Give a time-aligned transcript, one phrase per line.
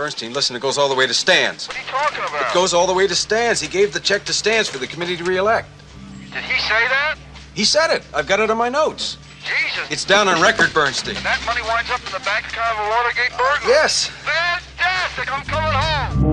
[0.00, 1.68] Bernstein, listen, it goes all the way to Stans.
[1.68, 2.50] What are you talking about?
[2.50, 3.60] It goes all the way to Stans.
[3.60, 5.68] He gave the check to Stans for the committee to re-elect.
[6.32, 7.16] Did he say that?
[7.54, 8.02] He said it.
[8.14, 9.18] I've got it on my notes.
[9.44, 9.90] Jesus.
[9.90, 11.16] It's down on record, Bernstein.
[11.16, 13.68] And that money winds up in the bank account of a Watergate burglar.
[13.68, 14.06] Yes.
[14.24, 15.30] Fantastic.
[15.30, 16.30] I'm coming home.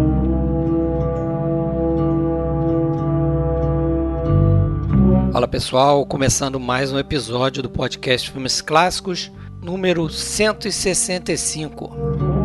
[5.33, 9.29] Fala pessoal, começando mais um episódio do podcast Filmes Clássicos,
[9.61, 12.36] número 165.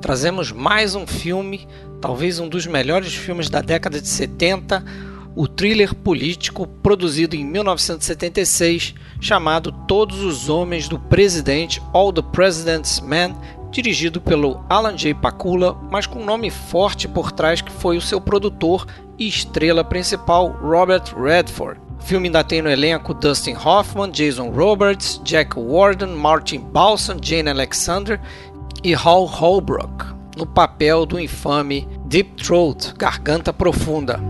[0.00, 1.68] Trazemos mais um filme,
[2.00, 4.82] talvez um dos melhores filmes da década de 70,
[5.36, 13.00] o thriller político produzido em 1976, chamado Todos os Homens do Presidente, All the President's
[13.00, 13.36] Men,
[13.70, 15.14] dirigido pelo Alan J.
[15.14, 18.86] Pakula, mas com um nome forte por trás que foi o seu produtor
[19.18, 21.80] e estrela principal, Robert Redford.
[22.00, 27.50] O filme ainda tem no elenco Dustin Hoffman, Jason Roberts, Jack Warden, Martin Balsam, Jane
[27.50, 28.18] Alexander
[28.82, 34.20] e Hal Holbrook, no papel do infame Deep Throat, Garganta Profunda.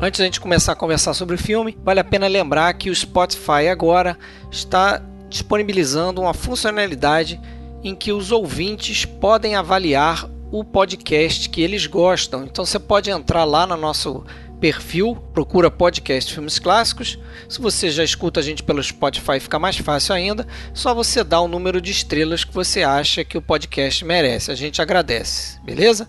[0.00, 2.94] Antes da gente começar a conversar sobre o filme, vale a pena lembrar que o
[2.94, 4.18] Spotify agora
[4.50, 7.40] está disponibilizando uma funcionalidade
[7.84, 12.44] em que os ouvintes podem avaliar o podcast que eles gostam.
[12.44, 14.24] Então você pode entrar lá no nosso
[14.62, 17.18] perfil, procura podcast Filmes Clássicos.
[17.48, 20.46] Se você já escuta a gente pelo Spotify, fica mais fácil ainda.
[20.72, 24.52] Só você dá o número de estrelas que você acha que o podcast merece.
[24.52, 26.08] A gente agradece, beleza?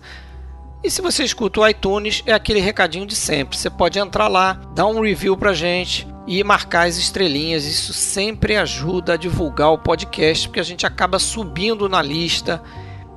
[0.84, 3.58] E se você escuta o iTunes, é aquele recadinho de sempre.
[3.58, 7.64] Você pode entrar lá, dar um review pra gente e marcar as estrelinhas.
[7.64, 12.62] Isso sempre ajuda a divulgar o podcast, porque a gente acaba subindo na lista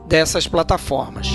[0.08, 1.28] dessas plataformas.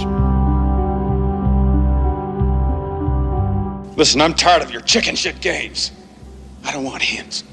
[3.95, 5.93] Listen, I'm tired of your chicken shit games.
[6.65, 7.45] I don't want hints.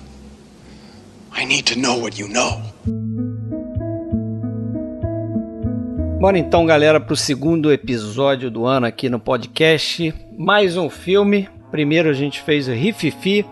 [1.33, 2.61] I need to know what you know.
[6.19, 10.13] Bora então, galera, para o segundo episódio do ano aqui no podcast.
[10.37, 11.49] Mais um filme.
[11.71, 13.45] Primeiro a gente fez o Rififi.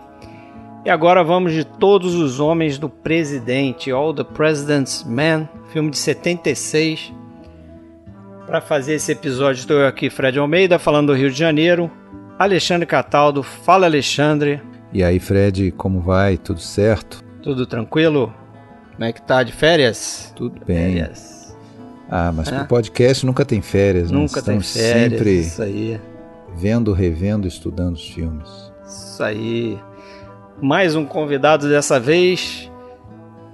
[0.86, 5.98] E agora vamos de Todos os Homens do Presidente, All the President's Men, filme de
[5.98, 7.12] 76.
[8.46, 11.90] Para fazer esse episódio estou aqui, Fred Almeida, falando do Rio de Janeiro.
[12.38, 14.62] Alexandre Cataldo, fala Alexandre.
[14.92, 16.36] E aí, Fred, como vai?
[16.36, 17.22] Tudo certo?
[17.42, 18.32] Tudo tranquilo?
[18.92, 20.32] Como é que tá de férias?
[20.36, 20.94] Tudo bem.
[20.94, 21.56] Férias.
[22.10, 22.58] Ah, mas É.
[22.58, 24.16] pro podcast nunca tem férias, né?
[24.18, 25.10] Nunca tem férias.
[25.10, 26.00] sempre Isso aí.
[26.54, 28.48] vendo, revendo, estudando os filmes.
[28.86, 29.78] Isso aí.
[30.60, 32.70] Mais um convidado dessa vez.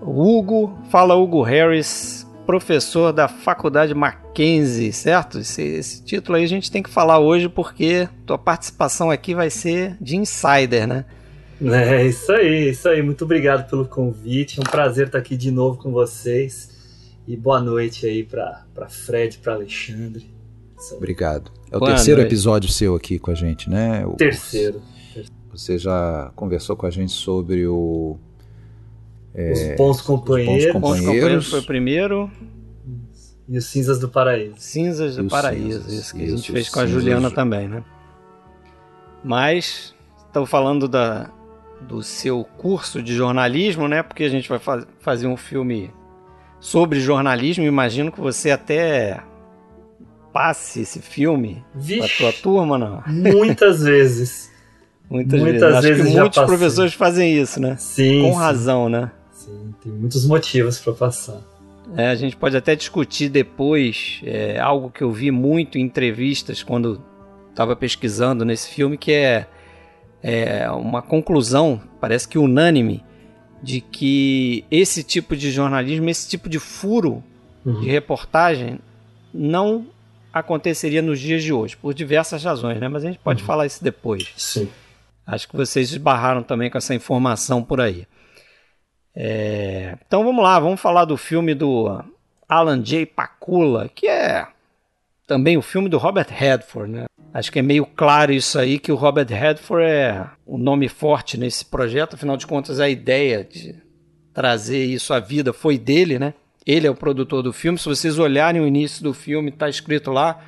[0.01, 0.79] O Hugo.
[0.91, 5.39] Fala Hugo Harris, professor da Faculdade Mackenzie, certo?
[5.39, 9.51] Esse, esse título aí a gente tem que falar hoje porque tua participação aqui vai
[9.51, 11.05] ser de insider, né?
[11.63, 13.01] É isso aí, isso aí.
[13.03, 14.59] Muito obrigado pelo convite.
[14.59, 16.71] É um prazer estar aqui de novo com vocês.
[17.27, 20.29] E boa noite aí para Fred, para Alexandre.
[20.93, 21.51] Obrigado.
[21.71, 22.29] É o Boa terceiro noite.
[22.33, 24.05] episódio seu aqui com a gente, né?
[24.05, 24.83] O- Terceiro.
[25.53, 28.19] Você já conversou com a gente sobre o.
[29.35, 31.51] os bons companheiros É, Bons Companheiros.
[31.51, 32.31] Foi o primeiro.
[33.49, 34.55] e os cinzas do paraíso.
[34.59, 37.29] Cinzas do os Paraíso, Cinzas, isso que a isso, gente fez os com a Juliana
[37.29, 37.83] do- também, né?
[39.23, 39.95] Mas
[40.27, 41.31] estou falando da,
[41.81, 44.03] do seu curso de jornalismo, né?
[44.03, 45.91] Porque a gente vai fa- fazer um filme
[46.61, 47.65] sobre jornalismo.
[47.65, 49.21] Imagino que você até
[50.33, 51.65] passe esse filme
[51.99, 53.03] para tua turma, não?
[53.07, 54.53] muitas vezes.
[55.09, 55.77] Muitas, Muitas vezes.
[55.79, 56.57] Acho vezes que já muitos passei.
[56.57, 57.77] professores fazem isso, né?
[57.79, 58.23] Sim.
[58.23, 59.11] Com sim, razão, né?
[59.85, 61.41] Tem muitos motivos para passar.
[61.97, 66.63] É, a gente pode até discutir depois é, algo que eu vi muito em entrevistas
[66.63, 67.01] quando
[67.51, 69.47] estava pesquisando nesse filme, que é,
[70.23, 73.05] é uma conclusão, parece que unânime,
[73.63, 77.23] de que esse tipo de jornalismo, esse tipo de furo
[77.65, 77.81] Uhum.
[77.81, 78.79] de reportagem
[79.33, 79.87] não
[80.31, 82.89] aconteceria nos dias de hoje, por diversas razões, né?
[82.89, 83.47] Mas a gente pode Uhum.
[83.47, 84.29] falar isso depois.
[84.37, 84.69] Sim.
[85.27, 88.07] Acho que vocês esbarraram também com essa informação por aí.
[89.15, 92.03] É, Então vamos lá, vamos falar do filme do
[92.49, 93.07] Alan J.
[93.07, 94.47] Pakula, que é
[95.27, 97.05] também o filme do Robert Redford, né?
[97.33, 101.39] Acho que é meio claro isso aí que o Robert Redford é o nome forte
[101.39, 103.75] nesse projeto, afinal de contas a ideia de
[104.33, 106.35] trazer isso à vida foi dele, né?
[106.67, 107.79] Ele é o produtor do filme.
[107.79, 110.41] Se vocês olharem o início do filme, está escrito lá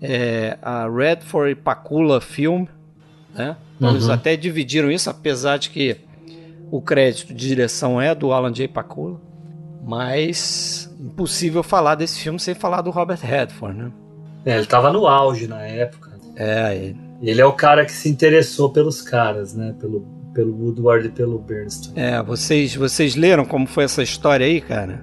[0.00, 2.66] é, a Redford e Pakula Film,
[3.34, 3.56] né?
[3.76, 4.12] Então eles Uhum.
[4.14, 5.96] até dividiram isso, apesar de que
[6.70, 8.68] o crédito de direção é do Alan J.
[8.68, 9.20] Pakula.
[9.86, 13.92] Mas impossível falar desse filme sem falar do Robert Redford, né?
[14.46, 16.12] É, ele tava no auge na época.
[16.36, 19.74] É, ele- Ele é o cara que se interessou pelos caras, né?
[19.80, 21.92] Pelo pelo Woodward e pelo Bernstein.
[21.96, 25.00] É, vocês, vocês leram como foi essa história aí, cara?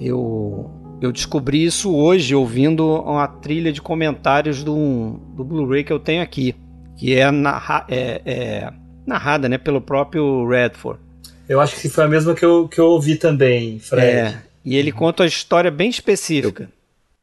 [0.00, 0.70] Eu,
[1.00, 6.22] eu descobri isso hoje ouvindo uma trilha de comentários do, do Blu-ray que eu tenho
[6.22, 6.54] aqui,
[6.96, 8.72] que é, narra, é, é
[9.06, 11.00] narrada né, pelo próprio Redford.
[11.48, 14.06] Eu acho que foi a mesma que eu, que eu ouvi também, Fred.
[14.06, 16.70] É, e ele conta uma história bem específica.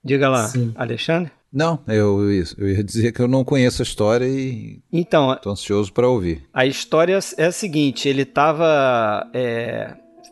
[0.04, 0.72] Diga lá, Sim.
[0.76, 1.32] Alexandre.
[1.52, 2.22] Não, eu,
[2.58, 6.44] eu ia dizer que eu não conheço a história e Então, tô ansioso para ouvir.
[6.54, 9.28] a história é a seguinte: ele estava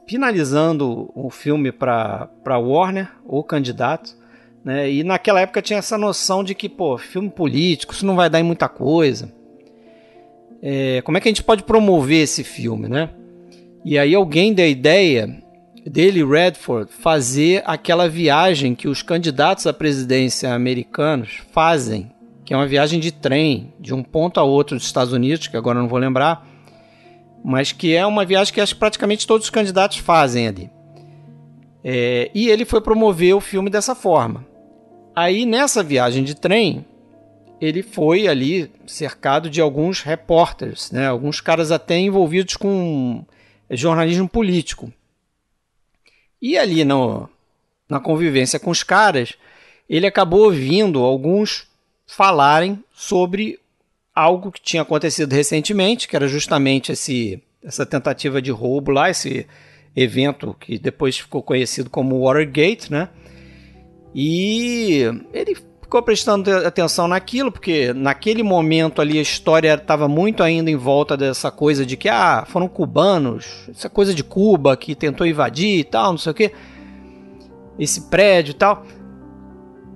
[0.08, 4.16] finalizando o filme para Warner, o candidato,
[4.64, 4.90] né?
[4.92, 8.40] E naquela época tinha essa noção de que, pô, filme político, isso não vai dar
[8.40, 9.32] em muita coisa.
[10.62, 13.10] É, como é que a gente pode promover esse filme, né?
[13.84, 15.42] E aí alguém deu a ideia
[15.86, 22.12] dele, Redford, fazer aquela viagem que os candidatos à presidência americanos fazem,
[22.44, 25.58] que é uma viagem de trem de um ponto a outro dos Estados Unidos, que
[25.58, 26.46] agora não vou lembrar,
[27.44, 30.70] mas que é uma viagem que acho que praticamente todos os candidatos fazem ali.
[31.84, 34.46] É, e ele foi promover o filme dessa forma.
[35.16, 36.86] Aí nessa viagem de trem,
[37.62, 41.08] ele foi ali cercado de alguns repórteres, né?
[41.08, 43.26] alguns caras até envolvidos com
[43.70, 44.92] jornalismo político.
[46.42, 47.30] E ali no,
[47.90, 49.34] na convivência com os caras,
[49.90, 51.68] ele acabou ouvindo alguns
[52.08, 53.60] falarem sobre
[54.16, 59.46] algo que tinha acontecido recentemente, que era justamente esse, essa tentativa de roubo lá, esse
[59.96, 63.10] evento que depois ficou conhecido como Watergate, né?
[64.14, 65.04] E
[65.34, 65.56] ele
[65.90, 71.18] ficou prestando atenção naquilo, porque naquele momento ali a história estava muito ainda em volta
[71.18, 75.84] dessa coisa de que ah, foram cubanos, essa coisa de Cuba que tentou invadir e
[75.84, 76.52] tal, não sei o que,
[77.80, 78.86] esse prédio e tal.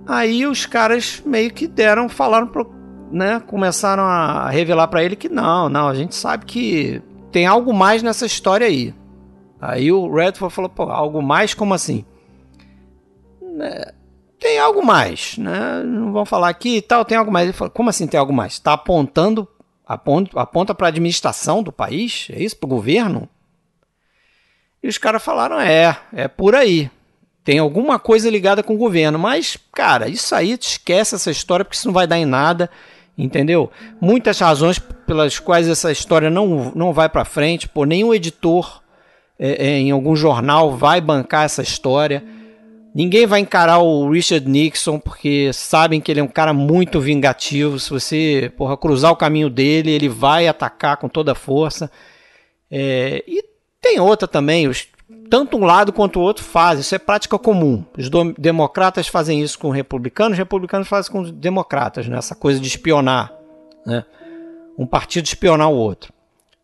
[0.08, 2.74] Aí os caras meio que deram, falaram, pro,
[3.12, 7.72] né, começaram a revelar para ele que não, não, a gente sabe que tem algo
[7.72, 8.96] mais nessa história aí.
[9.62, 12.04] Aí o Redford falou, pô, algo mais como assim?
[13.40, 13.94] Né,
[14.44, 15.82] tem algo mais, né?
[15.86, 17.46] Não vão falar aqui e tal, tem algo mais.
[17.46, 18.54] Ele falou, como assim tem algo mais?
[18.54, 19.48] Está apontando,
[19.88, 22.28] aponta, para a administração do país?
[22.30, 22.58] É isso?
[22.58, 23.30] Para o governo?
[24.84, 26.92] E os caras falaram, é, é por aí.
[27.42, 31.78] Tem alguma coisa ligada com o governo, mas, cara, isso aí, esquece essa história, porque
[31.78, 32.70] isso não vai dar em nada,
[33.18, 33.72] entendeu?
[34.00, 38.82] Muitas razões pelas quais essa história não, não vai para frente, pô, nenhum editor
[39.40, 42.24] é, é, em algum jornal vai bancar essa história.
[42.94, 47.80] Ninguém vai encarar o Richard Nixon porque sabem que ele é um cara muito vingativo.
[47.80, 51.90] Se você porra, cruzar o caminho dele, ele vai atacar com toda a força.
[52.70, 53.44] É, e
[53.82, 54.88] tem outra também, os,
[55.30, 57.84] tanto um lado quanto o outro fazem, isso é prática comum.
[57.98, 62.18] Os do, democratas fazem isso com republicanos, os republicanos fazem com os democratas, né?
[62.18, 63.34] essa coisa de espionar.
[63.86, 64.06] Né?
[64.78, 66.14] Um partido espionar o outro.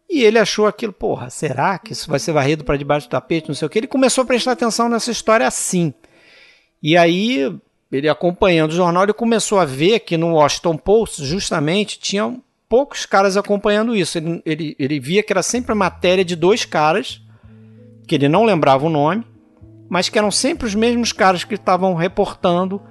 [0.08, 3.48] E ele achou aquilo, porra, será que isso vai ser varrido para debaixo do tapete,
[3.48, 3.80] não sei o que.
[3.80, 5.94] Ele começou a prestar atenção nessa história assim.
[6.82, 7.54] E aí,
[7.92, 13.06] ele acompanhando o jornal, ele começou a ver que no Washington Post, justamente, tinham poucos
[13.06, 14.18] caras acompanhando isso.
[14.18, 17.22] Ele, ele, ele via que era sempre matéria de dois caras,
[18.08, 19.24] que ele não lembrava o nome,
[19.90, 22.82] mas que eram sempre os mesmos caras que estavam reportando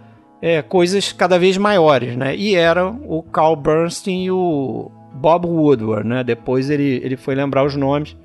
[0.43, 2.37] é, coisas cada vez maiores, né?
[2.37, 6.25] E eram o Carl Bernstein e o Bob Woodward, né?
[6.25, 8.17] Depois ele, ele foi lembrar os nomes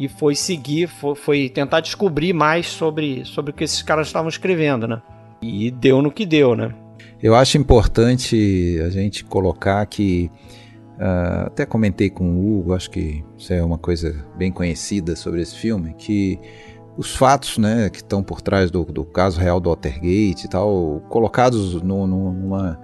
[0.00, 4.30] e foi seguir, foi, foi, tentar descobrir mais sobre, sobre o que esses caras estavam
[4.30, 5.02] escrevendo, né?
[5.42, 6.74] E deu no que deu, né?
[7.22, 10.30] Eu acho importante a gente colocar que
[10.96, 15.42] uh, até comentei com o Hugo, acho que isso é uma coisa bem conhecida sobre
[15.42, 16.40] esse filme, que
[16.96, 21.02] os fatos, né, que estão por trás do, do caso real do Watergate e tal,
[21.10, 22.80] colocados no, no, numa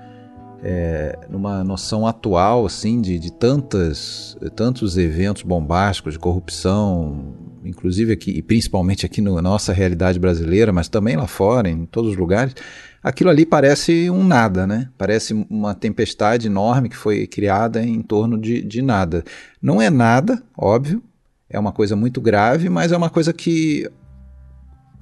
[0.62, 7.34] é, numa noção atual assim de, de tantas, tantos eventos bombásticos de corrupção,
[7.64, 12.12] inclusive aqui e principalmente aqui na nossa realidade brasileira, mas também lá fora, em todos
[12.12, 12.54] os lugares,
[13.02, 14.88] aquilo ali parece um nada, né?
[14.96, 19.25] Parece uma tempestade enorme que foi criada em torno de, de nada.
[19.60, 21.02] Não é nada, óbvio,
[21.48, 23.88] é uma coisa muito grave, mas é uma coisa que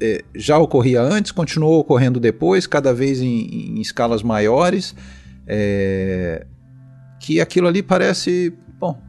[0.01, 4.95] é, já ocorria antes, continuou ocorrendo depois, cada vez em, em escalas maiores
[5.47, 6.47] é,
[7.21, 9.01] que aquilo ali parece, bom,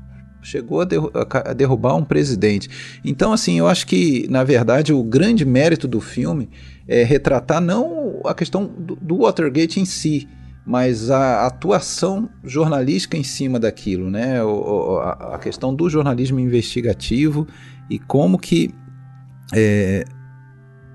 [0.41, 2.69] chegou a, derru a, derrubar um presidente.
[3.03, 6.49] Então, assim, eu acho que, na verdade, o grande mérito do filme
[6.87, 10.27] é retratar não a questão do, do Watergate em si,
[10.65, 14.43] mas a atuação jornalística em cima daquilo, né?
[14.43, 17.47] O, a, a, questão do jornalismo investigativo
[17.89, 18.73] e como que
[19.53, 20.05] é,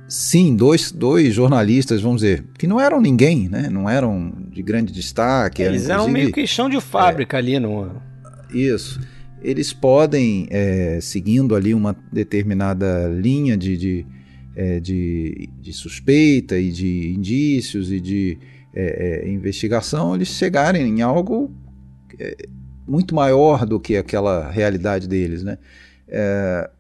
[0.09, 3.69] sim, dois, dois jornalistas, vamos dizer, que não eram ninguém, né?
[3.71, 5.63] Não eram de grande destaque.
[5.63, 7.91] Eles eram, meio que chão de fábrica é, ali no.
[8.53, 9.01] Isso.
[9.43, 14.07] eles podem, é, seguindo ali uma determinada linha de, de,
[14.55, 18.39] é, de, de, suspeita e de indícios e de
[18.75, 21.51] é, é investigação, eles chegarem em algo
[22.19, 22.37] é,
[22.87, 25.43] muito maior do que aquela realidade deles.
[25.43, 25.59] Né?
[26.07, 26.71] É,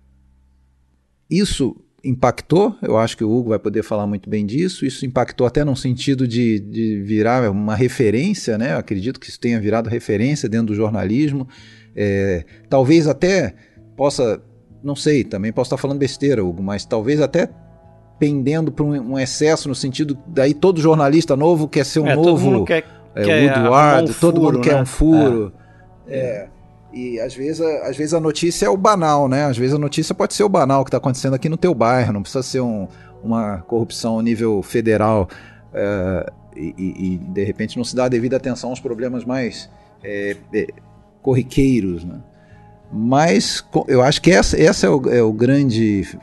[1.30, 4.84] isso impactou, eu acho que o Hugo vai poder falar muito bem disso.
[4.84, 8.72] Isso impactou até num sentido de, de virar uma referência, né?
[8.72, 11.46] Eu acredito que isso tenha virado referência dentro do jornalismo.
[11.94, 13.54] É, talvez até
[13.96, 14.40] possa,
[14.82, 17.48] não sei, também posso estar falando besteira, Hugo, mas talvez até
[18.18, 22.14] pendendo para um, um, excesso no sentido daí todo jornalista novo quer ser um é,
[22.14, 24.64] novo todo mundo quer, é, quer Woodward, um todo furo, mundo né?
[24.64, 25.52] quer um furo.
[26.06, 26.48] É.
[26.92, 29.44] E às vezes, às vezes a notícia é o banal, né?
[29.44, 32.12] Às vezes a notícia pode ser o banal que está acontecendo aqui no teu bairro,
[32.12, 32.88] não precisa ser um,
[33.22, 35.28] uma corrupção nível federal
[35.72, 39.70] é, e, e, de repente não se dá a devida atenção aos problemas mais
[40.02, 40.66] é, é,
[41.22, 42.20] corriqueiros, né?
[42.92, 46.18] Mas eu acho que essa, essa é, o, é o grande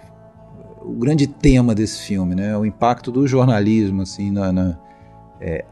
[0.81, 2.57] o grande tema desse filme, né?
[2.57, 4.77] O impacto do jornalismo, assim, na, na
[5.39, 5.63] é,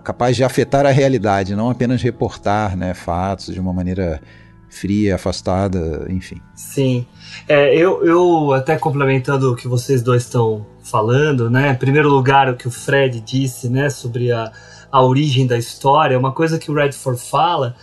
[0.00, 4.20] capaz de afetar a realidade, não apenas reportar né, fatos de uma maneira
[4.68, 6.40] fria, afastada, enfim.
[6.54, 7.06] Sim.
[7.48, 11.70] É, eu, eu, até complementando o que vocês dois estão falando, né?
[11.70, 14.52] Em primeiro lugar, o que o Fred disse, né, sobre a,
[14.90, 17.76] a origem da história, uma coisa que o Redford fala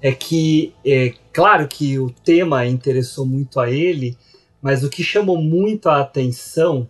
[0.00, 4.16] é que, é claro que o tema interessou muito a ele,
[4.62, 6.88] mas o que chamou muito a atenção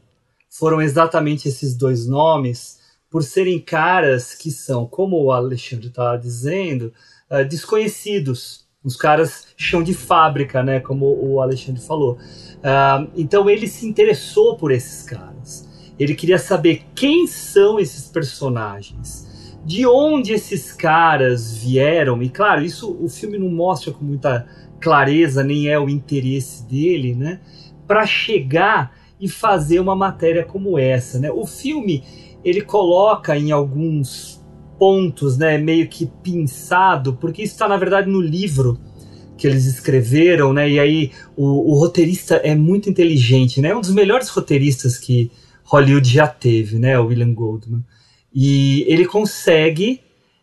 [0.48, 2.77] foram exatamente esses dois nomes,
[3.10, 6.92] por serem caras que são, como o Alexandre estava dizendo,
[7.30, 8.66] uh, desconhecidos.
[8.84, 10.80] Os caras chão de fábrica, né?
[10.80, 12.14] Como o Alexandre falou.
[12.14, 15.68] Uh, então ele se interessou por esses caras.
[15.98, 22.22] Ele queria saber quem são esses personagens, de onde esses caras vieram.
[22.22, 24.46] E claro, isso o filme não mostra com muita
[24.80, 27.40] clareza, nem é o interesse dele, né?
[27.86, 31.32] Para chegar e fazer uma matéria como essa, né?
[31.32, 32.04] O filme
[32.44, 34.42] ele coloca em alguns
[34.78, 38.78] pontos, né, meio que pinçado, porque isso está na verdade no livro
[39.36, 40.68] que eles escreveram, né?
[40.68, 43.68] E aí o, o, roteirista é muito inteligente, né?
[43.68, 45.30] É um dos melhores roteiristas que
[45.62, 46.98] Hollywood já teve, né?
[46.98, 47.84] O William Goldman.
[48.34, 50.00] E ele consegue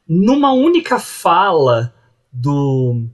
[0.08, 1.94] numa única fala
[2.32, 3.06] do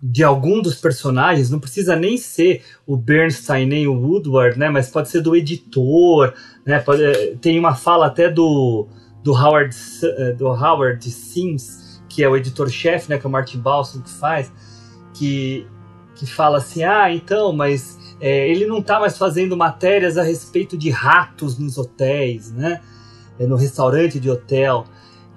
[0.00, 4.70] de algum dos personagens, não precisa nem ser o Bernstein nem o Woodward, né?
[4.70, 6.34] Mas pode ser do editor,
[6.68, 6.78] né?
[6.80, 8.86] Pode, eh, tem uma fala até do,
[9.24, 13.16] do Howard eh, do Howard Sims, que é o editor-chefe, né?
[13.16, 14.52] Que é o Martin Balsam que faz,
[15.14, 15.66] que
[16.14, 20.76] que fala assim, ah, então, mas é, ele não está mais fazendo matérias a respeito
[20.76, 22.80] de ratos nos hotéis, né?
[23.38, 24.84] É, no restaurante de hotel.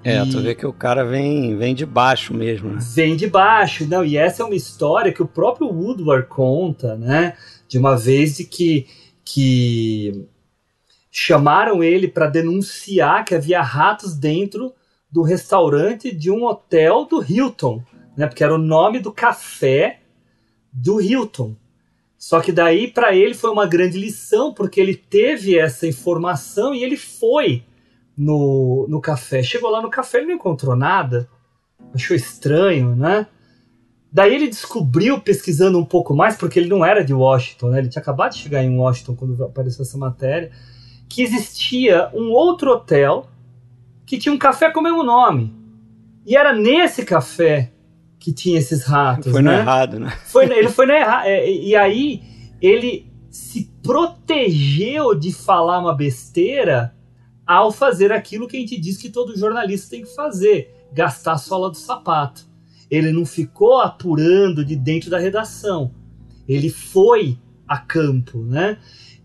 [0.02, 0.28] É, e...
[0.28, 2.78] tu vê que o cara vem, vem de baixo mesmo, né?
[2.94, 7.36] Vem de baixo, não, e essa é uma história que o próprio Woodward conta, né?
[7.68, 8.88] De uma vez de que,
[9.24, 10.26] que
[11.14, 14.72] chamaram ele para denunciar que havia ratos dentro
[15.10, 17.84] do restaurante de um hotel do Hilton,
[18.16, 18.26] né?
[18.26, 20.00] Porque era o nome do café
[20.72, 21.54] do Hilton.
[22.16, 26.82] Só que daí para ele foi uma grande lição, porque ele teve essa informação e
[26.82, 27.62] ele foi
[28.16, 29.42] no, no café.
[29.42, 31.28] Chegou lá no café e não encontrou nada.
[31.94, 33.26] Achou estranho, né?
[34.10, 37.80] Daí ele descobriu, pesquisando um pouco mais, porque ele não era de Washington, né?
[37.80, 40.50] Ele tinha acabado de chegar em Washington quando apareceu essa matéria,
[41.12, 43.28] que existia um outro hotel
[44.06, 45.54] que tinha um café com o mesmo nome.
[46.24, 47.70] E era nesse café
[48.18, 49.30] que tinha esses ratos.
[49.30, 49.52] Foi né?
[49.52, 50.10] no errado, né?
[50.24, 51.26] Foi, ele foi no errado.
[51.26, 52.22] É, e aí
[52.62, 56.96] ele se protegeu de falar uma besteira
[57.46, 61.38] ao fazer aquilo que a gente diz que todo jornalista tem que fazer: gastar a
[61.38, 62.46] sola do sapato.
[62.90, 65.90] Ele não ficou apurando de dentro da redação.
[66.48, 67.36] Ele foi
[67.68, 68.78] a campo, né?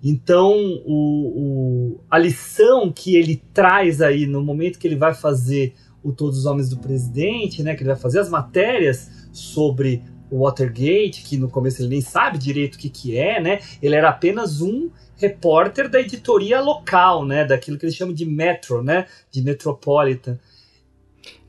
[0.04, 0.54] Então,
[0.86, 5.74] o, o, a lição que ele traz aí no momento que ele vai fazer
[6.04, 7.75] o Todos os Homens do Presidente, né?
[7.75, 12.38] Que ele vai fazer as matérias sobre o Watergate, que no começo ele nem sabe
[12.38, 13.60] direito o que, que é, né?
[13.82, 17.46] Ele era apenas um repórter da editoria local, né?
[17.46, 19.08] Daquilo que eles chamam de Metro, né?
[19.32, 20.38] De Metropolitan.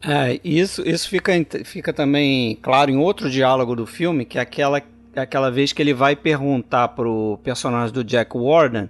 [0.03, 1.33] É, isso, isso fica,
[1.65, 4.81] fica também claro em outro diálogo do filme, que é aquela,
[5.19, 8.89] aquela vez que ele vai perguntar pro personagem do Jack Warden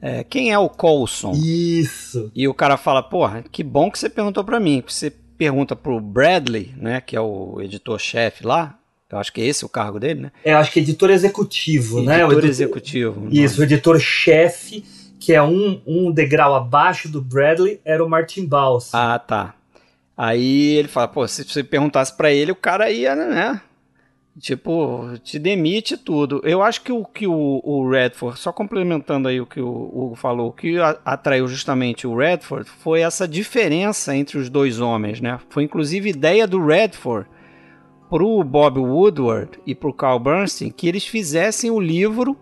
[0.00, 1.32] é, quem é o Coulson.
[1.32, 2.30] Isso.
[2.34, 4.82] E o cara fala, porra, que bom que você perguntou para mim.
[4.86, 8.78] Você pergunta pro Bradley, né, que é o editor-chefe lá,
[9.10, 10.32] eu acho que é esse o cargo dele, né?
[10.44, 12.24] É, eu acho que é editor executivo, editor né?
[12.24, 13.28] Editor executivo.
[13.30, 14.84] Isso, o editor-chefe,
[15.20, 18.92] que é um, um degrau abaixo do Bradley, era o Martin Baus.
[18.92, 19.54] Ah, tá.
[20.16, 23.60] Aí ele fala, pô, se você perguntasse para ele, o cara ia, né?
[24.40, 26.40] Tipo, te demite tudo.
[26.42, 30.16] Eu acho que o que o, o Redford, só complementando aí o que o Hugo
[30.16, 35.38] falou, o que atraiu justamente o Redford foi essa diferença entre os dois homens, né?
[35.50, 37.28] Foi inclusive ideia do Redford
[38.10, 42.36] pro Bob Woodward e pro Carl Bernstein que eles fizessem o livro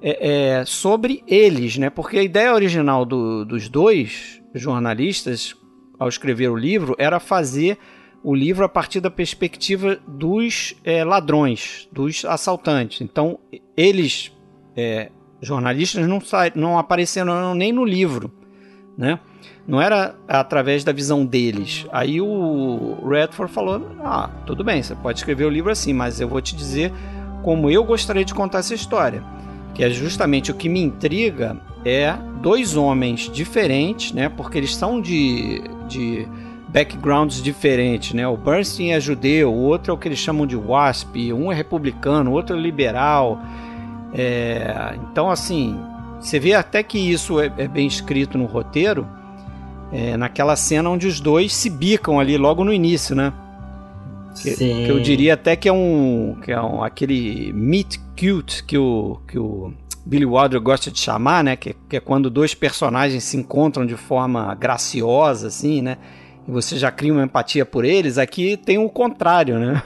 [0.00, 1.90] é, é, sobre eles, né?
[1.90, 5.56] Porque a ideia original do- dos dois jornalistas,
[5.98, 7.76] ao escrever o livro, era fazer
[8.22, 13.00] o livro a partir da perspectiva dos é, ladrões, dos assaltantes.
[13.00, 13.38] Então,
[13.76, 14.32] eles,
[14.76, 15.10] é,
[15.40, 16.20] jornalistas, não,
[16.54, 18.32] não apareceram nem no livro,
[18.96, 19.20] né?
[19.66, 21.86] Não era através da visão deles.
[21.92, 26.28] Aí o Redford falou: Ah, tudo bem, você pode escrever o livro assim, mas eu
[26.28, 26.90] vou te dizer
[27.42, 29.22] como eu gostaria de contar essa história.
[29.74, 34.28] Que é justamente o que me intriga é dois homens diferentes, né?
[34.28, 36.26] Porque eles são de, de
[36.68, 38.26] backgrounds diferentes, né?
[38.28, 41.54] O Bernstein é judeu, o outro é o que eles chamam de WASP, um é
[41.54, 43.40] republicano, o outro é liberal.
[44.14, 45.78] É, então, assim,
[46.20, 49.06] você vê até que isso é, é bem escrito no roteiro,
[49.90, 53.32] é, naquela cena onde os dois se bicam ali logo no início, né?
[54.42, 54.84] Que, Sim.
[54.84, 59.18] que eu diria até que é um, que é um aquele meet cute que o,
[59.26, 59.72] que o
[60.04, 61.56] Billy Wilder gosta de chamar, né?
[61.56, 65.96] Que, que é quando dois personagens se encontram de forma graciosa, assim, né?
[66.48, 68.16] E você já cria uma empatia por eles.
[68.16, 69.82] Aqui tem o contrário, né?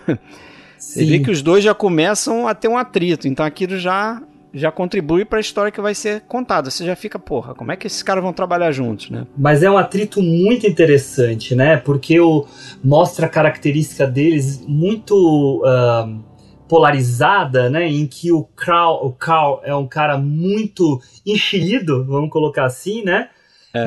[0.78, 1.22] Você vê Sim.
[1.22, 4.20] que os dois já começam a ter um atrito, então aquilo já
[4.54, 6.70] já contribui para a história que vai ser contada.
[6.70, 9.26] Você já fica, porra, como é que esses caras vão trabalhar juntos, né?
[9.36, 11.78] Mas é um atrito muito interessante, né?
[11.78, 12.46] Porque o,
[12.84, 16.06] mostra a característica deles muito ah,
[16.68, 17.88] polarizada, né?
[17.88, 23.30] Em que o Carl, o Carl é um cara muito enxerido, vamos colocar assim, né?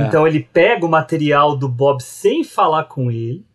[0.07, 3.45] Então ele pega o material do Bob sem falar com ele,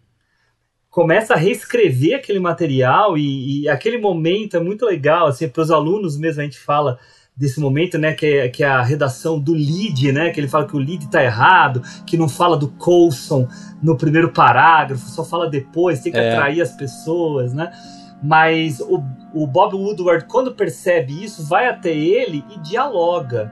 [0.89, 5.71] começa a reescrever aquele material e, e aquele momento é muito legal, assim, para os
[5.71, 6.99] alunos mesmo a gente fala
[7.37, 10.67] desse momento, né, que é, que é a redação do lead, né, que ele fala
[10.67, 13.49] que o lead tá errado, que não fala do Coulson
[13.83, 16.33] no primeiro parágrafo, só fala depois, tem que É.
[16.33, 17.71] atrair as pessoas, né,
[18.23, 23.51] mas o, o Bob Woodward, quando percebe isso, vai até ele e dialoga,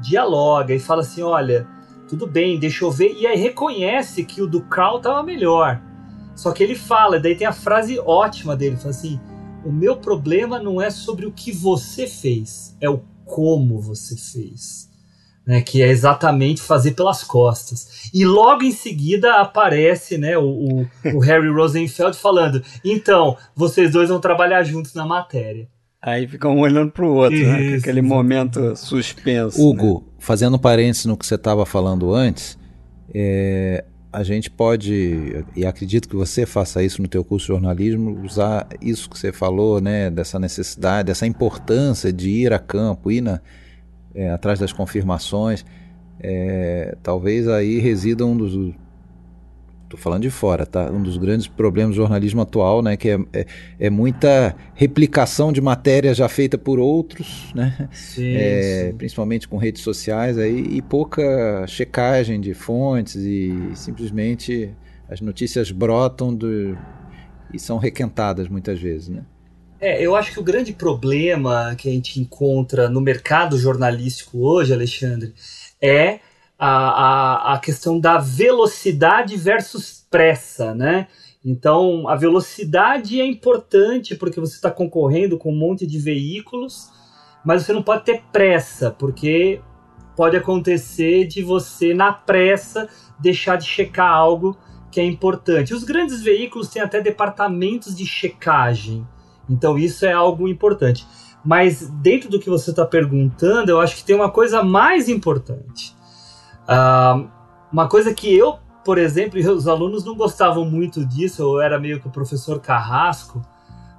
[0.00, 1.66] dialoga e fala assim, olha,
[2.10, 5.80] tudo bem, deixa eu ver, e aí reconhece que o do Carl tava melhor,
[6.34, 9.20] só que ele fala, daí tem a frase ótima dele, fala assim,
[9.64, 14.90] o meu problema não é sobre o que você fez, é o como você fez.
[15.46, 18.10] Né, que é exatamente fazer pelas costas.
[18.12, 24.10] E logo em seguida aparece né, o, o, o Harry Rosenfeld falando: então, vocês dois
[24.10, 25.66] vão trabalhar juntos na matéria.
[26.02, 27.62] Aí fica um olhando pro outro, né?
[27.62, 29.58] Isso, aquele momento suspenso.
[29.58, 29.64] né?
[29.64, 32.58] Hugo, fazendo parênteses no que você estava falando antes,
[33.14, 38.18] é, a gente pode, e acredito que você faça isso no teu curso de jornalismo,
[38.24, 43.20] usar isso que você falou, né, dessa necessidade, dessa importância de ir a campo, ir
[43.20, 43.40] na,
[44.14, 45.64] é, atrás das confirmações.
[46.18, 48.74] É, talvez aí resida um dos
[49.90, 50.88] Tô falando de fora, tá?
[50.90, 52.96] Um dos grandes problemas do jornalismo atual, né?
[52.96, 53.46] Que é, é,
[53.80, 57.88] é muita replicação de matéria já feita por outros, né?
[57.92, 58.96] Sim, É, sim.
[58.96, 64.76] principalmente com redes sociais aí, e pouca checagem de fontes e simplesmente
[65.08, 66.78] as notícias brotam do,
[67.52, 69.24] e são requentadas muitas vezes, né?
[69.80, 74.72] É, eu acho que o grande problema que a gente encontra no mercado jornalístico hoje,
[74.74, 75.34] Alexandre,
[75.80, 76.20] é
[76.60, 81.08] a, a, a questão da velocidade versus pressa, né?
[81.42, 86.90] Então, a velocidade é importante porque você está concorrendo com um monte de veículos,
[87.42, 89.62] mas você não pode ter pressa, porque
[90.14, 92.86] pode acontecer de você, na pressa,
[93.18, 94.54] deixar de checar algo
[94.92, 95.72] que é importante.
[95.72, 99.06] Os grandes veículos têm até departamentos de checagem,
[99.48, 101.06] então isso é algo importante.
[101.42, 105.98] Mas dentro do que você está perguntando, eu acho que tem uma coisa mais importante.
[107.72, 111.78] Uma coisa que eu, por exemplo, e os alunos não gostavam muito disso, eu era
[111.78, 113.42] meio que o professor carrasco,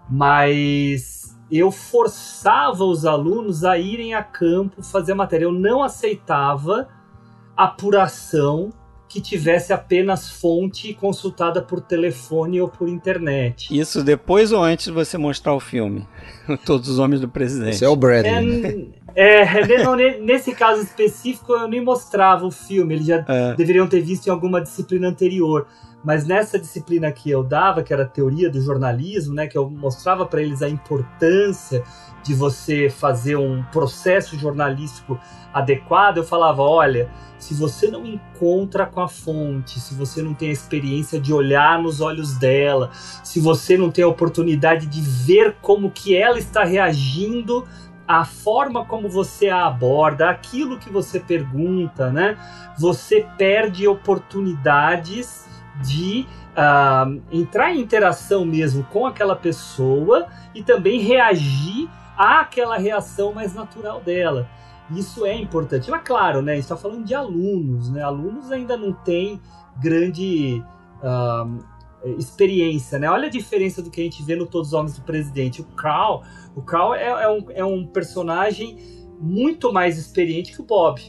[0.09, 5.45] mas eu forçava os alunos a irem a campo fazer a matéria.
[5.45, 6.87] Eu não aceitava
[7.55, 8.69] apuração
[9.11, 13.67] que tivesse apenas fonte consultada por telefone ou por internet.
[13.77, 16.07] Isso depois ou antes de você mostrar o filme?
[16.65, 17.71] Todos os homens do presidente.
[17.75, 18.31] Esse é o Bradley.
[18.61, 18.85] né?
[19.13, 23.53] É, é, não, ne- nesse caso específico eu nem mostrava o filme, eles já É.
[23.55, 25.67] deveriam ter visto em alguma disciplina anterior.
[26.03, 29.69] Mas nessa disciplina que eu dava, que era a teoria do jornalismo, né, que eu
[29.69, 31.83] mostrava para eles a importância
[32.23, 35.19] de você fazer um processo jornalístico
[35.53, 40.49] adequado, eu falava, olha, se você não encontra com a fonte, se você não tem
[40.49, 45.57] a experiência de olhar nos olhos dela, se você não tem a oportunidade de ver
[45.61, 47.67] como que ela está reagindo
[48.07, 52.37] à forma como você a aborda, aquilo que você pergunta, né?
[52.77, 55.45] Você perde oportunidades
[55.81, 63.53] de uh, entrar em interação mesmo com aquela pessoa e também reagir àquela reação mais
[63.53, 64.49] natural dela.
[64.95, 65.89] Isso é importante.
[65.89, 66.57] Mas claro, né?
[66.57, 68.03] está falando de alunos, né?
[68.03, 69.39] Alunos ainda não têm
[69.79, 70.61] grande
[71.01, 71.63] uh,
[72.17, 73.09] experiência, né?
[73.09, 75.61] Olha a diferença do que a gente vê no Todos os Homens do Presidente.
[75.61, 76.23] O Carl,
[76.55, 78.77] o Carl é, é, um, é um personagem
[79.19, 81.01] muito mais experiente que o Bob.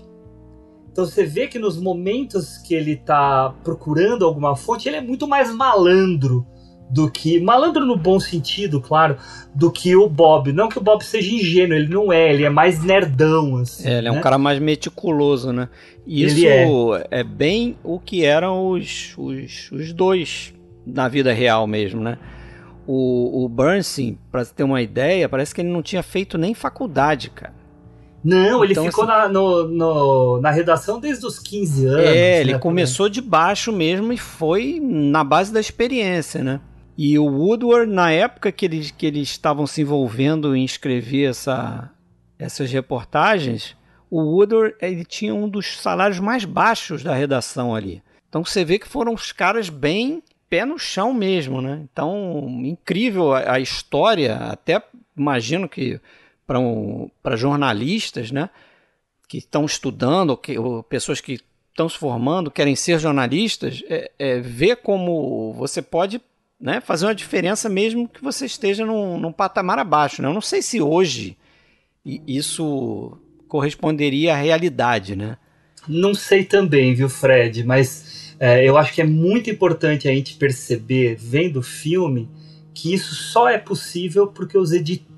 [0.93, 5.27] Então você vê que nos momentos que ele está procurando alguma fonte, ele é muito
[5.27, 6.47] mais malandro
[6.91, 7.41] do que.
[7.41, 9.17] Malandro no bom sentido, claro,
[9.55, 10.53] do que o Bob.
[10.53, 13.57] Não que o Bob seja ingênuo, ele não é, ele é mais nerdão.
[13.57, 14.15] Assim, é, ele né?
[14.15, 15.71] é um cara mais meticuloso, né?
[16.07, 16.47] E isso
[16.95, 17.21] é.
[17.21, 17.25] é.
[17.25, 20.53] bem o que eram os, os, os dois
[20.87, 22.19] na vida real mesmo, né?
[22.87, 27.31] O, o Bernstein, para ter uma ideia, parece que ele não tinha feito nem faculdade,
[27.31, 27.62] cara.
[28.25, 32.07] Não, ele então, ficou assim, na, no, no, na redação desde os 15 anos.
[32.07, 33.23] É, ele né, começou também.
[33.23, 36.61] de baixo mesmo e foi na base da experiência, né?
[36.97, 41.91] E o Woodward, na época que eles, que eles estavam se envolvendo em escrever essa,
[42.39, 43.77] essas reportagens,
[44.11, 48.03] o Woodward ele tinha um dos salários mais baixos da redação ali.
[48.29, 51.81] Então você vê que foram os caras bem pé no chão mesmo, né?
[51.91, 54.83] Então, incrível a, a história, até
[55.17, 55.99] imagino que
[56.47, 58.51] para um, jornalistas, né?
[59.29, 64.41] Que estão estudando, que, ou pessoas que estão se formando, querem ser jornalistas, é, é
[64.41, 66.21] ver como você pode
[66.61, 70.23] né, fazer uma diferença mesmo que você esteja num, num patamar abaixo.
[70.23, 70.29] Né?
[70.29, 71.37] Eu não sei se hoje
[72.05, 75.37] isso corresponderia à realidade, né?
[75.89, 80.37] Não sei também, viu, Fred, mas é, eu acho que é muito importante a gente
[80.37, 82.29] perceber, vendo o filme,
[82.73, 85.12] que isso só é possível porque os editores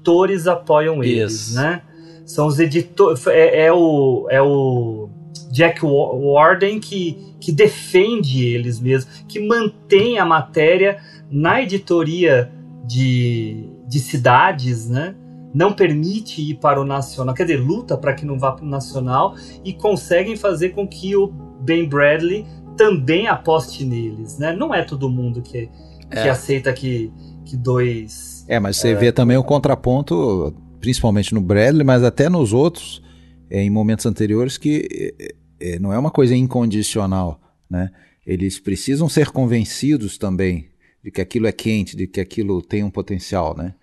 [0.46, 1.56] apoiam eles, isso.
[1.56, 1.82] né?
[2.24, 3.26] São os editores.
[3.26, 5.08] É, é, o, é o
[5.50, 10.98] Jack Warden que, que defende eles mesmos, que mantém a matéria
[11.30, 12.50] na editoria
[12.86, 15.14] de, de cidades, né?
[15.54, 18.68] Não permite ir para o nacional, quer dizer, luta para que não vá para o
[18.68, 21.28] nacional e conseguem fazer com que o
[21.60, 22.44] Ben Bradley
[22.76, 24.52] também aposte neles, né?
[24.52, 25.68] Não é todo mundo que,
[26.10, 26.28] que é.
[26.28, 27.12] aceita que,
[27.44, 28.33] que dois.
[28.46, 33.02] É, mas você é, vê também o contraponto, principalmente no Bradley, mas até nos outros,
[33.50, 37.90] é, em momentos anteriores, que é, é não é uma coisa incondicional, né?
[38.26, 40.68] Eles precisam ser convencidos também
[41.02, 43.74] de que aquilo é quente, de que aquilo tem um potencial, né?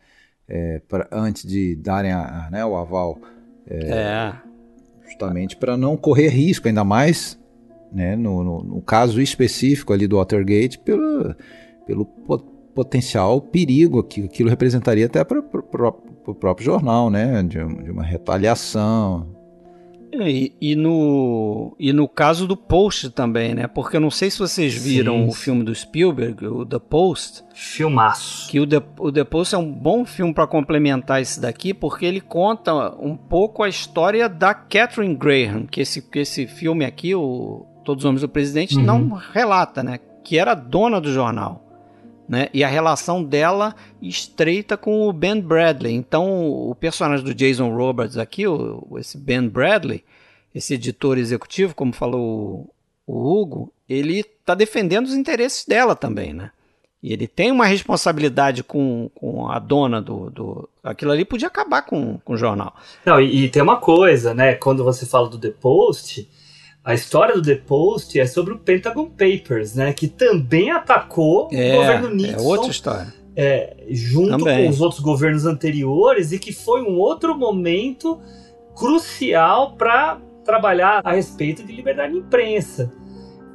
[0.47, 3.19] É, pra, antes de darem a, a, né, o aval.
[3.67, 4.33] É, é.
[5.05, 7.39] Justamente para não correr risco, ainda mais
[7.91, 11.35] né, no, no, no, caso específico ali do Watergate, pelo,
[11.85, 12.05] pelo
[12.73, 17.43] potencial perigo que aquilo representaria até para o próprio jornal, né?
[17.43, 19.27] De, de uma retaliação,
[20.13, 23.67] e, e, no, e no caso do Post também, né?
[23.67, 25.27] Porque eu não sei se vocês viram Sim.
[25.27, 27.43] o filme do Spielberg, o The Post.
[27.53, 28.49] Filmaço.
[28.49, 32.05] Que o The, o The Post é um bom filme para complementar esse daqui, porque
[32.05, 37.15] ele conta um pouco a história da Catherine Graham, que esse, que esse filme aqui,
[37.15, 38.83] o Todos os Homens do Presidente, uhum.
[38.83, 39.99] não relata, né?
[40.23, 41.70] Que era dona do jornal
[42.31, 42.47] né?
[42.53, 45.93] E a relação dela estreita com o Ben Bradley.
[45.93, 50.01] Então, o personagem do Jason Roberts aqui, o, esse Ben Bradley,
[50.55, 52.73] esse editor executivo, como falou
[53.05, 56.51] o Hugo, ele está defendendo os interesses dela também, né?
[57.03, 60.69] E ele tem uma responsabilidade com, com a dona do, do.
[60.81, 62.73] Aquilo ali podia acabar com, com o jornal.
[63.05, 64.53] Não, e, e tem uma coisa, né?
[64.53, 66.29] Quando você fala do The Post,
[66.83, 69.93] a história do The Post é sobre o Pentagon Papers, né?
[69.93, 72.37] Que também atacou é, o governo Nixon.
[72.37, 73.13] É outra história.
[73.35, 74.65] É, junto também.
[74.65, 78.19] com os outros governos anteriores e que foi um outro momento
[78.75, 82.91] crucial para trabalhar a respeito de liberdade de imprensa.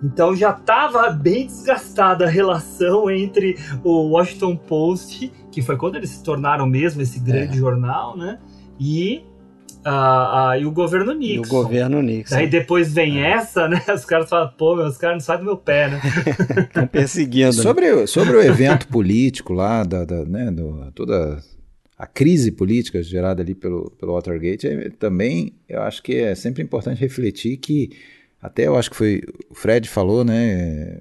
[0.03, 6.11] Então já estava bem desgastada a relação entre o Washington Post, que foi quando eles
[6.11, 7.61] se tornaram mesmo esse grande é.
[7.61, 8.39] jornal, né?
[8.79, 9.25] E
[9.88, 11.44] ah, ah, e o governo Nixon.
[11.44, 12.35] E o governo Nixon.
[12.35, 13.31] Aí depois vem é.
[13.31, 13.81] essa, né?
[13.94, 16.01] Os caras falam, pô, os caras não saem do meu pé, né?
[16.66, 17.53] Estão perseguindo.
[17.53, 18.07] Sobre, né?
[18.07, 21.40] sobre o evento político lá, da, da, né, do, toda
[21.96, 27.01] a crise política gerada ali pelo, pelo Watergate, também eu acho que é sempre importante
[27.01, 27.90] refletir que,
[28.42, 31.01] até eu acho que foi o Fred falou, né?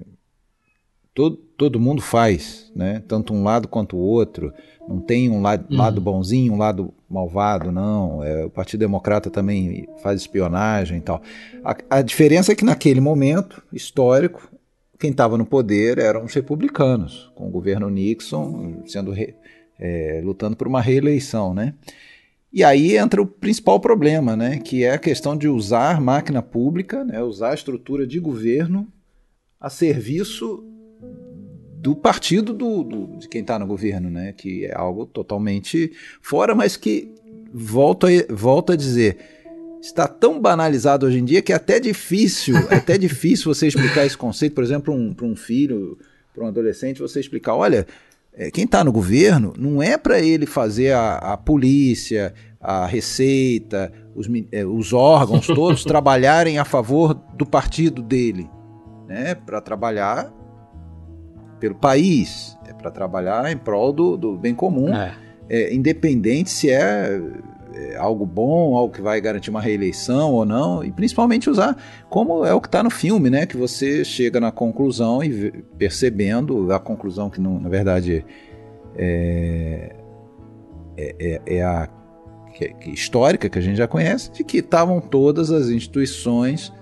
[1.16, 3.02] todo, todo mundo faz, né?
[3.08, 4.52] Tanto um lado quanto o outro.
[4.86, 5.78] Não tem um lado, Uhum.
[5.78, 8.22] lado bonzinho, um lado malvado, não.
[8.22, 11.22] É, o Partido Democrata também faz espionagem e tal.
[11.64, 14.50] A, a diferença é que naquele momento histórico,
[14.98, 19.34] quem estava no poder eram os republicanos, com o governo Nixon sendo re-
[19.78, 21.74] é, lutando por uma reeleição, né?
[22.52, 24.58] E aí entra o principal problema, né?
[24.58, 27.22] Que é a questão de usar máquina pública, né?
[27.22, 28.88] usar a estrutura de governo
[29.60, 30.64] a serviço
[31.80, 34.32] do partido do, do- de quem está no governo, né?
[34.36, 37.12] Que é algo totalmente fora, mas que
[37.52, 39.18] volto a, volto a dizer
[39.80, 44.04] está tão banalizado hoje em dia que é até difícil, é até difícil você explicar
[44.04, 45.96] esse conceito, por exemplo, um, para um filho,
[46.34, 47.86] para um adolescente, você explicar, olha,
[48.34, 53.92] é, quem está no governo não é para ele fazer a, a polícia, a receita,
[54.14, 58.48] os, é, os órgãos todos trabalharem a favor do partido dele,
[59.06, 59.36] né?
[59.36, 60.34] Para trabalhar
[61.60, 65.14] pelo país, é para trabalhar em prol do, do bem comum É.
[65.48, 67.20] é, independente se é,
[67.74, 71.76] é algo bom, algo que vai garantir uma reeleição ou não, e principalmente usar
[72.08, 73.46] como é o que está no filme, né?
[73.46, 78.24] Que você chega na conclusão e vê- percebendo a conclusão que não, na verdade
[78.96, 79.92] é,
[80.96, 81.88] é, é- é a
[82.54, 86.72] que- que histórica que a gente já conhece, de que estavam todas as instituições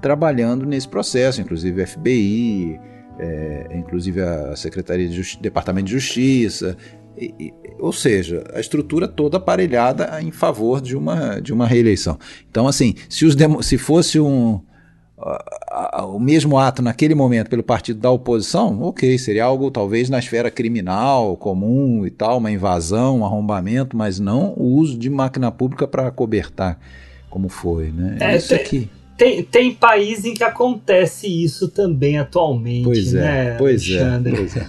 [0.00, 2.80] trabalhando nesse processo, inclusive FBI,
[3.18, 6.76] é, inclusive a Secretaria de Justi- Departamento de Justiça,
[7.16, 12.18] e- e- ou seja, a estrutura toda aparelhada em favor de uma, de uma reeleição.
[12.50, 14.60] Então, assim, se, os se fosse um,
[15.20, 20.08] a- a- o mesmo ato naquele momento pelo partido da oposição, ok, seria algo talvez
[20.08, 25.10] na esfera criminal, comum e tal, uma invasão, um arrombamento, mas não o uso de
[25.10, 26.78] máquina pública para cobertar,
[27.28, 28.16] como foi, né?
[28.20, 28.90] É, isso tem- aqui.
[29.18, 34.36] Tem, tem país em que acontece isso também atualmente, Pois é, né, pois é, Alexandre?
[34.36, 34.66] pois é.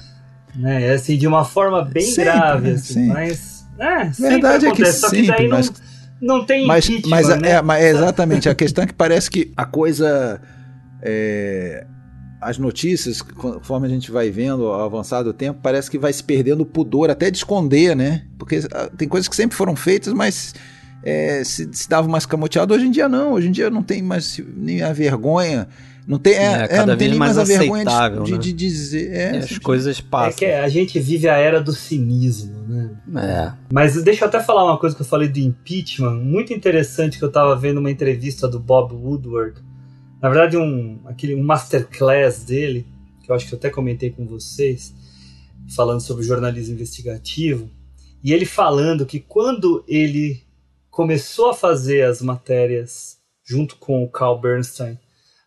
[0.56, 3.08] Né, é assim, de uma forma bem Sempre, grave, assim, Sim.
[3.08, 3.60] mas...
[3.80, 5.74] É, Verdade é que só que sempre, daí não, mas-
[6.20, 7.50] não tem Mas, impeachment, mas, né?
[7.52, 10.42] é, mas é exatamente a questão é que parece que a coisa.
[11.02, 11.86] é,
[12.42, 16.24] as notícias, conforme a gente vai vendo ao avançar do tempo, parece que vai se
[16.24, 18.24] perdendo o pudor até de esconder, né?
[18.38, 20.54] Porque ah, tem coisas que sempre foram feitas, mas
[21.04, 22.74] é, se, se dava mais camoteado.
[22.74, 25.68] Hoje em dia não, hoje em dia não tem mais nem a vergonha.
[26.08, 27.90] Não tem, é, É, é, cada não tem vez nem mais mais, a vergonha de,
[27.90, 28.38] aceitável, de, né?
[28.40, 29.12] de dizer.
[29.14, 30.40] É, As coisas É passam.
[30.40, 32.90] que a gente vive a era do cinismo, né?
[33.16, 33.54] É.
[33.72, 37.24] Mas deixa eu até falar uma coisa que eu falei do impeachment, muito interessante que
[37.24, 39.62] eu tava vendo uma entrevista do Bob Woodward.
[40.20, 42.88] Na verdade, um, aquele, um masterclass dele,
[43.24, 44.94] que eu acho que eu até comentei com vocês,
[45.76, 47.70] falando sobre jornalismo investigativo,
[48.24, 50.42] e ele falando que quando ele
[51.00, 55.00] começou a fazer as matérias junto com o Carl Bernstein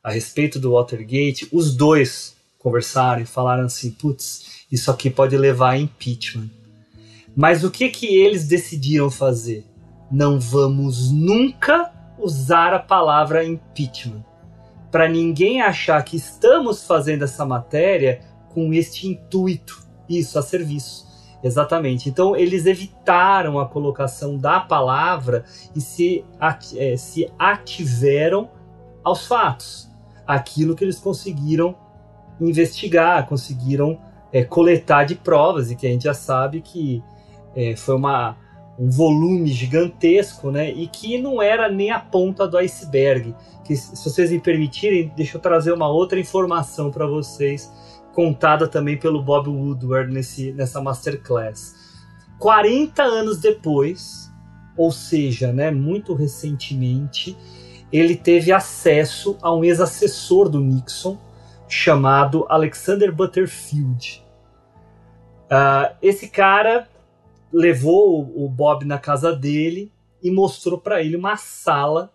[0.03, 5.73] a respeito do Watergate, os dois conversaram e falaram assim: putz, isso aqui pode levar
[5.73, 6.49] a impeachment.
[7.37, 9.67] Mas o que que eles decidiram fazer?
[10.11, 14.25] Não vamos nunca usar a palavra impeachment.
[14.91, 18.23] Para ninguém achar que estamos fazendo essa matéria
[18.55, 21.12] com este intuito, isso a serviço.
[21.43, 22.09] Exatamente.
[22.09, 26.25] Então eles evitaram a colocação da palavra e se,
[26.77, 28.49] eh, se ativeram
[29.03, 29.91] aos fatos,
[30.27, 31.75] aquilo que eles conseguiram
[32.41, 33.99] investigar, conseguiram
[34.33, 37.03] eh, coletar de provas e que a gente já sabe que
[37.57, 38.37] eh, foi uma,
[38.79, 40.71] um volume gigantesco, né?
[40.71, 43.35] E que não era nem a ponta do iceberg.
[43.65, 47.71] Que, se vocês me permitirem, deixa eu trazer uma outra informação para vocês,
[48.13, 51.75] contada também pelo Bob Woodward nesse, nessa masterclass.
[52.39, 54.31] 40 anos depois,
[54.77, 57.37] ou seja, né, muito recentemente,
[57.93, 61.19] ele teve acesso a um ex-assessor do Nixon
[61.69, 64.25] chamado Alexander Butterfield.
[65.51, 66.89] Ah, esse cara
[67.53, 72.13] levou o Bob na casa dele e mostrou para ele uma sala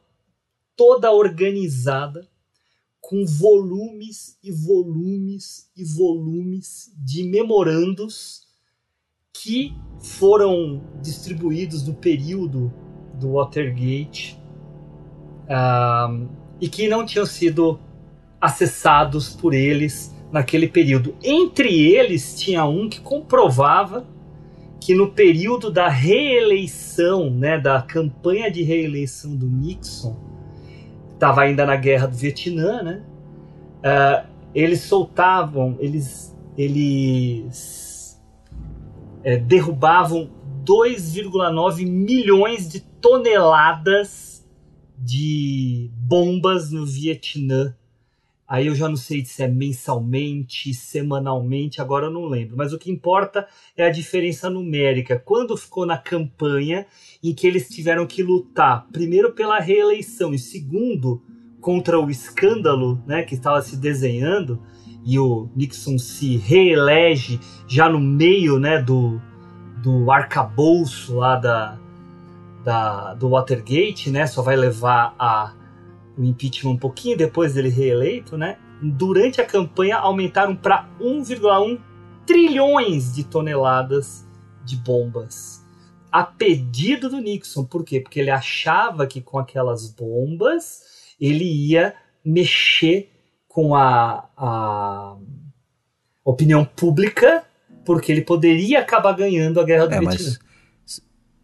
[0.76, 2.28] toda organizada
[3.08, 8.42] com volumes e volumes e volumes de memorandos
[9.34, 12.70] que foram distribuídos no período
[13.14, 14.38] do Watergate
[15.50, 16.20] ah,
[16.60, 17.80] e que não tinham sido
[18.42, 21.16] acessados por eles naquele período.
[21.24, 24.06] Entre eles tinha um que comprovava
[24.82, 30.37] que no período da reeleição, né, da campanha de reeleição do Nixon,
[31.18, 33.04] estava ainda na guerra do Vietnã, né?
[33.84, 38.22] ah, eles soltavam, eles, eles
[39.24, 40.30] é, derrubavam
[40.64, 44.48] 2,9 milhões de toneladas
[44.98, 47.76] de bombas no Vietnã
[48.48, 52.56] Aí eu já não sei se é mensalmente, semanalmente, agora eu não lembro.
[52.56, 55.20] Mas o que importa é a diferença numérica.
[55.20, 56.88] Quando ficou na campanha
[57.30, 61.22] em que eles tiveram que lutar, primeiro pela reeleição e segundo
[61.60, 64.62] contra o escândalo né, que estava se desenhando,
[65.06, 69.22] e o Nixon se reelege já no meio né, do,
[69.82, 71.78] do arcabouço lá da,
[72.64, 75.54] da, do Watergate, né, só vai levar a
[76.18, 78.58] o impeachment um pouquinho depois dele reeleito, né?
[78.82, 81.80] Durante a campanha aumentaram para 1,1
[82.26, 84.28] trilhões de toneladas
[84.66, 85.57] de bombas.
[86.18, 87.64] A pedido do Nixon.
[87.64, 88.00] Por quê?
[88.00, 90.82] Porque ele achava que com aquelas bombas
[91.22, 91.94] ele ia
[92.26, 93.12] mexer
[93.48, 95.16] com a, a
[96.26, 97.44] opinião pública,
[97.86, 100.18] porque ele poderia acabar ganhando a guerra do É, Vietnã.
[100.18, 100.40] mas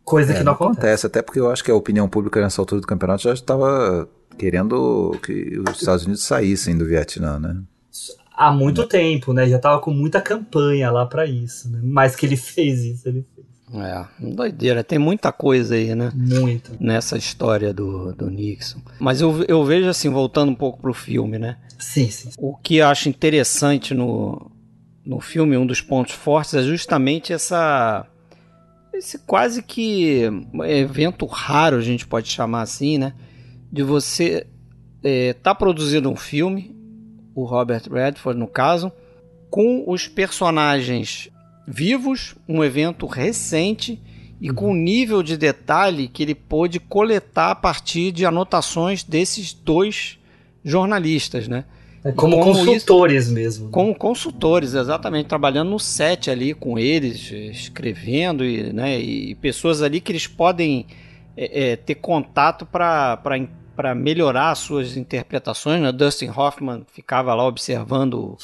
[0.03, 1.05] Coisa é, que não acontece.
[1.05, 4.09] Até porque eu acho que a opinião pública nessa altura do campeonato já estava
[4.39, 7.61] querendo que os Estados Unidos saíssem do Vietnã, né?
[8.35, 9.47] há muito tempo, né?
[9.47, 11.79] Já tava com muita campanha lá pra isso, né?
[11.83, 13.25] Mas que ele fez isso, ele.
[13.73, 14.83] É, doideira.
[14.83, 16.11] Tem muita coisa aí, né?
[16.13, 16.71] Muita.
[16.79, 18.79] Nessa história do, do Nixon.
[18.99, 21.57] Mas eu, eu vejo assim, voltando um pouco pro filme, né?
[21.79, 22.29] Sim, sim.
[22.37, 24.51] O que eu acho interessante no,
[25.05, 28.05] no filme, um dos pontos fortes, é justamente essa.
[28.93, 30.21] Esse quase que
[30.65, 33.13] evento raro, a gente pode chamar assim, né?
[33.71, 34.45] De você
[35.03, 36.75] é, tá produzindo um filme,
[37.33, 38.91] o Robert Redford no caso,
[39.49, 41.29] com os personagens
[41.67, 43.99] vivos, um evento recente
[44.41, 49.53] e com o nível de detalhe que ele pôde coletar a partir de anotações desses
[49.53, 50.19] dois
[50.63, 51.65] jornalistas, né?
[52.03, 53.65] É como, Como consultores mesmo.
[53.65, 53.71] né?
[53.71, 60.01] Como consultores, exatamente, trabalhando no set ali com eles, escrevendo e, né, e pessoas ali
[60.01, 60.85] que eles podem
[61.37, 65.81] é, é, ter contato para melhorar as suas interpretações.
[65.81, 65.93] Né?
[65.93, 68.37] Dustin Hoffman ficava lá observando o,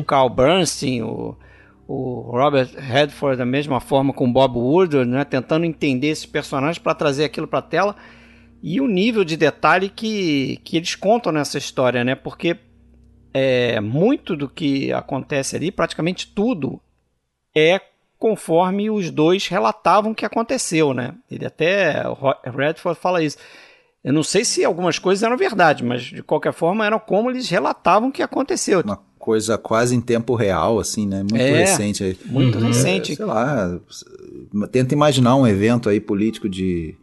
[0.00, 1.36] o Carl Bernstein, o,
[1.86, 6.94] o Robert Redford da mesma forma com Bob Woodward, né, tentando entender esses personagens para
[6.94, 7.96] trazer aquilo para a tela
[8.62, 12.14] e o nível de detalhe que, que eles contam nessa história, né?
[12.14, 12.56] Porque
[13.32, 16.80] é, muito do que acontece ali, praticamente tudo,
[17.54, 17.80] é
[18.18, 21.14] conforme os dois relatavam que aconteceu, né?
[21.30, 22.02] Ele até,
[22.44, 23.36] Redford fala isso.
[24.02, 27.48] Eu não sei se algumas coisas eram verdade, mas de qualquer forma eram como eles
[27.48, 28.80] relatavam que aconteceu.
[28.80, 28.96] Uma
[29.26, 31.18] coisa quase em tempo real, assim, né?
[31.18, 31.50] Muito É.
[31.62, 32.04] recente.
[32.04, 32.16] aí.
[32.26, 32.66] Muito Uhum.
[32.68, 33.16] recente.
[33.16, 33.76] Sei lá,
[34.70, 36.94] tenta imaginar um evento aí político de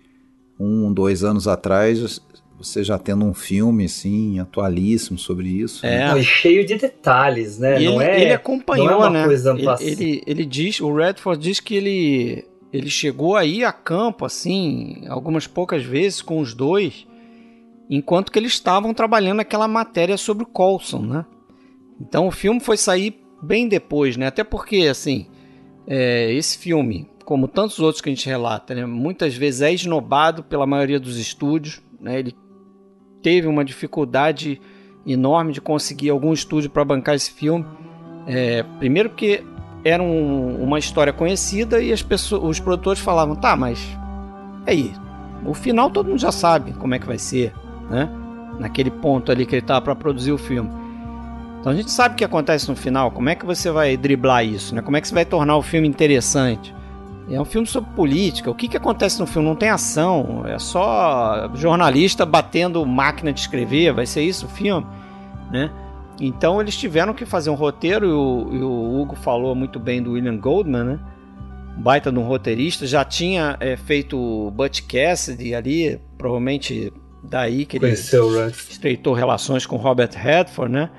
[0.58, 2.22] um, dois anos atrás,
[2.58, 5.86] você já tendo um filme, assim, atualíssimo sobre isso.
[5.86, 6.14] né?
[6.14, 6.18] É.
[6.18, 7.78] E cheio de detalhes, né?
[7.82, 9.26] Não ele, é, ele acompanhou, não é uma né?
[9.26, 9.92] coisa ele, passiva.
[10.02, 15.46] ele, ele diz, o Redford diz que ele, ele chegou aí a campo, assim, algumas
[15.46, 17.06] poucas vezes com os dois,
[17.90, 21.26] enquanto que eles estavam trabalhando aquela matéria sobre o Coulson, né?
[22.00, 24.28] Então o filme foi sair bem depois, né?
[24.28, 25.28] Até porque, assim,
[25.88, 30.44] é, esse filme, como tantos outros que a gente relata, né, muitas vezes é esnobado
[30.44, 32.20] pela maioria dos estúdios, né?
[32.20, 32.36] Ele
[33.22, 34.60] teve uma dificuldade
[35.06, 37.66] enorme de conseguir algum estúdio para bancar esse filme.
[38.26, 39.44] É, primeiro porque
[39.84, 43.86] era um- uma história conhecida e as pessoas, os produtores falavam, tá, mas
[44.66, 44.92] aí,
[45.46, 47.54] o final todo mundo já sabe como é que vai ser,
[47.90, 48.10] né?
[48.60, 50.70] Naquele ponto ali que ele estava para produzir o filme.
[51.63, 54.45] Então a gente sabe o que acontece no final, como é que você vai driblar
[54.45, 54.82] isso, né?
[54.82, 56.76] Como é que você vai tornar o filme interessante?
[57.30, 58.52] É um filme sobre política.
[58.52, 59.47] O que, que acontece no filme?
[59.47, 60.43] Não tem ação.
[60.45, 63.93] É só jornalista batendo máquina de escrever.
[63.93, 64.86] Vai ser isso o filme,
[65.54, 65.71] né?
[66.19, 68.08] Então eles tiveram que fazer um roteiro.
[68.08, 70.99] E o, e o Hugo falou muito bem do William Goldman, né?
[71.78, 72.86] Um baita de um roteirista.
[72.86, 76.91] Já tinha é, feito o Butch Cassidy ali, provavelmente
[77.23, 80.89] daí que ele Conheceu estreitou relações com Robert Redford, né?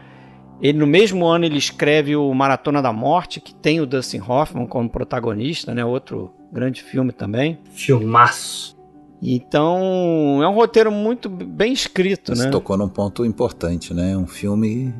[0.60, 4.66] Ele no mesmo ano ele escreve o Maratona da Morte, que tem o Dustin Hoffman
[4.66, 5.84] como protagonista, né?
[5.84, 7.58] Outro grande filme também.
[7.72, 8.74] Filmaço.
[9.20, 12.50] Então é um roteiro muito bem escrito, Você né?
[12.50, 14.16] tocou num ponto importante, né?
[14.16, 14.94] Um filme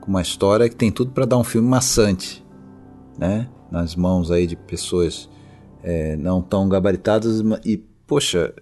[0.00, 2.44] com uma história que tem tudo para dar um filme maçante,
[3.18, 3.48] né?
[3.70, 5.30] Nas mãos aí de pessoas
[5.82, 8.52] é, não tão gabaritadas e poxa,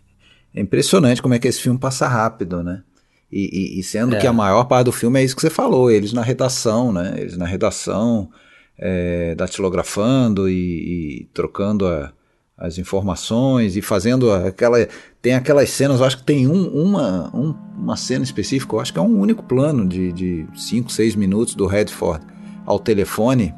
[0.54, 2.82] é impressionante como é que esse filme passa rápido, né?
[3.36, 4.18] E, e- e sendo É.
[4.20, 7.14] que a maior parte do filme é isso que você falou, eles na redação, né?
[7.18, 8.28] Eles na redação,
[8.78, 10.54] é, datilografando e,
[11.22, 12.12] e trocando a-
[12.56, 14.86] as informações e fazendo aquela.
[15.20, 18.92] Tem aquelas cenas, eu acho que tem um- uma, um- uma cena específica, eu acho
[18.92, 22.24] que é um único plano de 5, 6 minutos do Redford
[22.64, 23.52] ao telefone,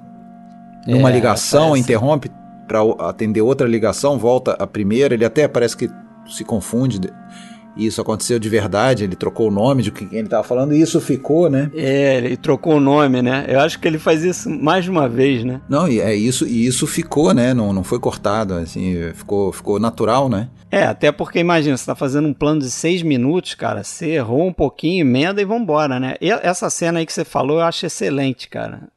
[0.87, 1.81] numa É, ligação, parece.
[1.83, 2.31] interrompe
[2.67, 5.89] para atender outra ligação, volta a primeira, ele até parece que
[6.29, 6.99] se confunde.
[7.77, 10.81] E isso aconteceu de verdade, ele trocou o nome de quem ele estava falando e
[10.81, 11.71] isso ficou, né?
[11.75, 13.45] É, ele trocou o nome, né?
[13.49, 15.61] Eu acho que ele faz isso mais de uma vez, né?
[15.69, 17.53] Não, e é isso, e isso ficou, né?
[17.53, 20.49] Não, não foi cortado, assim, ficou, ficou natural, né?
[20.71, 24.47] É, até porque imagina, você tá fazendo um plano de seis minutos, cara, você errou
[24.47, 26.17] um pouquinho, emenda e vambora, né?
[26.21, 28.89] E essa cena aí que você falou eu acho excelente, cara.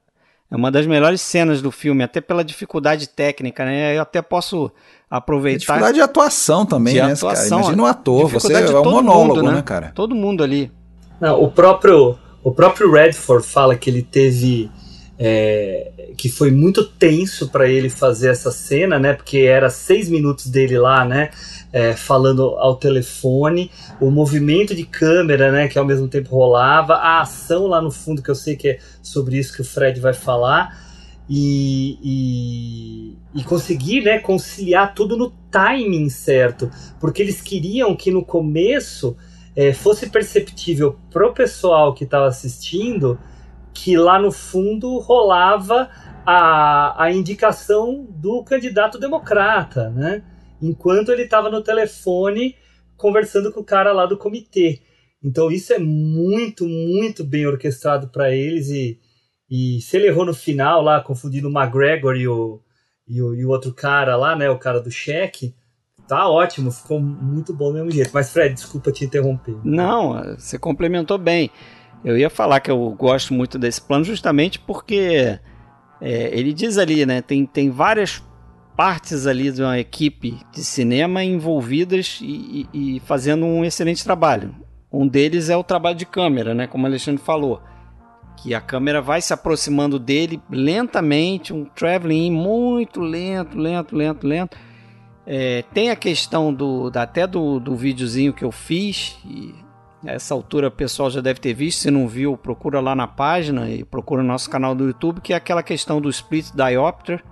[0.52, 3.96] É uma das melhores cenas do filme, até pela dificuldade técnica, né?
[3.96, 4.72] Eu até posso
[5.10, 5.60] aproveitar.
[5.60, 7.14] Dificuldade de atuação também, de né?
[7.14, 7.62] Atuação, cara?
[7.62, 9.92] Imagina um ator, você é um todo monólogo, mundo, né, cara?
[9.96, 10.72] Todo mundo ali.
[11.20, 14.70] Não, o próprio, o próprio Redford fala que ele teve.
[15.22, 19.14] É, que foi muito tenso para ele fazer essa cena, né?
[19.14, 21.30] Porque era seis minutos dele lá, né?
[21.74, 25.68] É, falando ao telefone, o movimento de câmera, né?
[25.68, 28.80] Que ao mesmo tempo rolava, a ação lá no fundo, que eu sei que é
[29.02, 30.89] sobre isso que o Fred vai falar.
[31.32, 38.26] E, e, e, conseguir né, conciliar tudo no timing certo, porque eles queriam que no
[38.26, 39.16] começo
[39.56, 43.20] é, fosse perceptível pro pessoal que estava assistindo
[43.74, 45.90] que lá no fundo rolava
[46.26, 50.24] a, a indicação do candidato democrata, né?
[50.62, 52.56] Enquanto ele estava no telefone
[52.98, 54.82] conversando com o cara lá do comitê.
[55.24, 59.00] Então isso é muito, muito bem orquestrado para eles e,
[59.50, 62.62] e se ele errou no final lá, confundindo o McGregor e o,
[63.08, 64.50] e o, e o outro cara lá, né?
[64.50, 65.56] O cara do cheque,
[66.08, 68.12] tá ótimo, ficou muito bom do mesmo jeito.
[68.14, 69.56] Mas, Fred, desculpa te interromper.
[69.64, 71.50] Não, você complementou bem.
[72.04, 75.40] Eu ia falar que eu gosto muito desse plano justamente porque
[76.00, 77.22] é, ele diz ali, né?
[77.22, 78.24] Tem, tem várias
[78.78, 84.56] partes ali de uma equipe de cinema envolvidas e, e, e fazendo um excelente trabalho.
[84.92, 86.66] Um deles é o trabalho de câmera, né?
[86.66, 87.62] Como o Alexandre falou.
[88.42, 94.58] Que a câmera vai se aproximando dele lentamente, um traveling muito lento, lento, lento, lento.
[95.28, 99.54] É, tem a questão do, até do, do videozinho que eu fiz, e
[100.08, 103.06] a essa altura o pessoal já deve ter visto, se não viu, procura lá na
[103.06, 107.24] página e procura no nosso canal do YouTube, que é aquela questão do split diopter,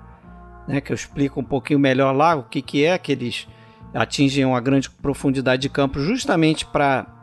[0.68, 3.47] né, que eu explico um pouquinho melhor lá o que, que é, que eles
[3.93, 7.16] atingem uma grande profundidade de campo justamente para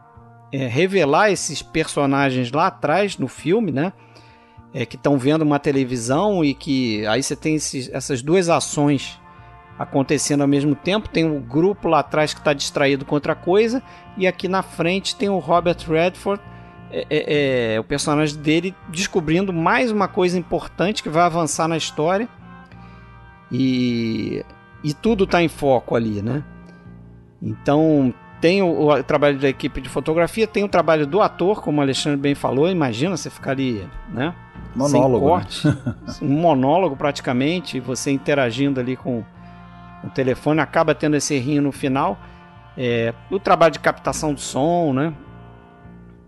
[0.55, 3.92] é, revelar esses personagens lá atrás no filme, né?
[4.72, 9.20] É, que estão vendo uma televisão e que aí você tem esses, essas duas ações
[9.76, 11.09] acontecendo ao mesmo tempo.
[11.09, 13.82] Tem o um grupo lá atrás que está distraído com outra coisa
[14.16, 16.40] e aqui na frente tem o Robert Redford,
[16.88, 21.76] é, é, é, o personagem dele descobrindo mais uma coisa importante que vai avançar na
[21.76, 22.28] história
[23.50, 24.44] e,
[24.84, 26.44] e tudo está em foco ali, né?
[27.42, 28.14] Então
[28.45, 31.80] tem o, o, trabalho da equipe de fotografia, tem o trabalho do ator, como o
[31.80, 32.68] Alexandre bem falou.
[32.68, 34.34] Imagina você ficar ali, né?
[34.76, 35.18] Monólogo.
[35.18, 35.95] Sem corte, né?
[36.20, 39.24] um monólogo praticamente, você interagindo ali com
[40.05, 42.18] o telefone, acaba tendo esse rinho no final.
[42.76, 45.14] É, o trabalho de captação do som, né?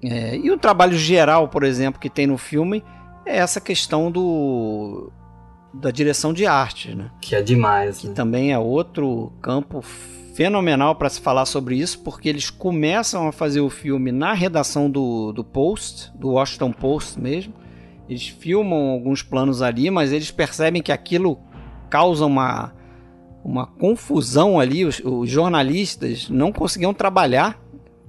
[0.03, 2.83] É, e o trabalho geral, por exemplo, que tem no filme
[3.27, 5.13] é essa questão do
[5.75, 7.11] da direção de arte, né?
[7.21, 7.99] Que é demais.
[7.99, 8.15] Que né?
[8.15, 9.85] também é outro campo
[10.37, 14.91] fenomenal para se falar sobre isso, porque eles começam a fazer o filme na redação
[14.91, 17.55] do, do Post, do Washington Post mesmo.
[18.07, 21.41] Eles filmam alguns planos ali, mas eles percebem que aquilo
[21.89, 22.75] causa uma,
[23.43, 24.85] uma confusão ali.
[24.85, 27.59] Os, os jornalistas não conseguiam trabalhar.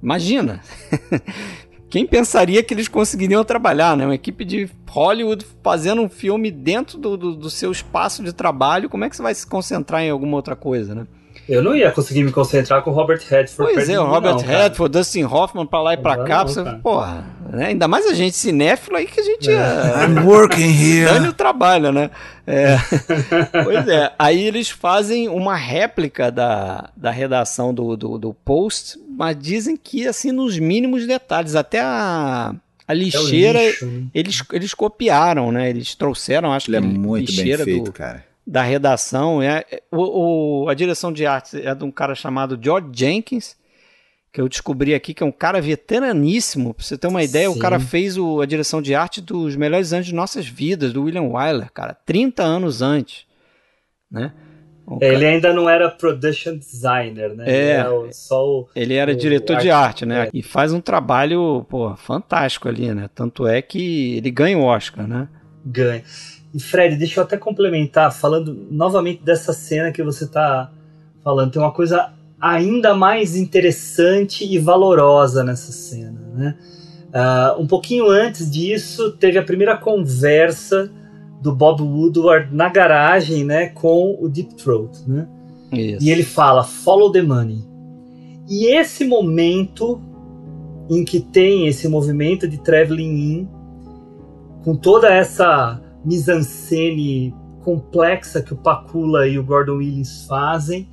[0.02, 0.60] Imagina!
[1.88, 4.04] Quem pensaria que eles conseguiriam trabalhar, né?
[4.04, 8.90] Uma equipe de Hollywood fazendo um filme dentro do, do, do seu espaço de trabalho,
[8.90, 11.06] como é que você vai se concentrar em alguma outra coisa, né?
[11.48, 13.72] Eu não ia conseguir me concentrar com o Robert Redford.
[13.72, 16.44] Pois é, o Robert não, Redford, Dustin Hoffman pra lá e pra cá.
[16.44, 17.68] Não, você, porra, né?
[17.68, 20.04] ainda mais a gente cinéfilo aí que a gente é.
[20.04, 21.06] I'm working here.
[21.06, 22.10] Dane o trabalho, né?
[22.46, 22.76] É.
[23.64, 29.34] pois é, aí eles fazem uma réplica da, da redação do, do, do post, mas
[29.38, 32.54] dizem que assim nos mínimos detalhes, até a.
[32.86, 34.06] A lixeira, é lixo, né?
[34.14, 35.68] eles, eles copiaram, né?
[35.68, 38.27] Eles trouxeram, acho Ele que é muito bem lixeira feito, do, cara.
[38.50, 39.42] Da redação.
[39.42, 43.56] É, o, o, a direção de arte é de um cara chamado George Jenkins,
[44.32, 46.72] que eu descobri aqui que é um cara veteraníssimo.
[46.72, 47.56] Pra você ter uma ideia, Sim.
[47.56, 51.02] o cara fez o, a direção de arte dos melhores anos de nossas vidas, do
[51.04, 53.26] William Wyler, cara, 30 anos antes.
[54.10, 54.32] Né?
[55.02, 57.44] É, Ele ainda não era production designer, né?
[57.46, 57.52] É.
[57.52, 58.68] Ele era o- só o.
[58.74, 60.24] Ele era diretor de arte- arte, né?
[60.24, 60.30] é.
[60.32, 63.10] E faz um trabalho, pô, fantástico ali, né?
[63.14, 65.28] Tanto é que ele ganha o Oscar, né?
[65.66, 66.02] ganha.
[66.54, 70.70] E Fred, deixa eu até complementar, falando novamente dessa cena que você tá
[71.22, 71.52] falando.
[71.52, 76.56] Tem uma coisa ainda mais interessante e valorosa nessa cena, né?
[77.12, 80.90] Ah, um pouquinho antes disso, teve a primeira conversa
[81.40, 85.26] do Bob Woodward na garagem, né, com o Deep Throat, né?
[85.72, 86.04] Isso.
[86.04, 87.64] E ele fala, follow the money.
[88.48, 90.00] E esse momento
[90.90, 93.48] em que tem esse movimento de traveling in,
[94.64, 100.88] com toda essa mise-en-scène complexa que o Pacula e o Gordon Willis fazem,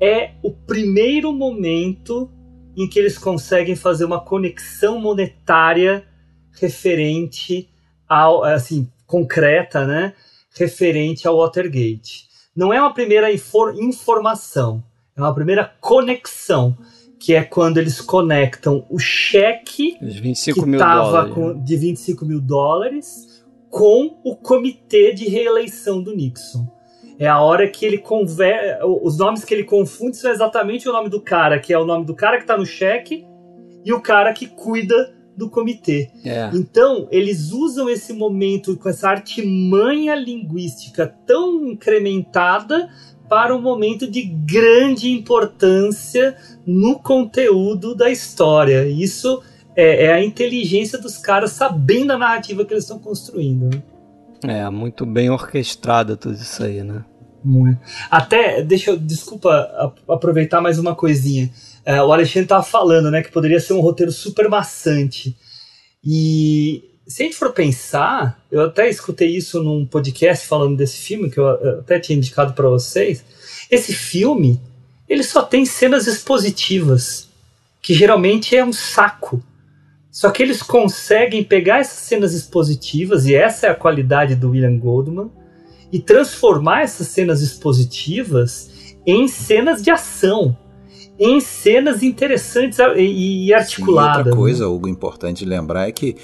[0.00, 2.30] é o primeiro momento
[2.76, 6.04] em que eles conseguem fazer uma conexão monetária
[6.52, 7.68] referente
[8.08, 10.14] ao, assim, concreta, né?
[10.56, 12.24] Referente ao Watergate.
[12.56, 14.82] Não é uma primeira infor informação,
[15.16, 16.76] é uma primeira conexão,
[17.18, 21.64] que é quando eles conectam o cheque Os 25 que mil estava dólares.
[21.64, 23.33] de 25 mil dólares
[23.74, 26.64] com o comitê de reeleição do Nixon.
[27.18, 28.78] É a hora que ele conver...
[29.02, 32.04] Os nomes que ele confunde são exatamente o nome do cara, que é o nome
[32.04, 33.26] do cara que está no cheque,
[33.84, 36.08] e o cara que cuida do comitê.
[36.24, 36.50] É.
[36.54, 42.88] Então, eles usam esse momento com essa artimanha linguística tão incrementada
[43.28, 48.86] para um momento de grande importância no conteúdo da história.
[48.86, 49.42] Isso
[49.76, 53.70] é, é a inteligência dos caras sabendo a narrativa que eles estão construindo.
[53.70, 53.82] né?
[54.44, 57.04] É, muito bem orquestrada tudo isso aí, né?
[57.42, 57.78] Muito.
[58.10, 61.50] Até, deixa eu, desculpa aproveitar mais uma coisinha.
[61.84, 65.36] É, o Alexandre tava falando, né, que poderia ser um roteiro super maçante.
[66.02, 71.30] E se a gente for pensar, eu até escutei isso num podcast falando desse filme,
[71.30, 71.48] que eu
[71.78, 73.22] até tinha indicado para vocês.
[73.70, 74.60] Esse filme,
[75.08, 77.28] ele só tem cenas expositivas,
[77.82, 79.42] que geralmente é um saco.
[80.14, 84.78] Só que eles conseguem pegar essas cenas expositivas, e essa é a qualidade do William
[84.78, 85.28] Goldman,
[85.90, 90.56] e transformar essas cenas expositivas em cenas de ação,
[91.18, 94.12] em cenas interessantes e, e articuladas.
[94.12, 94.36] Sim, outra né?
[94.36, 96.14] coisa, Hugo, importante lembrar é que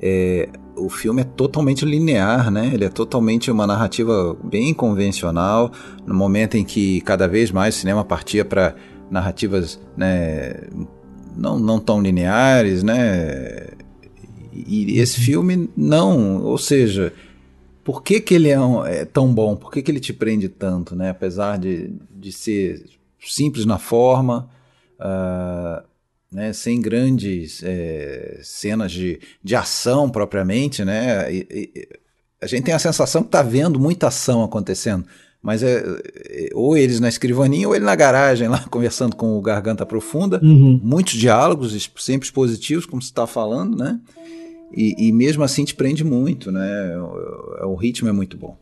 [0.00, 2.70] é, o filme é totalmente linear, né?
[2.72, 5.70] Ele é totalmente uma narrativa bem convencional,
[6.06, 8.74] no momento em que cada vez mais o cinema partia para
[9.10, 10.54] narrativas né,
[11.36, 13.66] não, não tão lineares, né?
[14.52, 17.12] E esse filme não, ou seja,
[17.84, 19.54] por que, que ele é, um- é tão bom?
[19.54, 21.10] Por que, que ele te prende tanto, né?
[21.10, 22.84] Apesar de, de ser
[23.20, 24.48] simples na forma,
[24.98, 25.84] ah,
[26.32, 31.32] né, sem grandes eh, cenas de, de ação propriamente, né?
[31.32, 31.88] E- e-
[32.40, 35.06] a gente tem a sensação que está vendo muita ação acontecendo,
[35.46, 39.40] mas é, é, ou eles na escrivaninha ou ele na garagem lá conversando com o
[39.40, 40.80] Garganta Profunda, Uhum.
[40.82, 44.00] muitos diálogos sempre positivos, como você está falando, né?
[44.76, 46.98] E, e mesmo assim te prende muito, né?
[46.98, 48.56] O, o ritmo é muito bom.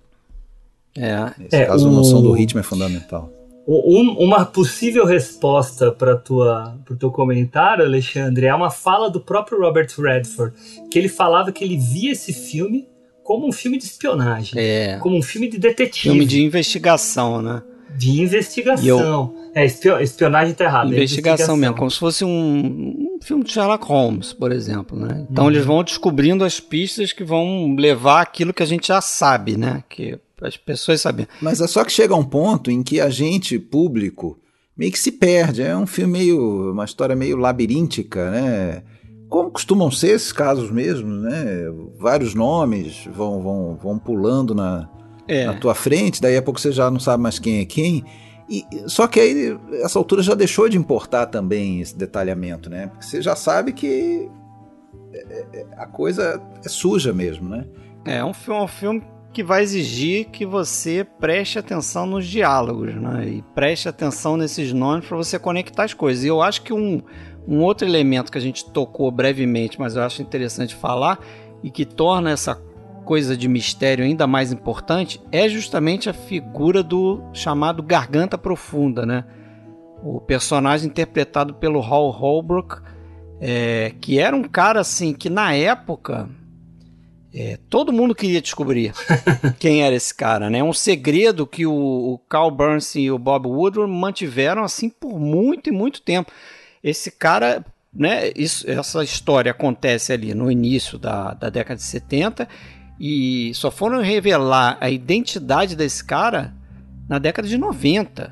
[0.95, 1.24] É.
[1.39, 3.32] Nesse É, caso, o- a noção do ritmo é fundamental.
[3.66, 9.59] Um- uma possível resposta para tua pro teu comentário, Alexandre, é uma fala do próprio
[9.59, 10.55] Robert Redford,
[10.91, 12.87] que ele falava que ele via esse filme
[13.25, 14.99] como um filme de espionagem, É.
[15.01, 17.62] como um filme de detetive, Filme de investigação, né?
[17.97, 19.35] de investigação.
[19.55, 20.93] É, espio- espionagem tá errado.
[20.93, 25.25] é investigação mesmo, como se fosse um, um filme de Sherlock Holmes, por exemplo, né?
[25.31, 25.51] Então Uhum.
[25.53, 29.85] eles vão descobrindo as pistas que vão levar aquilo que a gente já sabe, né?
[29.89, 31.27] Que as pessoas sabem.
[31.41, 34.37] Mas é só que chega um ponto em que a gente, público,
[34.77, 35.62] meio que se perde.
[35.62, 36.72] É um filme meio.
[36.72, 38.83] uma história meio labiríntica, né?
[39.29, 41.45] Como costumam ser esses casos mesmo, né?
[41.99, 44.89] Vários nomes vão, vão, vão pulando na,
[45.27, 45.47] É.
[45.47, 48.05] na tua frente, daí a pouco você já não sabe mais quem é quem.
[48.49, 52.89] E, só que aí, essa altura já deixou de importar também esse detalhamento, né?
[52.89, 54.29] Porque você já sabe que
[55.12, 57.64] é- é- a coisa é suja mesmo, né?
[58.05, 59.03] É um filme, um filme
[59.33, 63.27] que vai exigir que você preste atenção nos diálogos, né?
[63.29, 66.22] E preste atenção nesses nomes para você conectar as coisas.
[66.22, 67.01] E eu acho que um,
[67.47, 71.19] um outro elemento que a gente tocou brevemente, mas eu acho interessante falar
[71.63, 72.61] e que torna essa
[73.05, 79.25] coisa de mistério ainda mais importante é justamente a figura do chamado Garganta Profunda, né?
[80.03, 82.83] O personagem interpretado pelo Hal Holbrook,
[83.41, 86.29] é, que era um cara assim que na época
[87.35, 88.93] é, todo mundo queria descobrir
[89.59, 90.59] quem era esse cara, né?
[90.59, 95.19] É um segredo que o, o Carl Burns e o Bob Woodward mantiveram assim por
[95.19, 96.31] muito e muito tempo.
[96.85, 98.30] Esse cara, né?
[98.37, 102.47] Isso, essa história acontece ali no início da, da década de 70
[103.01, 106.53] e só foram revelar a identidade desse cara
[107.09, 108.30] na década de 90,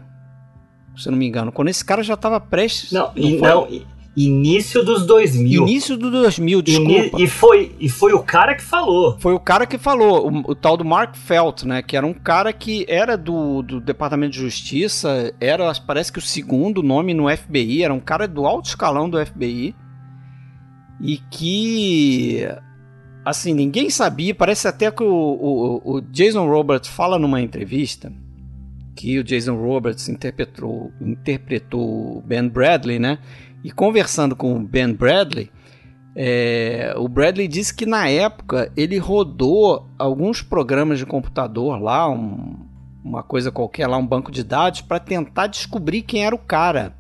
[0.97, 2.93] se eu não me engano, quando esse cara já estava prestes.
[2.93, 3.49] Não, e- foi?
[3.49, 3.87] não, i-
[4.17, 5.63] início dos 2000.
[5.63, 7.23] Início do 2000, Ini- desculpa.
[7.23, 9.19] E foi, e foi o cara que falou.
[9.19, 11.83] Foi o cara que falou, o, o tal do Mark Felt, né?
[11.83, 16.23] Que era um cara que era do, do Departamento de Justiça, era, parece que o
[16.23, 19.75] segundo nome no FBI, era um cara do alto escalão do FBI.
[21.01, 22.47] E que.
[23.25, 28.13] Assim, ninguém sabia, parece até que o, o, o Jason Roberts fala numa entrevista
[28.95, 33.19] que o Jason Roberts interpretou, interpretou Ben Bradley, né?
[33.65, 35.51] E conversando com o Ben Bradley,
[36.15, 42.67] é, o Bradley disse que na época ele rodou alguns programas de computador lá, um,
[43.03, 46.95] uma coisa qualquer lá, um banco de dados, para tentar descobrir quem era o cara.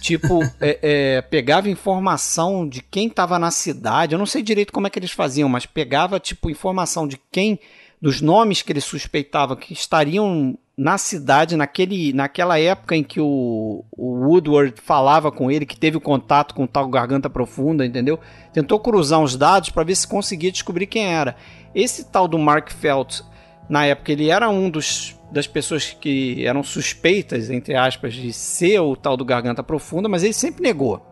[0.00, 4.14] Tipo, é, é, pegava informação de quem estava na cidade.
[4.14, 7.58] Eu não sei direito como é que eles faziam, mas pegava tipo informação de quem,
[8.00, 13.84] dos nomes que ele suspeitava que estariam na cidade naquele, naquela época em que o,
[13.92, 18.18] o Woodward falava com ele, que teve o contato com o tal Garganta Profunda, entendeu?
[18.52, 21.36] Tentou cruzar uns dados para ver se conseguia descobrir quem era.
[21.74, 23.20] Esse tal do Mark Felt,
[23.68, 28.78] na época, ele era um dos das pessoas que eram suspeitas, entre aspas, de ser
[28.78, 31.04] o tal do Garganta Profunda, mas ele sempre negou.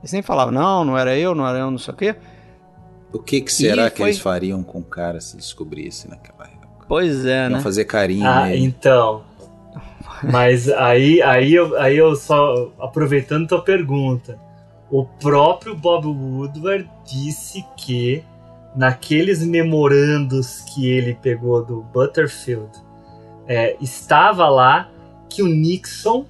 [0.00, 2.16] Ele sempre falava, não, não era eu, não era eu, não sei o quê.
[3.12, 6.31] O que, que será que eles fariam com o cara se descobrisse naquela época?
[6.92, 7.60] Pois é, Iam né?
[7.60, 8.66] fazer carinho Ah, nele.
[8.66, 9.22] então.
[10.30, 14.38] Mas aí, aí, eu, aí eu só aproveitando tua pergunta,
[14.90, 18.22] o próprio Bob Woodward disse que
[18.76, 22.70] naqueles memorandos que ele pegou do Butterfield
[23.48, 24.90] é, estava lá
[25.30, 26.26] que o Nixon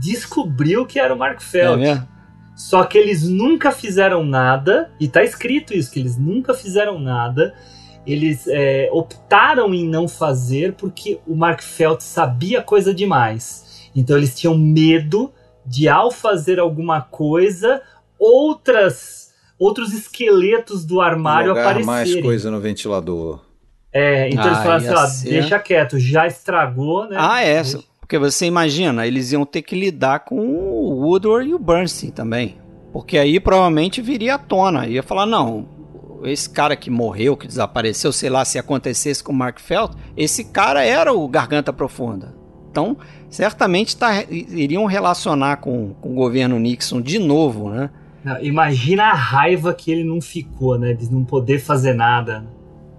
[0.00, 1.78] descobriu que era o Mark É Felt.
[1.78, 2.08] mesmo?
[2.56, 7.52] Só que eles nunca fizeram nada, e tá escrito isso, que eles nunca fizeram nada.
[8.06, 13.88] Eles é, optaram em não fazer porque o Mark Felt sabia coisa demais.
[13.96, 15.32] Então eles tinham medo
[15.64, 17.80] de, ao fazer alguma coisa,
[18.18, 19.24] outras
[19.58, 22.22] outros esqueletos do armário Jogar mais aparecerem.
[22.22, 23.40] coisa no ventilador.
[23.92, 25.28] É, então eles Ah, falaram assim, ó, ser.
[25.30, 27.16] deixa quieto, já estragou, né?
[27.18, 27.62] Ah, é.
[28.00, 32.58] Porque você imagina, eles iam ter que lidar com o Woodward e o Bernstein também.
[32.92, 34.86] Porque aí provavelmente viria à tona.
[34.88, 35.66] Ia falar, não,
[36.26, 40.44] esse cara que morreu, que desapareceu, sei lá, se acontecesse com o Mark Felt, esse
[40.44, 42.34] cara era o Garganta Profunda.
[42.70, 42.96] Então,
[43.30, 47.90] certamente tá, iriam relacionar com, com o governo Nixon de novo, né?
[48.24, 50.92] Não, imagina a raiva que ele não ficou, né?
[50.94, 52.44] De não poder fazer nada.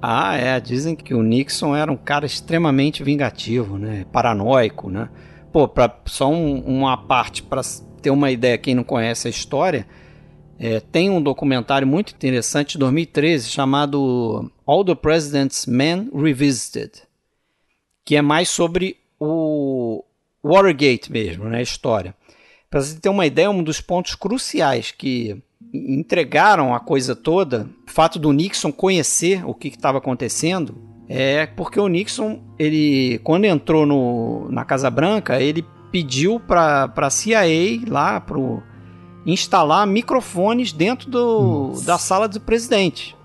[0.02, 0.60] Ah, é.
[0.60, 4.06] Dizem que o Nixon era um cara extremamente vingativo, né?
[4.12, 5.10] Paranoico, né?
[5.52, 7.62] Pô, pra, só um- uma parte para
[8.02, 9.88] ter uma ideia, quem não conhece a história,
[10.60, 17.04] é, tem um documentário muito interessante de 2013 chamado All the President's Men Revisited,
[18.04, 20.04] que é mais sobre o
[20.44, 21.60] Watergate mesmo, né?
[21.60, 22.16] A história.
[22.70, 25.42] Para você ter uma ideia, um dos pontos cruciais que
[25.74, 30.78] entregaram a coisa toda, o fato do Nixon conhecer o que estava acontecendo,
[31.08, 37.10] é porque o Nixon, ele quando entrou no, na Casa Branca, ele pediu para a
[37.10, 38.62] CIA lá pro
[39.26, 43.16] instalar microfones dentro do, da sala do presidente.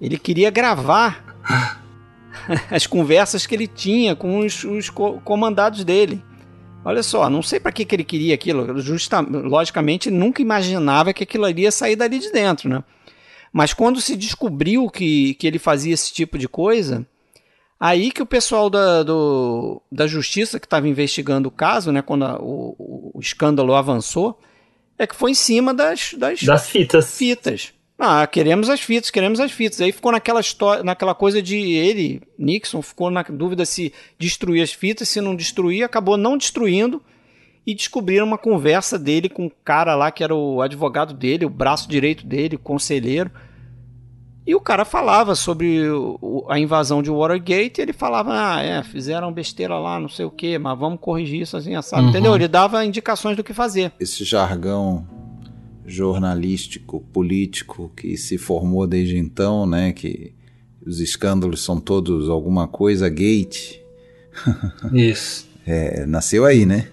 [0.00, 1.24] Ele queria gravar
[2.70, 6.22] as conversas que ele tinha com os, os co- comandados dele.
[6.84, 8.80] Olha só, não sei para que, que ele queria aquilo.
[8.80, 12.82] Justa, logicamente, ele nunca imaginava que aquilo iria sair dali de dentro, né?
[13.52, 17.06] Mas quando se descobriu que, que ele fazia esse tipo de coisa,
[17.78, 22.24] aí que o pessoal da, do, da justiça que estava investigando o caso, né, quando
[22.24, 24.40] a- o- o escândalo avançou,
[25.04, 27.16] é que foi em cima das, das Das fitas.
[27.16, 27.72] fitas.
[27.98, 29.80] Ah, queremos as fitas, queremos as fitas.
[29.80, 34.72] Aí ficou naquela história, naquela coisa de ele, Nixon, ficou na dúvida se destruir as
[34.72, 37.00] fitas, se não destruir, acabou não destruindo
[37.66, 41.50] e descobriram uma conversa dele com o cara lá que era o advogado dele, o
[41.50, 43.30] braço direito dele, o conselheiro.
[44.46, 48.82] E o cara falava sobre o- a invasão de Watergate, e ele falava, ah, é,
[48.82, 52.02] fizeram besteira lá, não sei o que, mas vamos corrigir isso assim, assado.
[52.02, 52.08] Uhum.
[52.10, 52.34] Entendeu?
[52.34, 53.92] Ele dava indicações do que fazer.
[54.00, 55.06] Esse jargão
[55.86, 59.92] jornalístico, político que se formou desde então, né?
[59.92, 60.32] Que
[60.84, 63.78] os escândalos são todos alguma coisa gate.
[64.92, 65.48] Isso.
[65.66, 66.88] É, nasceu aí, né?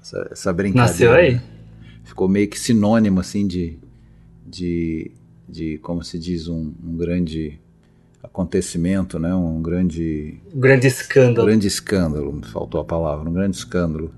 [0.00, 0.90] Essa, essa brincadeira.
[0.90, 1.40] Nasceu aí.
[2.04, 3.78] Ficou meio que sinônimo, assim, de,
[4.46, 5.10] de,
[5.54, 7.60] de como se diz, um, um grande
[8.22, 9.32] acontecimento, né?
[9.34, 11.46] Um grande, Um grande um escândalo.
[11.46, 14.12] grande escândalo, faltou a palavra, um grande escândalo.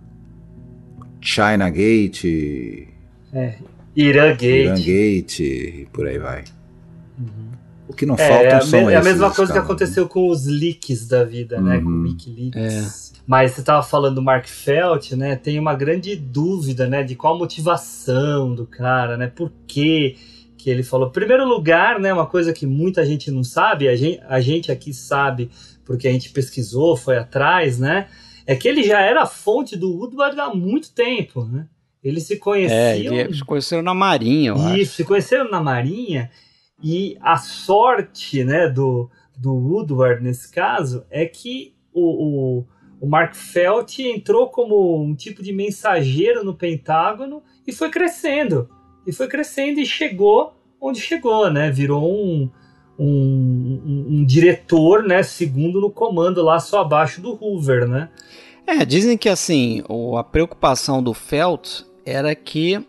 [1.21, 2.25] China Gate,
[3.95, 4.43] Irã Gate.
[4.43, 6.45] Iran Gate e por aí vai.
[7.89, 9.65] O que não É, faltam é são me- é a esses mesma coisa que escândalos,
[9.65, 11.81] aconteceu com os leaks da vida, né?
[11.81, 12.03] Com o Uhum.
[12.03, 13.13] Wikileaks.
[13.27, 15.35] Mas você estava falando do Mark Felt, né?
[15.37, 17.03] Tem uma grande dúvida, né?
[17.03, 19.27] De qual a motivação do cara, né?
[19.29, 20.17] Por que
[20.67, 21.11] que ele falou?
[21.11, 22.13] Primeiro lugar, né?
[22.13, 25.49] Uma coisa que muita gente não sabe, a gente, a gente aqui sabe
[25.85, 28.09] porque a gente pesquisou, foi atrás, né?
[28.45, 31.69] É que ele já era fonte do Woodward há muito tempo, né?
[32.03, 34.77] Eles se É, conheciam eles conheceram na Marinha, eu acho.
[34.77, 36.33] isso, se conheceram na Marinha
[36.83, 39.09] e a sorte né, do,
[39.39, 42.67] do Woodward nesse caso é que o, o,
[43.03, 48.69] o Mark Felt entrou como um tipo de mensageiro no Pentágono e foi crescendo.
[49.07, 50.56] E foi crescendo e chegou
[50.89, 51.71] onde chegou, né?
[51.71, 52.51] Virou um,
[52.99, 55.23] um, um, um diretor, né?
[55.23, 58.09] Segundo no comando lá, só abaixo do Hoover, né?
[58.67, 59.83] É, dizem que assim,
[60.19, 62.85] a preocupação do Felt era que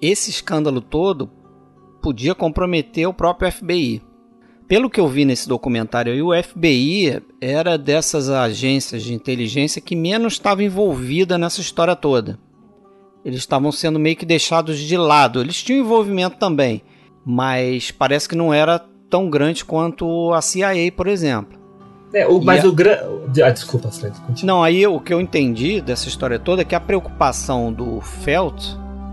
[0.00, 1.30] esse escândalo todo
[2.02, 4.02] podia comprometer o próprio FBI.
[4.68, 10.34] Pelo que eu vi nesse documentário o FBI era dessas agências de inteligência que menos
[10.34, 12.38] estava envolvida nessa história toda.
[13.24, 15.40] Eles estavam sendo meio que deixados de lado.
[15.40, 16.82] Eles tinham envolvimento também,
[17.24, 21.58] mas parece que não era tão grande quanto a CIA, por exemplo.
[22.12, 22.68] É, o, mas a...
[22.68, 23.42] o grande.
[23.42, 24.16] Ah, desculpa, Fred.
[24.20, 24.54] Continua.
[24.54, 28.62] Não, aí o que eu entendi dessa história toda é que a preocupação do Felt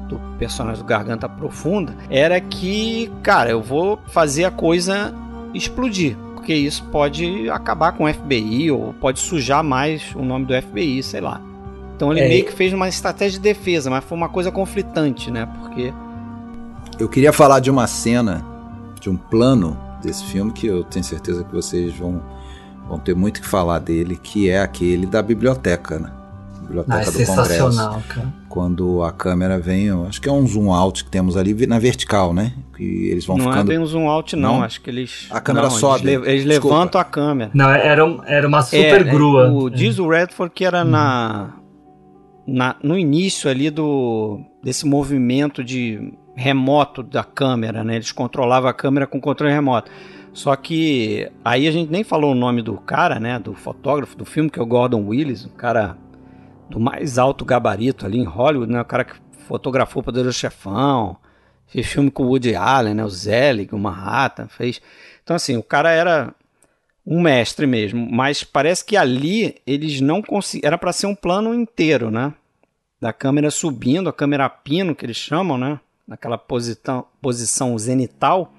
[0.07, 5.13] do personagem do Garganta Profunda era que, cara, eu vou fazer a coisa
[5.53, 6.15] explodir.
[6.35, 11.01] Porque isso pode acabar com o FBI ou pode sujar mais o nome do FBI,
[11.01, 11.41] sei lá.
[11.95, 12.27] Então ele é.
[12.27, 15.47] meio que fez uma estratégia de defesa, mas foi uma coisa conflitante, né?
[15.59, 15.93] Porque.
[17.01, 18.45] Eu queria falar de uma cena,
[18.99, 22.21] de um plano desse filme que eu tenho certeza que vocês vão,
[22.87, 26.11] vão ter muito que falar dele, que é aquele da biblioteca, né?
[26.61, 28.07] Biblioteca ah, é do sensacional, Congresso.
[28.07, 28.33] Cara.
[28.47, 32.35] Quando a câmera vem, acho que é um zoom out que temos ali na vertical,
[32.35, 32.53] né?
[32.77, 33.65] Que eles vão não ficando.
[33.65, 34.57] Não é bem um zoom out, não.
[34.57, 34.63] não.
[34.63, 35.25] Acho que eles.
[35.31, 36.07] A câmera não, sobe.
[36.07, 37.49] Eles, eles levantam a câmera.
[37.51, 39.47] Não, era, era uma super é, grua.
[39.47, 41.49] É, o, diz o Redford que era na,
[42.45, 47.95] na, no início ali do desse movimento de remoto da câmera, né?
[47.95, 49.91] Eles controlavam a câmera com controle remoto.
[50.33, 53.37] Só que aí a gente nem falou o nome do cara, né?
[53.37, 55.97] Do fotógrafo do filme, que é o Gordon Willis, um cara
[56.69, 58.81] do mais alto gabarito ali em Hollywood, né?
[58.81, 59.15] O cara que
[59.45, 61.17] fotografou o Poderoso Chefão,
[61.67, 63.03] fez filme com o Woody Allen, né?
[63.03, 64.81] O Zelig, o Manhattan, fez.
[65.23, 66.33] Então, assim, o cara era
[67.05, 70.67] um mestre mesmo, mas parece que ali eles não conseguiram.
[70.67, 72.33] Era para ser um plano inteiro, né?
[73.01, 75.79] Da câmera subindo, a câmera pino, que eles chamam, né?
[76.11, 78.53] Naquela posição, posição zenital.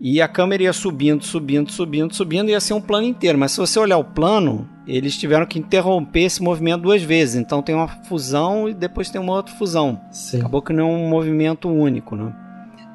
[0.00, 3.38] E a câmera ia subindo, subindo, subindo, subindo, ia ser um plano inteiro.
[3.38, 7.36] Mas se você olhar o plano, eles tiveram que interromper esse movimento duas vezes.
[7.36, 10.00] Então tem uma fusão e depois tem uma outra fusão.
[10.10, 10.40] Sim.
[10.40, 12.34] Acabou que não é um movimento único, né?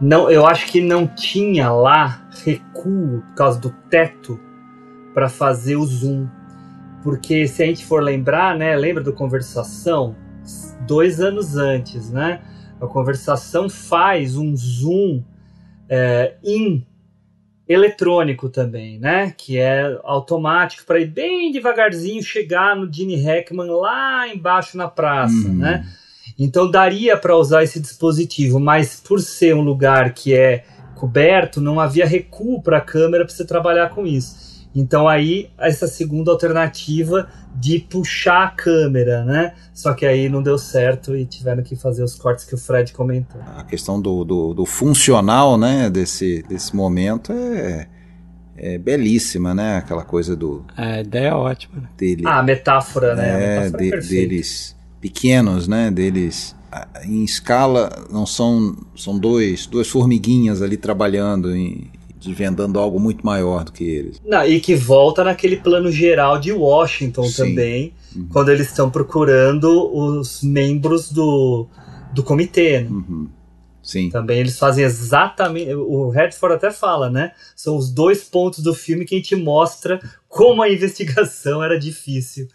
[0.02, 4.38] Não, eu acho que não tinha lá recuo por causa do teto
[5.14, 6.28] para fazer o zoom.
[7.02, 8.76] Porque se a gente for lembrar, né?
[8.76, 10.18] Lembra do conversação?
[10.86, 12.42] Dois anos antes, né?
[12.82, 15.24] A conversação faz um zoom
[15.88, 16.84] é, in
[17.68, 19.34] eletrônico também, né?
[19.38, 25.48] Que é automático para ir bem devagarzinho chegar no Gene Hackman lá embaixo na praça,
[25.48, 25.58] uhum.
[25.58, 25.86] né?
[26.38, 30.66] Então daria para usar esse dispositivo, mas por ser um lugar que é
[30.96, 34.51] coberto, não havia recuo para a câmera para você trabalhar com isso.
[34.74, 39.54] Então aí essa segunda alternativa de puxar a câmera, né?
[39.74, 42.94] Só que aí não deu certo e tiveram que fazer os cortes que o Fred
[42.94, 43.42] comentou.
[43.58, 47.88] A questão do, do, do funcional, né, desse, desse momento é,
[48.56, 49.78] é belíssima, né?
[49.78, 50.66] Aquela coisa do...
[50.78, 51.82] É, a ideia é ótima.
[51.82, 51.90] Né?
[51.98, 53.30] Dele, ah, a metáfora, né?
[53.30, 55.92] É, a metáfora de, deles pequenos, né?
[55.92, 56.56] Deles
[57.04, 61.92] em escala não são são dois duas formiguinhas ali trabalhando em,
[62.22, 64.22] desvendando algo muito maior do que eles.
[64.24, 67.44] Não, e que volta naquele plano geral de Washington Sim.
[67.44, 68.28] também, uhum.
[68.32, 71.68] quando eles estão procurando os membros do,
[72.14, 72.82] do comitê.
[72.82, 72.90] Né?
[72.90, 73.28] Uhum.
[73.82, 74.10] Sim.
[74.12, 75.74] Também eles fazem exatamente.
[75.74, 77.32] O Redford até fala, né?
[77.56, 80.00] São os dois pontos do filme que a gente mostra
[80.30, 82.48] como a investigação era difícil.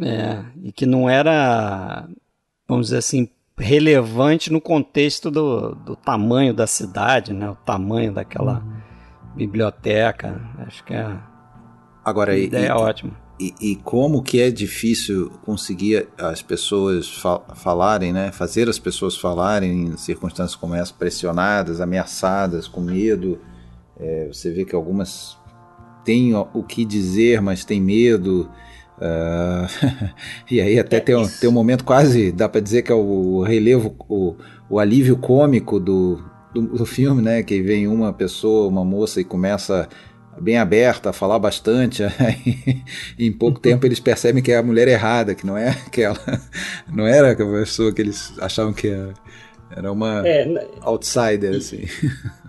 [0.00, 2.08] É, e que não era,
[2.68, 7.50] vamos dizer assim, relevante no contexto do, do tamanho da cidade, né?
[7.50, 8.60] O tamanho daquela.
[8.60, 8.77] Uhum
[9.34, 10.40] biblioteca.
[10.66, 11.16] Acho que é
[12.08, 13.12] Agora, a ideia e, é ótima.
[13.38, 18.32] E, e, como que é difícil conseguir as pessoas fa falarem, né?
[18.32, 23.38] Fazer as pessoas falarem em circunstâncias como essa, pressionadas, ameaçadas, com medo.
[24.00, 25.36] É, você vê que algumas
[26.04, 28.48] têm o que dizer, mas têm medo.
[28.96, 30.10] Uh,
[30.50, 32.94] e aí até é tem, um, tem um momento quase, dá para dizer que é
[32.94, 34.34] o relevo, o,
[34.68, 37.42] o alívio cômico do, do, do filme, né?
[37.42, 39.88] Que vem uma pessoa, uma moça e começa
[40.40, 42.02] bem aberta a falar bastante,
[43.18, 46.16] e em pouco tempo eles percebem que é a mulher errada, que não é aquela,
[46.88, 49.14] não era aquela pessoa que eles achavam que era,
[49.70, 51.84] era uma é, outsider, assim.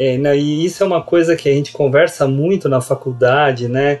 [0.00, 3.98] É, e isso é uma coisa que a gente conversa muito na faculdade, né?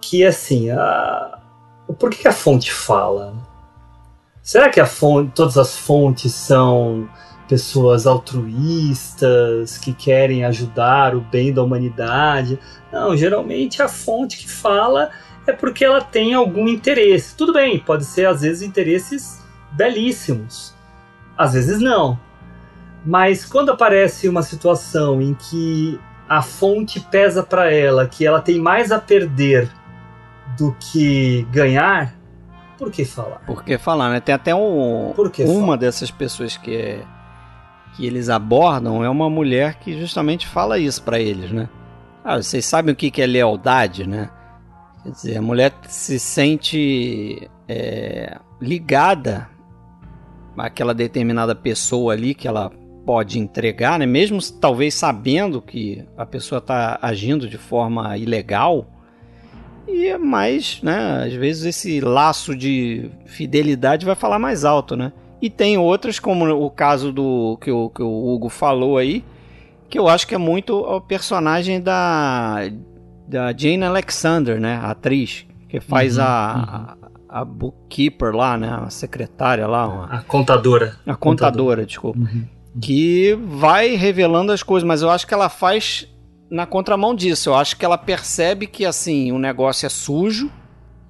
[0.00, 1.38] Que assim, a...
[1.98, 3.34] por que a fonte fala?
[4.42, 7.06] Será que a fonte, todas as fontes são
[7.48, 12.58] pessoas altruístas que querem ajudar o bem da humanidade.
[12.92, 15.10] Não, geralmente a fonte que fala
[15.46, 17.34] é porque ela tem algum interesse.
[17.34, 19.42] Tudo bem, pode ser às vezes interesses
[19.72, 20.74] belíssimos,
[21.36, 22.18] às vezes não.
[23.04, 28.60] Mas quando aparece uma situação em que a fonte pesa para ela, que ela tem
[28.60, 29.70] mais a perder
[30.58, 32.14] do que ganhar,
[32.76, 33.40] por que falar?
[33.46, 34.20] Por que falar, né?
[34.20, 35.76] Tem até um, uma falar?
[35.76, 37.04] dessas pessoas que é,
[37.98, 41.68] que eles abordam é uma mulher que justamente fala isso para eles, né?
[42.24, 44.30] Ah, vocês sabem o que é lealdade, né?
[45.02, 49.48] Quer dizer, a mulher se sente é, ligada
[50.56, 52.70] àquela determinada pessoa ali que ela
[53.04, 54.06] pode entregar, né?
[54.06, 58.86] Mesmo talvez sabendo que a pessoa está agindo de forma ilegal.
[59.88, 61.24] E é mais, né?
[61.24, 65.12] Às vezes esse laço de fidelidade vai falar mais alto, né?
[65.40, 69.24] E tem outras, como o caso do que o, que o Hugo falou aí,
[69.88, 72.68] que eu acho que é muito o personagem da,
[73.26, 74.80] da Jane Alexander, né?
[74.82, 77.08] A atriz, que faz uhum, a, uhum.
[77.28, 78.68] a, a, bookkeeper lá, né?
[78.84, 79.86] A secretária lá.
[79.86, 80.04] Uma...
[80.06, 80.96] A contadora.
[81.06, 81.86] A contadora, contadora.
[81.86, 82.18] desculpa.
[82.18, 86.06] Uhum que vai revelando as coisas, mas eu acho que ela faz
[86.50, 87.50] na contramão disso.
[87.50, 90.50] Eu acho que ela percebe que assim o negócio é sujo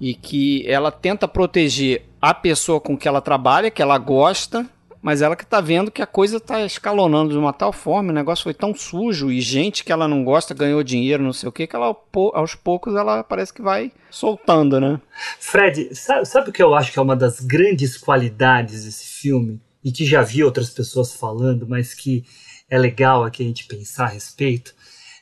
[0.01, 4.67] e que ela tenta proteger a pessoa com que ela trabalha, que ela gosta,
[5.01, 8.15] mas ela que tá vendo que a coisa tá escalonando de uma tal forma, o
[8.15, 11.53] negócio foi tão sujo e gente que ela não gosta ganhou dinheiro, não sei o
[11.53, 11.97] que, que ela
[12.35, 15.01] aos poucos ela parece que vai soltando, né?
[15.39, 19.61] Fred, sabe, sabe o que eu acho que é uma das grandes qualidades desse filme?
[19.83, 22.25] e que já vi outras pessoas falando, mas que
[22.69, 24.75] é legal aqui a gente pensar a respeito,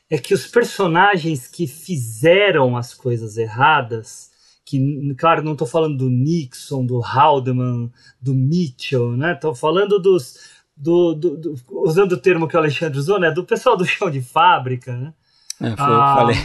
[0.09, 4.26] é que os personagens que fizeram as coisas erradas,
[4.69, 7.89] que, claro, não estou falando do Nixon, do Haldeman,
[8.21, 9.33] do Mitchell, né?
[9.33, 10.57] Estou falando dos.
[10.75, 13.31] Do, do, do, usando o termo que o Alexandre usou, né?
[13.31, 15.13] Do pessoal do chão de fábrica, né?
[15.59, 16.35] É, foi ah, falei.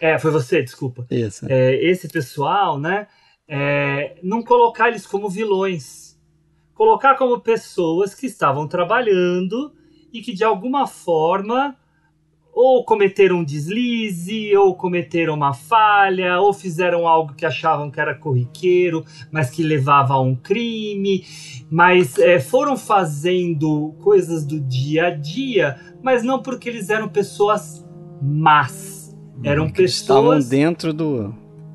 [0.00, 1.06] É, foi você, desculpa.
[1.10, 1.46] Isso.
[1.48, 3.06] É, esse pessoal, né?
[3.46, 6.06] É, não colocar eles como vilões
[6.76, 9.72] colocar como pessoas que estavam trabalhando
[10.12, 11.74] e que de alguma forma
[12.56, 18.14] ou cometeram um deslize, ou cometeram uma falha, ou fizeram algo que achavam que era
[18.14, 21.22] corriqueiro, mas que levava a um crime,
[21.70, 27.86] mas é, foram fazendo coisas do dia a dia, mas não porque eles eram pessoas
[28.22, 31.34] más, eram pessoas estavam dentro do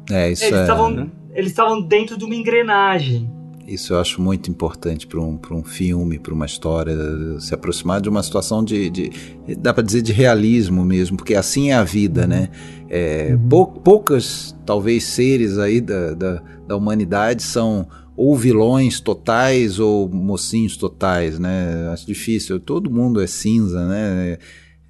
[0.10, 1.12] é isso eles é, estavam né?
[1.32, 3.30] eles estavam dentro de uma engrenagem.
[3.68, 6.96] Isso eu acho muito importante para um, um filme, para uma história,
[7.40, 9.12] se aproximar de uma situação de, de
[9.58, 12.50] dá para dizer, de realismo mesmo, porque assim é a vida, né?
[12.90, 13.50] É, uhum.
[13.50, 20.76] pou, poucas, talvez, seres aí da, da, da humanidade são ou vilões totais ou mocinhos
[20.78, 21.90] totais, né?
[21.92, 22.60] Acho difícil.
[22.60, 24.38] Todo mundo é cinza, né?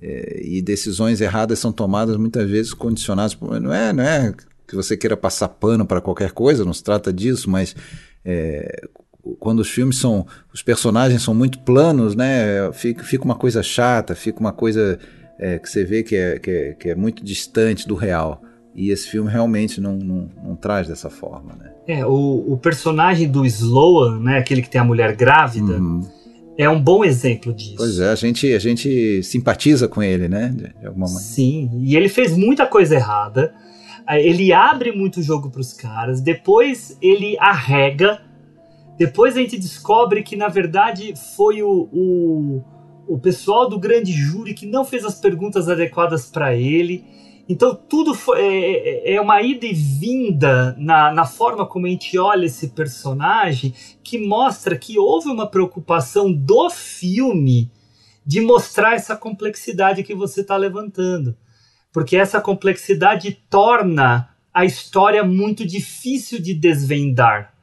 [0.01, 4.33] É, e decisões erradas são tomadas muitas vezes condicionadas não é, não é
[4.71, 7.75] que você queira passar pano para qualquer coisa, não se trata disso, mas
[8.25, 8.87] é,
[9.39, 10.25] quando os filmes são.
[10.53, 12.71] Os personagens são muito planos, né?
[12.73, 14.99] Fica, fica uma coisa chata, fica uma coisa
[15.39, 18.41] é, que você vê que é, que, é, que é muito distante do real.
[18.73, 21.71] E esse filme realmente não, não, não traz dessa forma, né?
[21.87, 24.37] É, o, o, personagem do Sloan, né?
[24.37, 25.73] Aquele que tem a mulher grávida.
[25.73, 26.01] Uhum.
[26.57, 27.75] É um bom exemplo disso.
[27.77, 30.53] Pois é, a gente, a gente simpatiza com ele, né?
[30.55, 31.25] De, de alguma maneira.
[31.25, 33.53] Sim, e ele fez muita coisa errada
[34.19, 38.21] ele abre muito o jogo para os caras, depois ele arrega,
[38.97, 42.63] depois a gente descobre que na verdade foi o, o,
[43.07, 47.05] o pessoal do grande júri que não fez as perguntas adequadas para ele.
[47.47, 51.89] Então tudo foi, é, é, é, uma ida e vinda na, na forma como a
[51.89, 57.71] gente olha esse personagem que mostra que houve uma preocupação do filme
[58.25, 61.35] de mostrar essa complexidade que você está levantando
[61.91, 67.53] porque essa complexidade torna a história muito difícil de desvendar.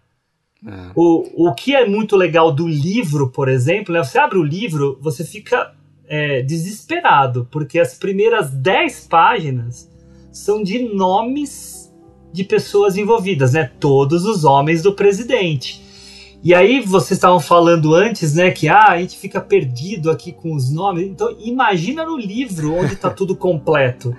[0.66, 0.91] É.
[0.95, 4.03] O, o que é muito legal do livro, por exemplo, né?
[4.03, 5.72] você abre o livro, você fica
[6.07, 9.89] é, desesperado, porque as primeiras 10 páginas
[10.33, 11.93] são de nomes
[12.33, 13.70] de pessoas envolvidas, né?
[13.81, 15.83] Todos os homens do presidente.
[16.43, 20.55] E aí vocês estavam falando antes, né, que ah, a gente fica perdido aqui com
[20.55, 21.07] os nomes.
[21.07, 24.16] Então imagina no livro onde está tudo completo.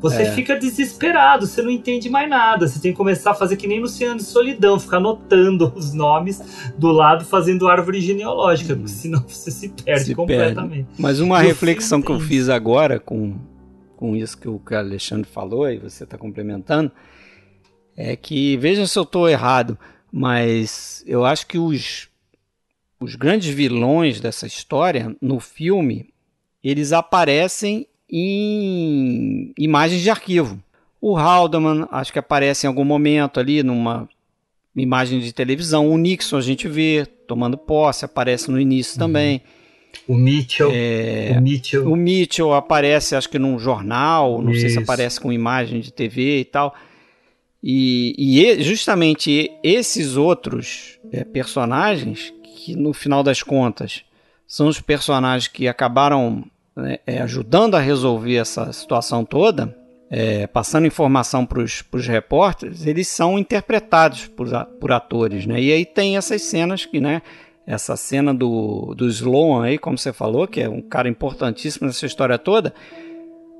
[0.00, 0.32] Você é.
[0.32, 2.68] fica desesperado, você não entende mais nada.
[2.68, 6.40] Você tem que começar a fazer que nem Luciano de Solidão, ficar anotando os nomes
[6.78, 8.76] do lado, fazendo árvore genealógica, hum.
[8.76, 10.84] porque senão você se perde se completamente.
[10.84, 11.02] Perde.
[11.02, 13.34] Mas uma e reflexão que eu fiz agora com,
[13.96, 16.92] com isso que o Alexandre falou, e você está complementando,
[17.96, 19.76] é que, vejam se eu estou errado,
[20.18, 22.08] mas eu acho que os,
[22.98, 26.08] os grandes vilões dessa história, no filme,
[26.64, 30.58] eles aparecem em imagens de arquivo.
[31.02, 34.08] O Haldeman, acho que aparece em algum momento ali numa
[34.74, 35.90] imagem de televisão.
[35.90, 39.42] O Nixon a gente vê tomando posse, aparece no início também.
[40.08, 40.70] O Mitchell.
[40.72, 41.92] É, o Mitchell.
[41.92, 44.80] o Mitchell aparece, acho que num jornal, não sei se Isso.
[44.80, 46.74] aparece com imagem de TV e tal.
[47.68, 54.04] E, e justamente esses outros é, personagens, que no final das contas
[54.46, 56.44] são os personagens que acabaram
[56.76, 59.76] né, é, ajudando a resolver essa situação toda,
[60.08, 64.48] é, passando informação para os repórteres, eles são interpretados por,
[64.78, 65.44] por atores.
[65.44, 65.60] Né?
[65.60, 67.20] E aí tem essas cenas que, né?
[67.66, 72.06] Essa cena do, do Sloan aí, como você falou, que é um cara importantíssimo nessa
[72.06, 72.72] história toda,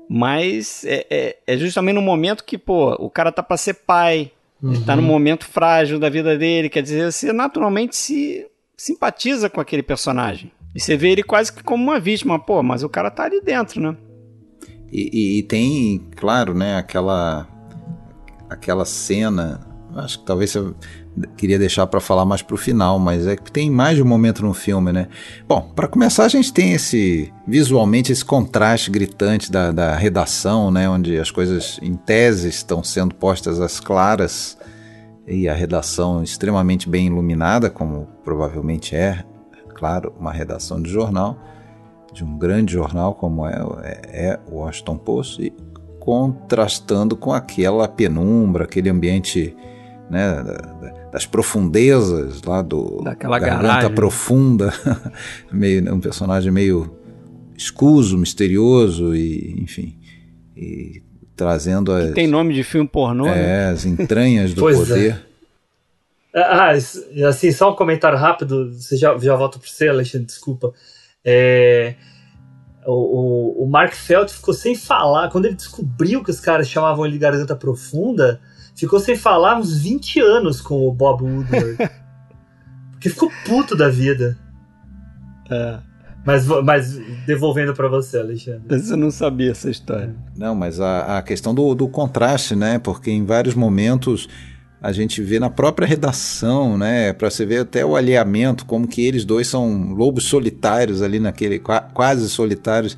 [0.09, 4.31] mas é, é, é justamente no momento que, pô, o cara tá para ser pai,
[4.63, 8.45] ele tá num momento frágil da vida dele, quer dizer, você naturalmente se
[8.75, 10.51] simpatiza com aquele personagem.
[10.75, 13.41] E você vê ele quase que como uma vítima, pô, mas o cara tá ali
[13.41, 13.95] dentro, né?
[14.91, 17.47] E, e- e tem, claro, né, aquela
[18.49, 20.73] aquela cena, acho que talvez você
[21.35, 24.43] queria deixar para falar mais pro final, mas é que tem mais de um momento
[24.43, 25.07] no filme, né?
[25.47, 30.87] Bom, para começar a gente tem esse visualmente esse contraste gritante da, da redação, né,
[30.89, 34.57] onde as coisas em tese estão sendo postas às claras
[35.25, 39.23] e a redação extremamente bem iluminada, como provavelmente é,
[39.75, 41.37] claro, uma redação de jornal
[42.13, 43.53] de um grande jornal como é,
[43.83, 45.53] é, é o Washington Post, e
[45.99, 49.55] contrastando com aquela penumbra, aquele ambiente
[50.09, 53.95] né, da- da- das profundezas lá do Daquela garganta garagem.
[53.95, 54.73] profunda,
[55.51, 56.95] meio um personagem meio
[57.55, 59.97] escuso, misterioso e enfim,
[60.55, 61.01] e
[61.35, 63.65] trazendo as, Tem nome de filme pornô, né?
[63.67, 64.81] é, as entranhas do Pois é.
[65.11, 65.27] poder.
[66.35, 70.71] Ah, isso- assim, só um comentário rápido, você já, já volta para você, Alexandre, desculpa.
[71.25, 71.95] É,
[72.85, 72.91] o,
[73.61, 77.13] o, o Mark Felt ficou sem falar, quando ele descobriu que os caras chamavam ele
[77.13, 78.39] de Garganta Profunda,
[78.77, 81.77] ficou sem falar uns 20 anos com o Bob Woodward.
[82.91, 84.37] Porque ficou puto da vida.
[85.49, 85.79] É.
[86.25, 88.63] Mas, mas devolvendo para você, Alexandre.
[88.69, 90.13] Mas Eu não sabia essa história.
[90.35, 92.79] Não, mas a, a questão do, do contraste, né?
[92.79, 94.27] Porque em vários momentos
[94.81, 97.13] a gente vê na própria redação, né?
[97.13, 101.59] Para você ver até o alinhamento, como que eles dois são lobos solitários ali naquele
[101.59, 102.97] qua- quase solitários.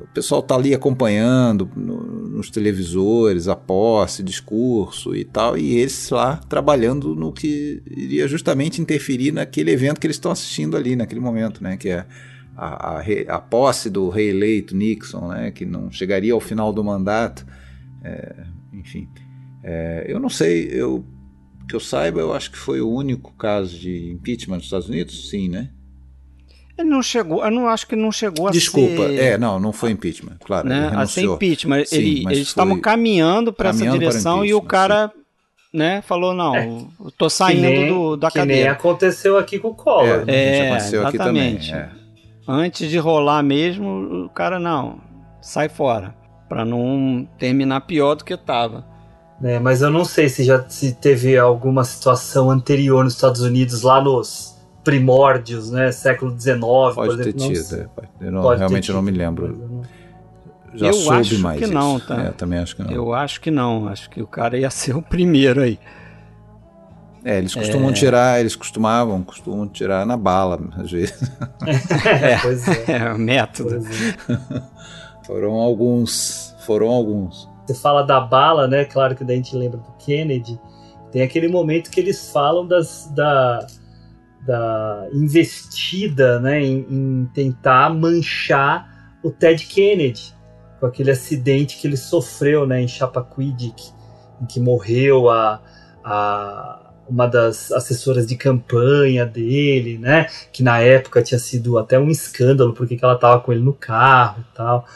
[0.00, 6.10] O pessoal tá ali acompanhando no- nos televisores, a posse, discurso e tal, e eles
[6.10, 11.20] lá trabalhando no que iria justamente interferir naquele evento que eles estão assistindo ali naquele
[11.20, 11.76] momento, né?
[11.76, 12.06] Que é
[12.56, 16.82] a, a, a posse do rei eleito Nixon, né, que não chegaria ao final do
[16.82, 17.46] mandato,
[18.02, 19.08] é, enfim.
[19.62, 21.04] É, eu não sei, eu
[21.68, 25.28] que eu saiba, eu acho que foi o único caso de impeachment nos Estados Unidos,
[25.28, 25.70] sim, né?
[26.78, 29.18] Ele não chegou, eu não acho que não chegou a Desculpa, ser...
[29.18, 31.84] é, não, não foi impeachment, claro, né, ele a ser impeachment.
[31.86, 35.10] Sim, Ele- eles estavam foi caminhando para essa para direção e o cara
[35.72, 36.66] né, falou: não, É.
[36.66, 38.72] eu tô saindo que nem, do, da que nem cadeira.
[38.72, 40.24] aconteceu aqui com o Collor.
[40.26, 41.56] É, É, já aconteceu aqui também.
[41.56, 41.74] exatamente.
[41.74, 41.88] é.
[42.48, 45.00] Antes de rolar mesmo, o cara não,
[45.40, 46.14] sai fora.
[46.48, 48.84] Pra não terminar pior do que tava.
[49.40, 49.58] né?
[49.58, 54.00] Mas eu não sei se já se teve alguma situação anterior nos Estados Unidos, lá
[54.00, 54.55] nos
[54.86, 55.90] primórdios, né?
[55.92, 56.58] Século XIX,
[56.94, 57.40] Pode ter exemplo.
[57.40, 57.80] não tido, sei.
[57.80, 59.48] é, pode- eu não- Pode ter realmente eu não me tido, lembro.
[59.58, 59.82] não-
[60.74, 61.72] Já Eu soube acho mais que isso.
[61.74, 62.22] não, tá?
[62.24, 62.90] É, eu também acho que não.
[62.90, 65.78] Eu acho que não, acho que o cara ia ser o primeiro aí.
[67.24, 71.18] É, eles costumam tirar, eles costumavam, costumam tirar na bala, às vezes.
[72.06, 72.84] É, pois é.
[72.88, 73.68] É, o método.
[73.70, 74.62] pois é.
[75.26, 77.48] Foram alguns, foram alguns.
[77.66, 78.84] Você fala da bala, né?
[78.84, 80.56] Claro que daí a gente lembra do Kennedy.
[81.10, 83.66] Tem aquele momento que eles falam das, da,
[84.46, 86.62] da investida, né?
[86.62, 90.34] Em, em tentar manchar o Ted Kennedy
[90.78, 92.80] com aquele acidente que ele sofreu, né?
[92.80, 93.90] Em Chappaquiddick,
[94.40, 95.60] em que morreu a,
[96.04, 100.26] a uma das assessoras de campanha dele, né?
[100.52, 103.72] Que na época tinha sido até um escândalo porque que ela tava com ele no
[103.72, 104.86] carro e tal.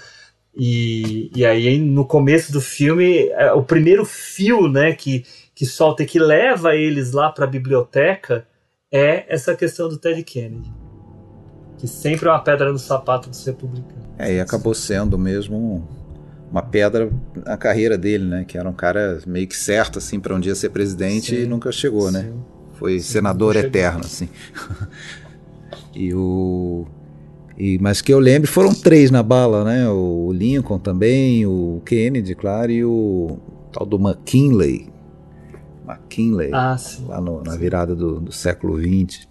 [0.55, 5.25] E, e aí, no começo do filme, é, o primeiro fio né, que,
[5.55, 8.47] que solta e que leva eles lá para a biblioteca
[8.91, 10.73] é essa questão do Ted Kennedy.
[11.79, 14.05] Que sempre é uma pedra no sapato dos republicanos.
[14.19, 15.89] É, e acabou sendo mesmo
[16.51, 17.11] uma pedra
[17.47, 18.45] na carreira dele, né?
[18.47, 21.47] Que era um cara meio que certo, assim, para um dia ser presidente Sim, e
[21.47, 22.25] nunca chegou, né?
[22.25, 22.43] Sim.
[22.75, 24.29] Foi Sim, senador eterno, assim.
[25.95, 26.87] e o.
[27.57, 29.89] E, mas que eu lembre foram três na bala, né?
[29.89, 33.39] O Lincoln também, o Kennedy, claro, e o
[33.73, 34.89] tal do McKinley.
[35.91, 37.07] McKinley, Ah, sim.
[37.07, 39.27] lá no- na virada do, do século XX.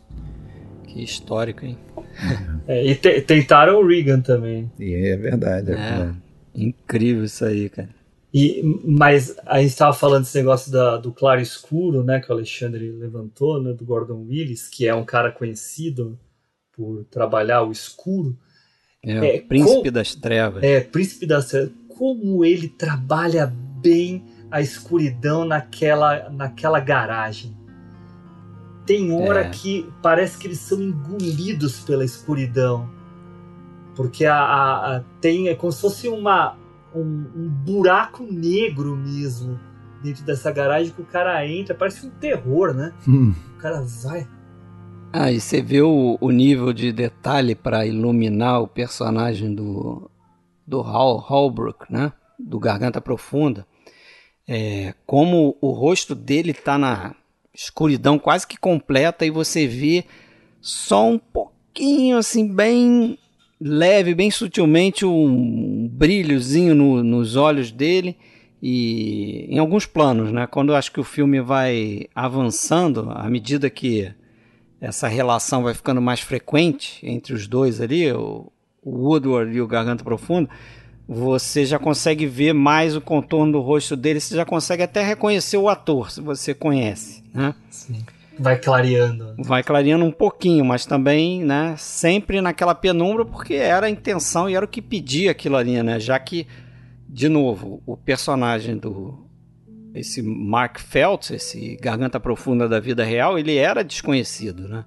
[0.87, 1.77] Que histórico, hein?
[2.67, 4.69] É, e te- tentaram o Reagan também.
[4.79, 6.11] E é verdade, é, É.
[6.53, 7.89] Incrível isso aí, cara.
[8.33, 12.33] E, mas a gente estava falando desse negócio da, do claro escuro, né, que o
[12.35, 16.19] Alexandre levantou, né, do Gordon Willis, que é um cara conhecido
[16.75, 18.37] por trabalhar o escuro.
[19.03, 20.61] É, é príncipe das trevas.
[20.61, 21.71] É, príncipe das trevas.
[21.87, 23.47] Como ele trabalha
[23.81, 27.55] bem a escuridão naquela, naquela garagem.
[28.85, 29.49] Tem hora é.
[29.49, 32.89] que parece que eles são engolidos pela escuridão.
[33.95, 36.57] Porque a, a, a tem é como se fosse uma,
[36.95, 39.59] um, um, buraco negro mesmo
[40.01, 41.75] dentro dessa garagem que o cara entra.
[41.75, 42.93] Parece um terror, né?
[43.07, 43.33] Hum.
[43.55, 44.27] O cara vai.
[45.11, 50.09] Ah, e você vê o, o nível de detalhe para iluminar o personagem do,
[50.65, 52.11] do Hal Holbrook, né?
[52.39, 53.67] Do Garganta Profunda.
[54.51, 57.13] É, como o rosto dele tá na
[57.53, 60.05] escuridão quase que completa e você vê
[60.59, 63.15] só um pouquinho assim, bem
[63.61, 68.17] leve, bem sutilmente, um brilhozinho no, nos olhos dele
[68.59, 70.47] e em alguns planos, né?
[70.47, 74.11] Quando eu acho que o filme vai avançando, à medida que
[74.81, 79.67] essa relação vai ficando mais frequente entre os dois ali, o, o Woodward e o
[79.67, 80.49] Garganta Profunda,
[81.11, 85.57] você já consegue ver mais o contorno do rosto dele, você já consegue até reconhecer
[85.57, 87.55] o ator, se você conhece, né?
[87.71, 88.05] Sim.
[88.37, 89.33] Vai clareando.
[89.39, 94.53] Vai clareando um pouquinho, mas também, né, sempre naquela penumbra, porque era a intenção e
[94.53, 95.99] era o que pedia aquilo ali, né?
[95.99, 96.45] Já que,
[97.07, 99.27] de novo, o personagem do,
[99.95, 104.85] esse Mark Feltz, esse garganta profunda da vida real, ele era desconhecido, né?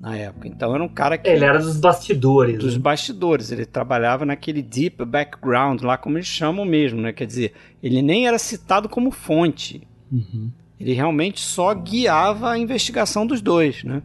[0.00, 0.48] Na época.
[0.48, 1.28] Então era um cara que.
[1.28, 2.58] Ele era dos bastidores.
[2.58, 2.80] Dos né?
[2.80, 3.50] bastidores.
[3.50, 7.12] Ele trabalhava naquele deep background, lá como eles chamam mesmo, né?
[7.12, 9.86] Quer dizer, ele nem era citado como fonte.
[10.12, 10.50] Uhum.
[10.78, 14.02] Ele realmente só guiava a investigação dos dois, né?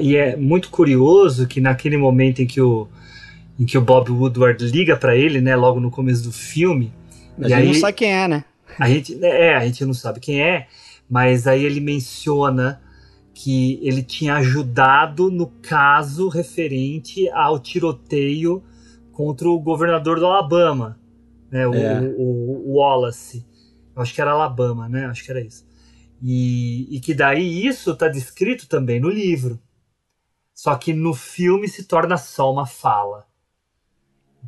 [0.00, 2.88] E é muito curioso que naquele momento em que o,
[3.58, 5.56] em que o Bob Woodward liga para ele, né?
[5.56, 6.92] Logo no começo do filme.
[7.36, 7.66] Mas ele aí...
[7.66, 8.44] não sabe quem é, né?
[8.78, 10.66] A gente, é, a gente não sabe quem é,
[11.08, 12.80] mas aí ele menciona
[13.38, 18.64] que ele tinha ajudado no caso referente ao tiroteio
[19.12, 20.98] contra o governador do Alabama,
[21.50, 22.00] né, o, é.
[22.16, 23.46] o, o, Wallace.
[23.94, 25.04] Eu acho que era Alabama, né?
[25.04, 25.66] Acho que era isso.
[26.22, 29.60] E, e que daí isso está descrito também no livro.
[30.54, 33.26] Só que no filme se torna só uma fala.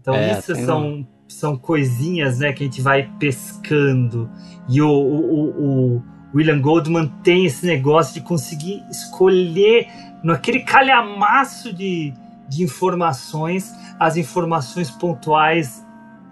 [0.00, 4.30] Então é, isso são são coisinhas né, que a gente vai pescando.
[4.66, 9.88] E o, o, o William Goldman tem esse negócio de conseguir escolher
[10.22, 12.12] naquele calhamaço de,
[12.48, 15.84] de informações, as informações pontuais,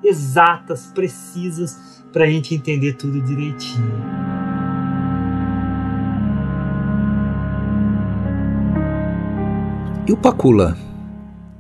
[0.03, 3.93] exatas, precisas, para a gente entender tudo direitinho.
[10.07, 10.77] E o Pacula?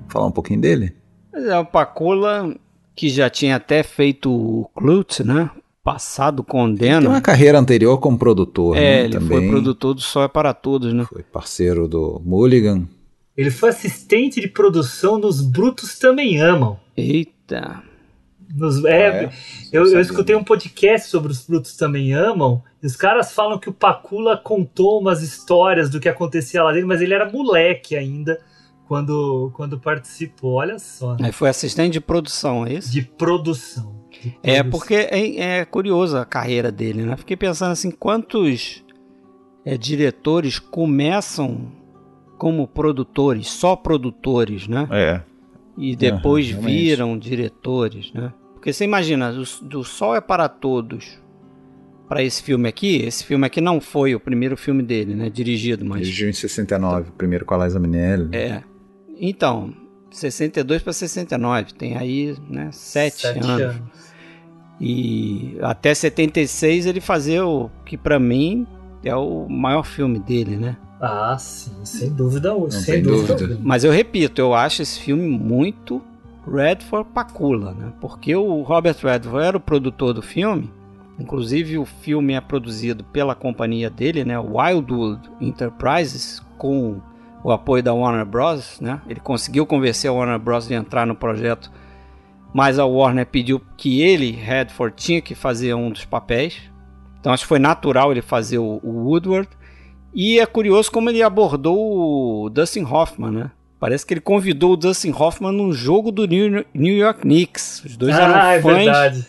[0.03, 0.95] Vou falar um pouquinho dele?
[1.35, 2.55] É, o Pacula
[2.95, 5.51] que já tinha até feito o Klutz, né?
[5.87, 7.01] Passado condena.
[7.01, 9.01] Tem uma carreira anterior como produtor, é, né?
[9.05, 11.05] ele Também foi produtor do Só é para Todos, né?
[11.05, 12.89] Foi parceiro do Mulligan.
[13.37, 16.77] Ele foi assistente de produção dos Brutos Também Amam.
[16.97, 17.85] Eita.
[18.53, 19.33] Nos, é, ah, é?
[19.73, 23.69] Eu, eu, escutei um podcast sobre os Brutos Também Amam, e os caras falam que
[23.69, 28.41] o Pacula contou umas histórias do que acontecia lá dentro, mas ele era moleque ainda
[28.89, 31.13] quando, quando participou, olha só.
[31.13, 31.27] Né?
[31.27, 32.91] Aí foi assistente de produção, é isso?
[32.91, 34.06] De produção.
[34.43, 37.17] É porque é, é curiosa a carreira dele, né?
[37.17, 38.85] Fiquei pensando assim, quantos
[39.65, 41.73] é, diretores começam
[42.39, 44.89] como produtores, só produtores, né?
[44.91, 45.21] É.
[45.77, 48.33] E depois é, viram diretores, né?
[48.55, 51.21] Porque você imagina, do, do Sol é para Todos
[52.09, 55.29] para esse filme aqui, esse filme aqui não foi o primeiro filme dele, né?
[55.29, 56.03] Dirigido, mas.
[56.03, 58.29] Dirigiu em 69, primeiro com a Liza Minnelli.
[58.35, 58.63] É.
[59.19, 59.75] Então,
[60.11, 63.61] 62 para 69, tem aí, né, 7, sete anos.
[63.61, 64.06] anos.
[64.81, 68.67] E até 76 ele fazia o que para mim
[69.05, 70.77] é o maior filme dele, né?
[71.01, 73.35] Ah, sim, sem dúvida, Não sem dúvida.
[73.35, 73.61] dúvida.
[73.63, 76.03] Mas eu repito, eu acho esse filme muito
[76.51, 77.93] Redford Pacula, né?
[78.01, 80.71] Porque o Robert Redford era o produtor do filme.
[81.19, 87.01] Inclusive o filme é produzido pela companhia dele, né, Wildwood Enterprises, com
[87.43, 88.79] o apoio da Warner Bros.
[88.81, 89.01] Né?
[89.09, 90.69] Ele conseguiu convencer a Warner Bros.
[90.69, 91.71] de entrar no projeto,
[92.57, 96.63] mas a Warner pediu que ele, Redford, tinha que fazer um dos papéis.
[97.21, 99.47] Então acho que foi natural ele fazer o, o Woodward.
[100.15, 103.51] E é curioso como ele abordou o Dustin Hoffman, né?
[103.79, 107.85] Parece que ele convidou o Dustin Hoffman num jogo do New York Knicks.
[107.85, 109.29] Os dois ah, eram fãs.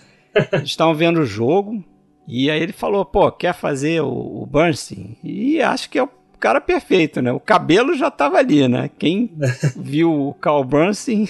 [0.54, 1.84] É estavam vendo o jogo.
[2.26, 5.18] E aí ele falou, pô, quer fazer o, o Bernstein?
[5.22, 6.10] E acho que é o
[6.40, 7.34] cara perfeito, né?
[7.34, 8.90] O cabelo já tava ali, né?
[8.98, 9.32] Quem
[9.76, 11.28] viu o Carl Bernstein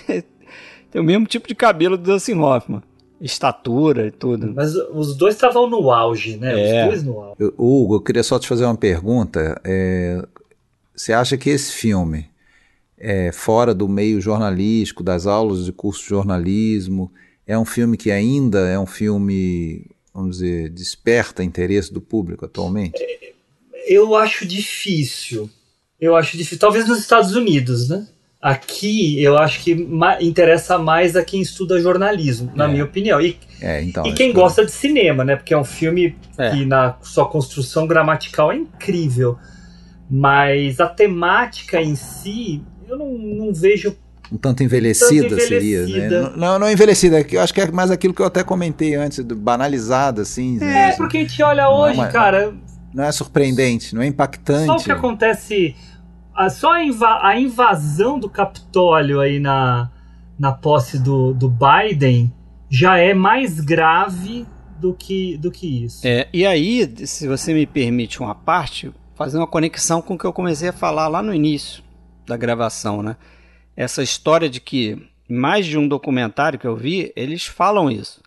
[0.91, 2.81] tem o mesmo tipo de cabelo do Dustin Hoffman.
[3.19, 4.53] estatura e tudo.
[4.53, 6.53] Mas os dois estavam no auge, né?
[6.69, 6.83] É.
[6.83, 7.35] Os dois no auge.
[7.39, 9.59] Eu- Hugo, eu queria só te fazer uma pergunta.
[9.63, 10.23] É,
[10.95, 12.27] você acha que esse filme,
[12.97, 17.11] é, fora do meio jornalístico, das aulas de curso de jornalismo,
[17.47, 23.03] é um filme que ainda é um filme, vamos dizer, desperta interesse do público atualmente?
[23.87, 25.49] Eu acho difícil.
[25.99, 26.59] Eu acho difícil.
[26.59, 28.07] Talvez nos Estados Unidos, né?
[28.51, 32.67] Aqui eu acho que ma- interessa mais a quem estuda jornalismo, na É.
[32.69, 33.19] minha opinião.
[33.19, 34.05] E, É, então.
[34.05, 35.35] e quem que gosta de cinema, né?
[35.35, 36.51] Porque é um filme É.
[36.51, 39.37] que na sua construção gramatical é incrível.
[40.09, 43.95] Mas a temática em si, eu não, não vejo.
[44.31, 45.89] um tanto envelhecida, Tanto seria, né?
[45.89, 46.29] envelhecida.
[46.35, 48.93] Não, não envelhecida, é que eu acho que é mais aquilo que eu até comentei
[48.95, 50.57] antes, banalizada, assim.
[50.57, 50.89] né?
[50.89, 52.53] É, porque a gente olha Não, hoje, cara,
[52.93, 54.65] Não é surpreendente, não é impactante.
[54.65, 55.75] Só o que acontece.
[56.45, 59.89] A- Só a, inva- a invasão do Capitólio aí na,
[60.37, 62.31] na posse do, do Biden
[62.69, 64.45] já é mais grave
[64.79, 66.05] do que, do que isso.
[66.07, 70.25] É, e aí, se você me permite uma parte, fazer uma conexão com o que
[70.25, 71.83] eu comecei a falar lá no início
[72.27, 73.15] da gravação, né?
[73.75, 78.21] Essa história de que mais de um documentário que eu vi, eles falam isso.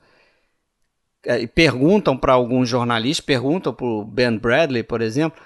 [1.25, 5.41] É, E perguntam para alguns jornalistas, perguntam para o Ben Bradley, por exemplo,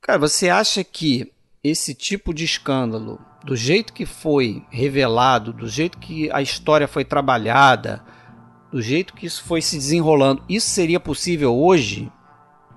[0.00, 1.30] cara, você acha que
[1.68, 7.04] esse tipo de escândalo, do jeito que foi revelado, do jeito que a história foi
[7.04, 8.02] trabalhada,
[8.72, 12.10] do jeito que isso foi se desenrolando, isso seria possível hoje?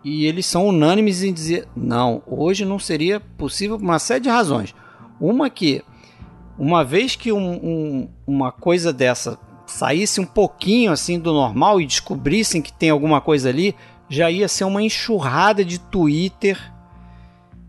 [0.03, 4.29] E eles são unânimes em dizer: não, hoje não seria possível por uma série de
[4.29, 4.73] razões.
[5.19, 5.83] Uma que,
[6.57, 11.85] uma vez que um- um- uma coisa dessa saísse um pouquinho assim do normal e
[11.85, 13.75] descobrissem que tem alguma coisa ali,
[14.07, 16.57] já ia ser uma enxurrada de Twitter,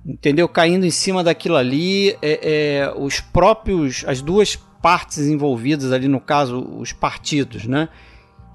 [0.04, 0.48] entendeu?
[0.48, 2.40] Caindo em cima daquilo ali, é,
[2.82, 7.88] é, os próprios, as duas partes envolvidas ali, no caso, os partidos, né?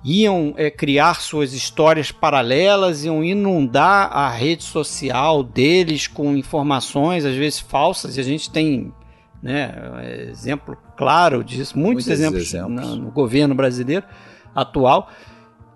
[0.03, 7.35] Iam é, criar suas histórias paralelas, iam inundar a rede social deles com informações, às
[7.35, 8.93] vezes falsas, e a gente tem
[9.41, 9.73] né,
[10.31, 12.76] exemplo claro disso, muitos, Muitos exemplos, exemplos.
[12.76, 14.05] na- no governo brasileiro
[14.55, 15.09] atual.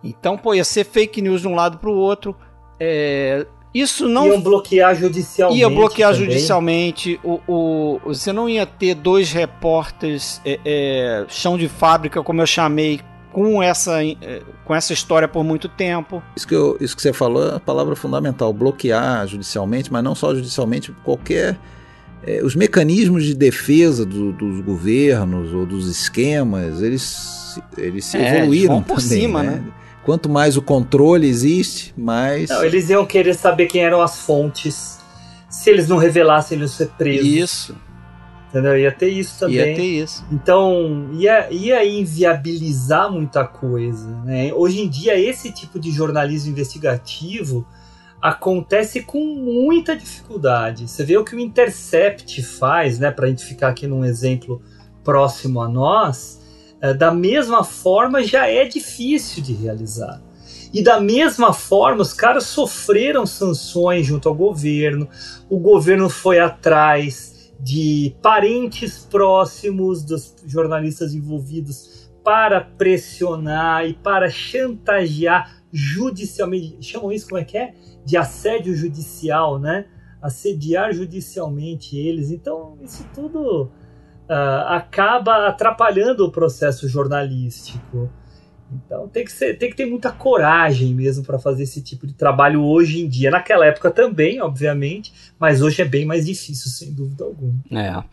[0.04, 2.36] Então, pô, ia ser fake news de um lado para o outro.
[2.80, 5.60] É, isso não Iam bloquear judicialmente.
[5.62, 6.26] ia bloquear também.
[6.32, 7.20] judicialmente.
[7.24, 12.48] O, o- você não ia ter dois repórteres é, é, chão de fábrica, como eu
[12.48, 13.00] chamei,
[13.32, 16.22] com essa, é, com essa história por muito tempo.
[16.36, 20.16] Isso que, eu- isso que você falou é a palavra fundamental, bloquear judicialmente, mas não
[20.16, 21.58] só judicialmente, qualquer.
[22.22, 28.18] é, os mecanismos de defesa do- dos governos ou dos esquemas, eles, se- eles se
[28.18, 29.52] É, eles evoluíram vão por também, cima, né?
[29.52, 29.64] né?
[30.10, 32.50] Quanto mais o controle existe, mais.
[32.50, 34.98] Não, eles iam querer saber quem eram as fontes.
[35.48, 37.28] Se eles não revelassem, eles iam ser presos.
[37.28, 37.76] Isso,
[38.50, 38.76] Entendeu?
[38.76, 39.58] Ia ter isso também.
[39.58, 40.26] ia ter isso.
[40.32, 44.10] Então, ia, ia inviabilizar muita coisa.
[44.26, 44.52] Né?
[44.52, 47.64] Hoje em dia, esse tipo de jornalismo investigativo
[48.20, 50.88] acontece com muita dificuldade.
[50.88, 54.60] Você vê o que o Intercept faz, né, para a gente ficar aqui num exemplo
[55.04, 56.39] próximo a nós,
[56.98, 60.22] da mesma forma já é difícil de realizar.
[60.74, 65.10] E da mesma forma, os caras sofreram sanções junto ao governo,
[65.50, 75.64] o governo foi atrás de parentes próximos dos jornalistas envolvidos para pressionar e para chantagear
[75.72, 76.78] judicialmente.
[76.82, 77.74] Chamam isso como é que é?
[78.06, 79.86] De assédio judicial, né?
[80.22, 82.30] Assediar judicialmente eles.
[82.30, 83.72] Então, isso tudo
[84.30, 88.10] ah, acaba atrapalhando o processo jornalístico.
[88.72, 92.14] Então tem que, ser, tem que ter muita coragem mesmo para fazer esse tipo de
[92.14, 93.32] trabalho hoje em dia.
[93.32, 97.56] Naquela época também, obviamente, mas hoje é bem mais difícil, sem dúvida alguma.
[97.72, 98.04] É.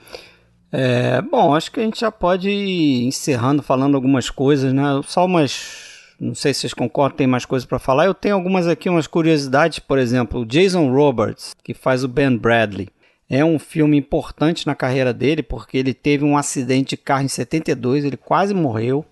[0.72, 4.82] É, bom, acho que a gente já pode ir encerrando, falando algumas coisas, né?
[5.04, 6.14] Só umas.
[6.18, 8.06] Não sei se vocês concordam, tem mais coisas para falar.
[8.06, 9.78] Eu tenho algumas aqui, umas curiosidades.
[9.78, 12.88] Por exemplo, o Jason Roberts, que faz o Ben Bradley.
[13.28, 17.28] É um filme importante na carreira dele, porque ele teve um acidente de carro em
[17.28, 19.04] 72, ele quase morreu.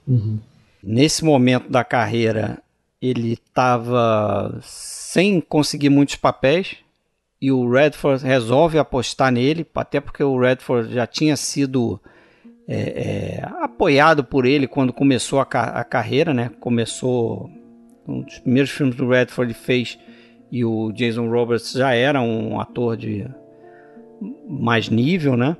[0.82, 2.62] Nesse momento da carreira,
[3.02, 6.76] ele estava sem conseguir muitos papéis
[7.40, 12.00] e o Redford resolve apostar nele, até porque o Redford já tinha sido
[12.68, 12.76] é,
[13.40, 16.50] é, apoiado por ele quando começou a, ca- a carreira, né?
[16.60, 17.50] Começou
[18.06, 19.98] um dos primeiros filmes do Redford ele fez
[20.52, 23.26] e o Jason Roberts já era um ator de
[24.48, 25.56] mais nível, né?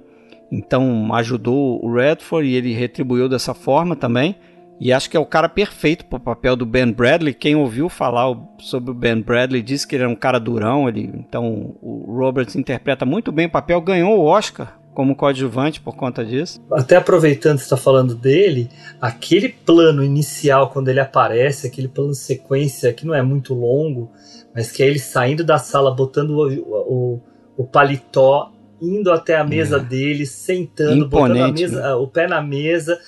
[0.51, 4.37] Então ajudou o Redford e ele retribuiu dessa forma também.
[4.81, 7.33] E acho que é o cara perfeito para o papel do Ben Bradley.
[7.33, 10.89] Quem ouviu falar sobre o Ben Bradley disse que ele era um cara durão.
[10.89, 15.97] Ele, então o Roberts interpreta muito bem o papel, ganhou o Oscar como coadjuvante por
[15.97, 16.61] conta disso.
[16.73, 18.71] Até aproveitando que está falando dele,
[19.01, 24.13] aquele plano inicial, quando ele aparece, aquele plano sequência que não é muito longo,
[24.55, 27.23] mas que é ele saindo da sala, botando o, o,
[27.57, 28.53] o paletó,
[28.89, 29.81] indo até a mesa É.
[29.81, 31.95] dele, sentando, botando a Imponente, mesa, né?
[31.95, 32.99] o pé na mesa,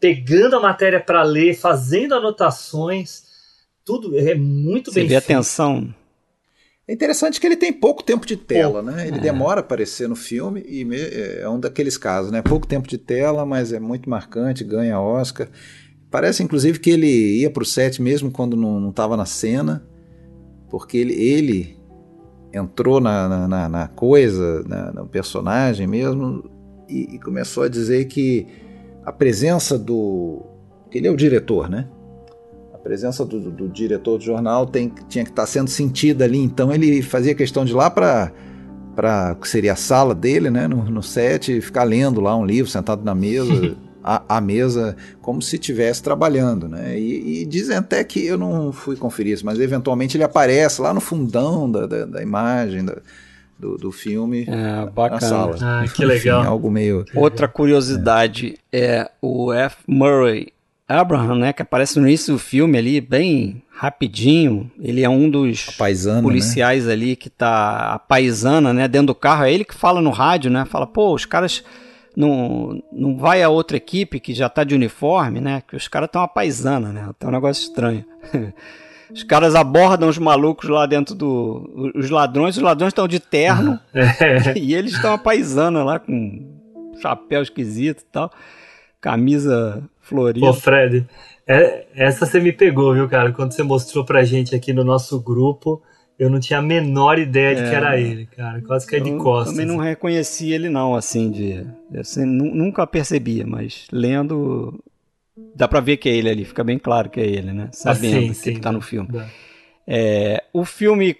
[0.00, 3.24] pegando a matéria para ler, fazendo anotações.
[3.84, 5.92] Tudo é muito Você bem vê a tensão.
[6.86, 8.90] É interessante que ele tem pouco tempo de tela, Pouco.
[8.90, 9.06] né?
[9.06, 9.20] Ele É.
[9.20, 10.86] demora a aparecer no filme e
[11.40, 12.42] é um daqueles casos, né?
[12.42, 15.48] Pouco tempo de tela, mas é muito marcante, ganha Oscar.
[16.10, 19.86] Parece, inclusive, que ele ia para o set mesmo quando não estava na cena,
[20.68, 21.76] porque ele, ele
[22.52, 26.44] entrou na, na- na- coisa, na- no personagem mesmo,
[26.88, 28.46] e, e começou a dizer que
[29.04, 30.42] a presença do.
[30.92, 31.88] Ele é o diretor, né?
[32.74, 36.72] A presença do, do diretor do jornal tem, tinha que estar sendo sentida ali, então
[36.72, 38.32] ele fazia questão de ir lá para
[38.94, 42.70] para que seria a sala dele, né, no, no set, ficar lendo lá um livro,
[42.70, 46.98] sentado na mesa, a, a mesa, como se estivesse trabalhando, né?
[46.98, 50.92] E, e dizem até que eu não fui conferir isso, mas eventualmente ele aparece lá
[50.92, 52.96] no fundão da, da, da imagem da-
[53.58, 55.20] do, do filme É, na bacana.
[55.20, 55.56] sala.
[55.60, 56.44] Ah, que Enfim, legal.
[56.44, 59.76] algo meio Outra curiosidade é o F.
[59.86, 60.48] Murray
[60.88, 64.70] Abraham, né, que aparece no início do filme ali, bem rapidinho.
[64.80, 66.22] Ele é um dos paisano, né?
[66.22, 69.44] policiais ali que tá a paisana, né, dentro do carro.
[69.44, 70.64] É ele que fala no rádio, né?
[70.64, 71.62] Fala, pô, os caras
[72.16, 75.62] não, não vai a outra equipe que já tá de uniforme, né?
[75.66, 77.08] Que os caras estão a paisana, né?
[77.18, 78.04] Tá um negócio estranho.
[79.14, 81.92] Os caras abordam os malucos lá dentro do.
[81.94, 84.56] Os ladrões, os ladrões estão de terno É.
[84.58, 86.50] e eles estão a paisana lá com
[86.98, 88.30] chapéu esquisito e tal,
[89.02, 90.46] camisa florida.
[90.46, 91.06] Pô, Fred,
[91.46, 93.32] é- essa você me pegou, viu, cara?
[93.32, 95.82] Quando você mostrou pra gente aqui no nosso grupo,
[96.22, 97.74] eu não tinha a menor ideia de que É.
[97.74, 98.60] era ele, cara.
[98.62, 99.52] Quase que é de Eu costas.
[99.54, 101.66] também não reconheci ele não, assim, de
[101.98, 104.82] assim, nu- nunca percebia, mas lendo
[105.54, 107.68] dá pra ver que é ele ali, fica bem claro que é ele, né?
[107.72, 109.08] Sabendo sim, que, sim, que tá no filme.
[109.86, 111.16] É, o filme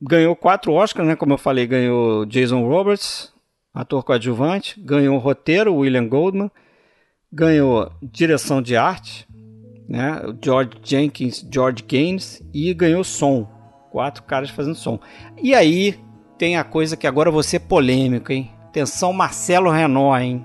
[0.00, 1.16] ganhou quatro Oscars, né?
[1.16, 3.32] Como eu falei, ganhou Jason Roberts,
[3.72, 6.50] ator coadjuvante, ganhou roteiro, William Goldman,
[7.32, 9.26] ganhou direção de arte,
[9.88, 10.20] né?
[10.42, 13.48] George Jenkins, George Gaines e ganhou som.
[13.94, 14.98] Quatro caras fazendo som.
[15.40, 15.96] E aí
[16.36, 18.50] tem a coisa que agora ser polêmico, hein?
[18.66, 20.44] Atenção, Marcelo Renault, hein?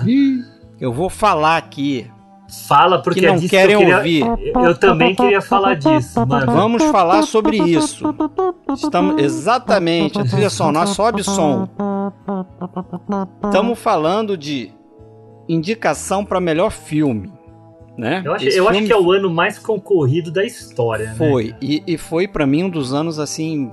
[0.80, 2.10] eu vou falar aqui.
[2.66, 4.24] Fala porque Que não é querem que eu ouvir.
[4.24, 4.52] queria...
[4.54, 6.50] Eu, eu também queria falar disso, mano.
[6.50, 8.02] Vamos falar sobre isso.
[8.72, 11.68] Estamos exatamente, a trilha sonora sobe o som.
[13.44, 14.72] Estamos falando de
[15.46, 17.30] indicação para melhor filme,
[17.98, 18.22] né?
[18.24, 21.14] Eu, acho, eu acho filme que é o ano mais concorrido da história, né?
[21.16, 23.70] foi e, e foi para mim um dos anos assim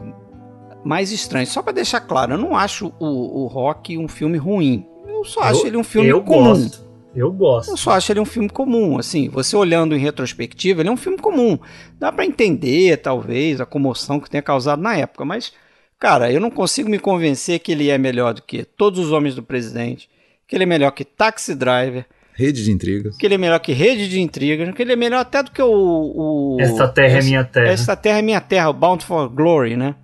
[0.83, 1.49] mais estranhos.
[1.49, 4.85] Só para deixar claro, eu não acho o, o Rock um filme ruim.
[5.07, 6.49] Eu só acho Eu- ele um filme eu comum.
[6.49, 6.85] gosto.
[7.15, 7.69] Eu gosto.
[7.71, 10.97] Eu só acho ele um filme comum, assim, você olhando em retrospectiva, ele é um
[10.97, 11.57] filme comum.
[11.97, 15.53] Dá pra entender, talvez, a comoção que tenha causado na época, mas,
[15.97, 19.33] cara, eu não consigo me convencer que ele é melhor do que Todos os Homens
[19.33, 20.09] do Presidente,
[20.45, 23.15] que ele é melhor que Taxi Driver, Rede de intrigas.
[23.17, 25.61] que ele é melhor que Rede de Intrigas, que ele é melhor até do que
[25.61, 25.69] o...
[25.69, 27.67] o Esta terra é minha terra.
[27.67, 29.95] Esta Terra é Minha Terra, o Bound for Glory, né?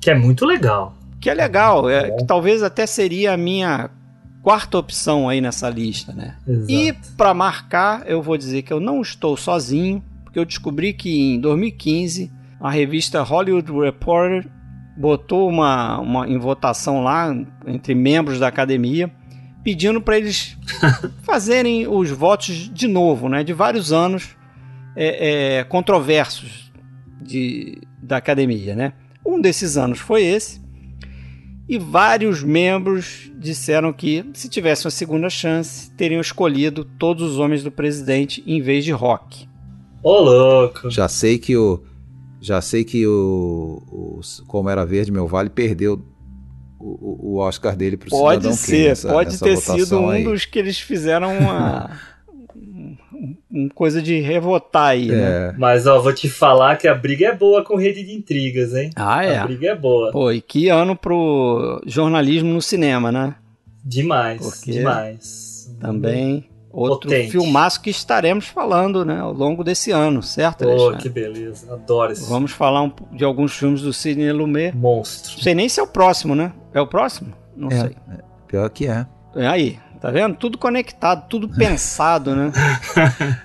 [0.00, 0.94] Que é muito legal.
[1.20, 3.90] Que é legal, é, que talvez até seria a minha
[4.42, 6.36] quarta opção aí nessa lista, né?
[6.46, 6.70] Exato.
[6.70, 11.34] E para marcar, eu vou dizer que eu não estou sozinho, porque eu descobri que
[11.34, 12.30] em 2015
[12.60, 14.46] a revista Hollywood Reporter
[14.96, 17.34] botou uma, uma em votação lá
[17.66, 19.10] entre membros da academia,
[19.62, 20.56] pedindo para eles
[21.22, 24.36] fazerem os votos de novo, né, de vários anos
[24.96, 26.72] é, é, controversos
[27.20, 28.92] de, da academia, né?
[29.24, 30.60] Um desses anos foi esse.
[31.68, 37.62] E vários membros disseram que, se tivesse uma segunda chance, teriam escolhido todos os homens
[37.62, 39.48] do presidente em vez de Rock.
[40.02, 40.90] Ô, louco.
[40.90, 41.80] Já sei que o.
[42.40, 43.82] Já sei que o.
[43.86, 46.04] o como era verde, meu vale perdeu
[46.80, 50.08] o, o Oscar dele pro Pode Cidadão ser, Kane nessa- pode nessa ter sido um
[50.10, 50.24] aí.
[50.24, 51.90] dos que eles fizeram uma,
[52.56, 52.96] um-
[53.50, 55.48] um coisa de revotar aí, né?
[55.50, 58.74] É, Mas, ó, vou te falar que a briga é boa com rede de intrigas,
[58.74, 58.90] hein?
[58.96, 59.44] Ah, A é.
[59.44, 60.10] briga é boa.
[60.10, 63.34] Pô, e que ano pro jornalismo no cinema, né?
[63.84, 65.74] Demais, Porque demais.
[65.80, 67.30] Também outro Potente.
[67.32, 70.98] filmaço que estaremos falando, né, ao longo desse ano, certo, Alexandre?
[71.02, 71.72] que beleza.
[71.72, 74.76] Adoro esse Vamos falar um, de alguns filmes do Sidney Lumet.
[74.76, 75.32] monstro.
[75.36, 76.52] Não sei nem se é o próximo, né?
[76.72, 77.32] É o próximo?
[77.56, 77.80] Não É.
[77.80, 77.96] sei.
[78.46, 79.06] pior que é.
[79.36, 80.36] É aí, tá vendo?
[80.36, 82.52] Tudo conectado, tudo pensado, né?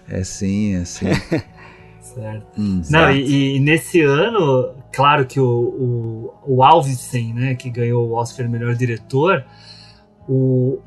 [0.09, 1.05] É sim, é sim.
[1.99, 2.45] Certo.
[2.57, 3.17] Hum, Não, certo.
[3.17, 5.45] e, e nesse ano, claro que o,
[6.45, 9.43] o, o Alvisen, né, que ganhou o Oscar melhor diretor,
[10.29, 10.79] O,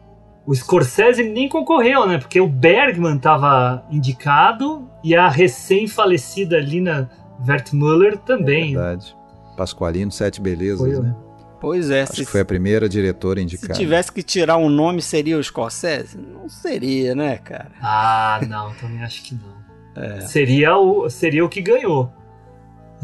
[0.49, 2.17] o Scorsese nem concorreu, né?
[2.17, 7.11] Porque o Bergman estava indicado e a recém-falecida Lina
[7.47, 8.71] Wertmüller também.
[8.75, 9.15] É verdade.
[9.59, 11.15] Pasqualino, Sete Belezas, Foi, né?
[11.61, 13.75] Pois é, Acho se, que foi a primeira diretora se indicada.
[13.75, 16.17] tivesse que tirar um nome, seria o Scorsese?
[16.17, 17.73] Não seria, né, cara?
[17.83, 19.59] Ah, não, também acho que não.
[20.23, 22.11] Seria, o, seria o que ganhou.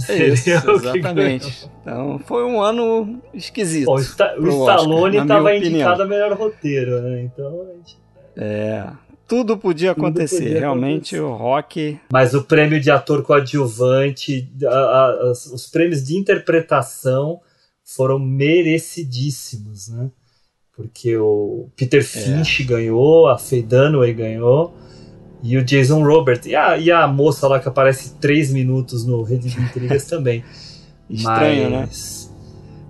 [0.08, 0.76] É isso, Seria o que ganhou.
[0.96, 1.70] exatamente.
[1.82, 3.86] Então foi um ano esquisito.
[3.86, 7.22] Bom, o, Sta- o Stallone estava indicado a melhor roteiro, né?
[7.22, 7.98] Então, a gente-
[8.36, 8.86] É,
[9.28, 10.42] tudo podia Tudo acontecer.
[10.42, 11.20] podia Realmente acontecer.
[11.20, 12.00] o rock.
[12.12, 17.40] Mas o prêmio de ator coadjuvante, a- a- os prêmios de interpretação
[17.84, 20.10] foram merecidíssimos, né?
[20.76, 24.74] Porque o Peter Finch ganhou, a Faye Dunaway ganhou
[25.44, 29.22] e o Jason Robert e a, e a moça lá que aparece três minutos no
[29.22, 30.42] Rede de Intrigas também.
[31.08, 31.88] Estranho, né?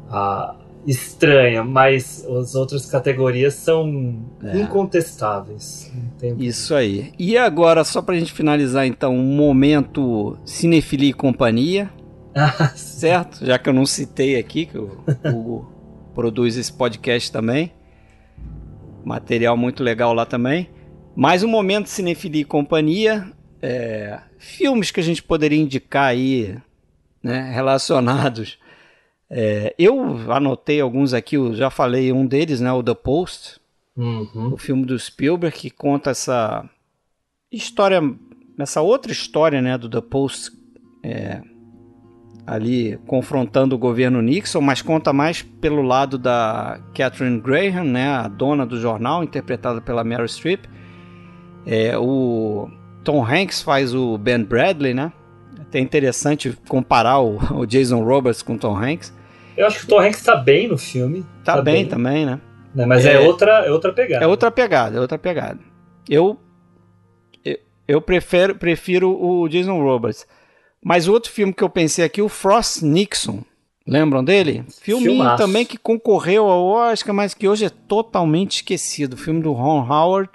[0.09, 0.55] a-
[0.87, 4.59] estranha, mas as outras categorias são É.
[4.59, 5.91] incontestáveis.
[6.39, 7.11] Isso aí.
[7.19, 11.91] E agora, só pra gente finalizar, então, um momento Cinefilia e Companhia,
[12.35, 13.45] Ah, certo?
[13.47, 14.91] Já que eu não citei aqui, que o
[15.25, 15.73] Hugo
[16.15, 17.73] produz esse podcast também.
[19.05, 20.69] Material muito legal lá também.
[21.17, 23.31] Mais um momento Cinefilia e Companhia.
[23.63, 26.59] é, filmes que a gente poderia indicar aí,
[27.23, 28.59] né, relacionados.
[29.31, 33.59] É, eu anotei alguns aqui, eu já falei um deles, né, o The Post,
[33.97, 34.53] uhum.
[34.53, 36.69] o filme do Spielberg que conta essa
[37.51, 38.03] história,
[38.59, 40.51] essa outra história, né, do The Post,
[41.03, 41.41] é,
[42.47, 48.29] ali confrontando o governo Nixon, mas conta mais pelo lado da Catherine Graham, né, a
[48.29, 50.67] dona do jornal, interpretada pela Meryl Streep.
[51.67, 52.69] É, o
[53.03, 55.13] Tom Hanks faz o Ben Bradley, né?
[55.59, 59.13] É até interessante comparar o, o Jason Roberts com o Tom Hanks.
[59.57, 61.25] Eu acho que o Tom Hanks tá bem no filme.
[61.45, 62.41] Tá, bem, também, né?
[62.75, 62.87] né?
[62.87, 63.21] Mas é, É.
[63.21, 64.25] outra, é outra pegada.
[64.25, 65.61] É outra pegada, é outra pegada.
[66.09, 66.39] Eu
[67.45, 70.27] eu, eu prefiro, prefiro o Jason Roberts.
[70.83, 73.43] Mas outro filme que eu pensei aqui, o Frost Nixon.
[73.87, 74.65] Lembram dele?
[74.81, 75.43] Filminho Filmaço.
[75.43, 79.17] também que concorreu ao Oscar, mas que hoje é totalmente esquecido.
[79.17, 80.31] Filme do Ron Howard.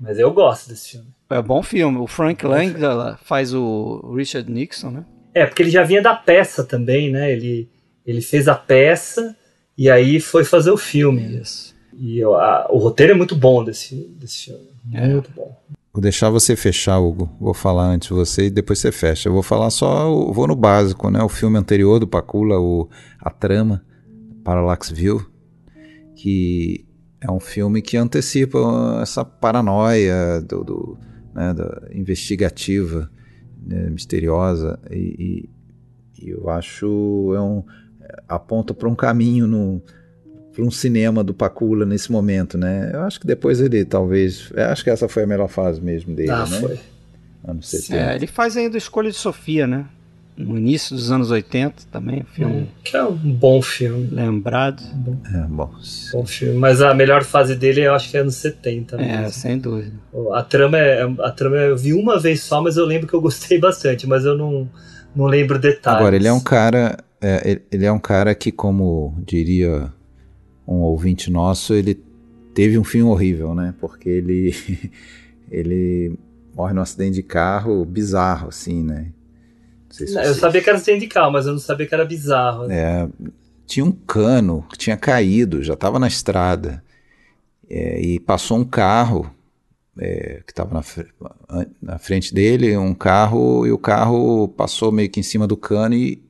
[0.00, 1.08] Mas eu gosto desse filme.
[1.28, 1.98] É bom filme.
[1.98, 5.04] O Frank Langella faz o Richard Nixon, né?
[5.34, 7.30] É, porque ele já vinha da peça também, né?
[7.32, 7.68] Ele,
[8.06, 9.36] ele fez a peça
[9.76, 11.36] e aí foi fazer o filme.
[11.40, 11.74] Isso.
[11.96, 14.66] E eu- a- o roteiro é muito bom desse, desse filme.
[14.94, 15.06] É.
[15.08, 15.54] Muito bom.
[15.92, 17.28] Vou deixar você fechar, Hugo.
[17.40, 19.28] Vou falar antes de você e depois você fecha.
[19.28, 21.22] Eu vou falar só, vou no básico, né?
[21.22, 22.88] O filme anterior do Pacula, o
[23.20, 23.84] A Trama,
[24.44, 25.24] Parallax View,
[26.16, 26.84] que
[27.20, 28.58] é um filme que antecipa
[29.02, 30.98] essa paranoia do, do,
[31.34, 33.10] né, da investigativa,
[33.66, 35.48] né, misteriosa e,
[36.18, 37.62] e- e eu acho é um
[38.28, 39.80] aponta para um caminho no
[40.52, 42.90] para um cinema do Pacula nesse momento, né?
[42.92, 46.14] Eu acho que depois ele talvez, eu acho que essa foi a melhor fase mesmo
[46.14, 46.60] dele, Ah, né?
[46.60, 46.78] foi.
[47.46, 47.96] Anos 70.
[48.12, 49.86] É, ele faz ainda a Escolha de Sofia, né?
[50.36, 54.08] No início dos anos 80 também, filme Que é um bom filme.
[54.10, 54.82] lembrado.
[55.34, 55.70] É, bom.
[56.12, 56.58] Bom filme.
[56.58, 58.96] Mas a melhor fase dele eu acho que é anos 70.
[58.96, 59.32] É, mesmo.
[59.32, 59.92] sem dúvida.
[60.32, 61.02] A trama é.
[61.20, 64.24] A trama eu vi uma vez só, mas eu lembro que eu gostei bastante, mas
[64.24, 64.66] eu não,
[65.14, 66.00] não lembro detalhes.
[66.00, 69.92] Agora ele é um cara, é, ele- ele é um cara que, como diria
[70.66, 72.02] um ouvinte nosso, ele
[72.54, 73.74] teve um fim horrível, né?
[73.78, 74.54] Porque ele
[75.50, 76.18] ele
[76.56, 79.08] morre num acidente de carro bizarro, assim, né?
[79.90, 82.70] Não se Eu vocês- sabia que era sindical, mas eu não sabia que era bizarro.
[82.70, 83.08] É,
[83.66, 86.82] tinha um cano que tinha caído, já estava na estrada.
[87.68, 89.30] É, e passou um carro
[89.98, 95.20] é, que estava na, na frente dele, um carro, e o carro passou meio que
[95.20, 96.22] em cima do cano e,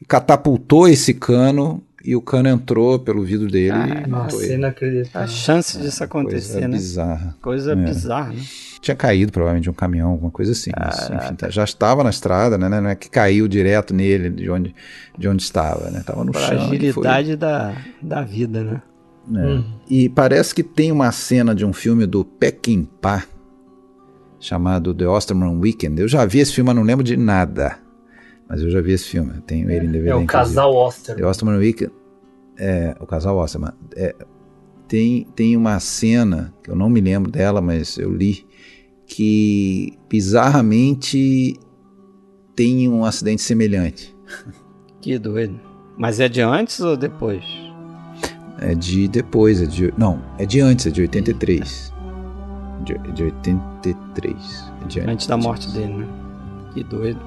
[0.00, 4.08] e catapultou esse cano, e o cano entrou pelo vidro dele e matou
[4.38, 4.52] Nossa, ele.
[4.52, 5.28] A inacreditável.
[5.28, 6.76] chance disso acontecer, Coisa né?
[6.76, 7.36] bizarra.
[7.42, 7.76] Coisa É.
[7.76, 8.42] bizarra, né?
[8.82, 10.70] Tinha caído provavelmente de um caminhão, alguma coisa assim.
[10.78, 12.68] mas, enfim, tá- já estava na estrada, né?
[12.68, 14.74] Não é que caiu direto nele de onde,
[15.16, 16.02] de onde estava, né?
[16.04, 16.42] Tava no chão.
[16.74, 18.82] e foi- Fragilidade da, da vida, né?
[19.34, 19.46] É.
[19.46, 19.64] Hum.
[19.88, 23.24] E parece que tem uma cena de um filme do Peckinpah
[24.40, 26.00] chamado The Osterman Weekend.
[26.00, 27.76] Eu já vi esse filme, mas não lembro de nada.
[28.48, 29.32] Mas eu já vi esse filme.
[29.46, 30.10] Tenho ele em DVD.
[30.10, 31.14] É o casal Oster.
[31.16, 31.92] The Osterman Weekend.
[32.58, 33.70] É, o casal Osterman.
[33.96, 34.14] É,
[34.88, 38.44] tem, tem uma cena, que eu não me lembro dela, mas eu li,
[39.14, 41.54] que bizarramente
[42.56, 44.16] tem um acidente semelhante.
[45.02, 45.60] Que doido.
[45.98, 47.44] Mas é de antes ou depois?
[48.58, 49.92] É de depois, é de.
[49.98, 51.92] Não, é de antes, é de 83.
[52.84, 54.72] De, de 83.
[54.82, 56.08] É de Antes da morte dele, né?
[56.72, 57.20] Que doido.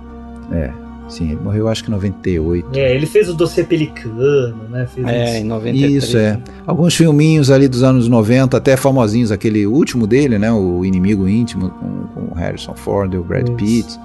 [0.51, 0.84] É.
[1.07, 2.67] Sim, ele morreu acho que em 98.
[2.77, 4.87] É, ele fez o Doce Pelicano, né?
[4.87, 6.03] Fez É, uns- em 93.
[6.03, 6.41] Isso, é.
[6.65, 10.51] Alguns filminhos ali dos anos 90, até famosinhos, aquele último dele, né?
[10.51, 13.55] O Inimigo Íntimo, com, com o Harrison Ford e o Brad Isso.
[13.57, 13.99] Pitt.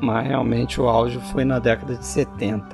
[0.00, 2.64] Mas realmente o auge foi na década de 70.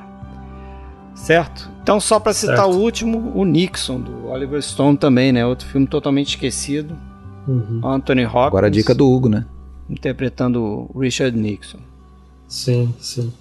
[1.14, 1.70] Certo?
[1.82, 2.72] Então, só para citar Certo.
[2.72, 5.44] o último, o Nixon, do Oliver Stone também, né?
[5.46, 6.94] Outro filme totalmente esquecido.
[7.46, 7.80] Uhum.
[7.84, 8.46] Anthony Hopkins.
[8.46, 9.44] Agora a dica do Hugo, né?
[9.90, 11.78] Interpretando o Richard Nixon.
[12.48, 13.32] Sim, sim.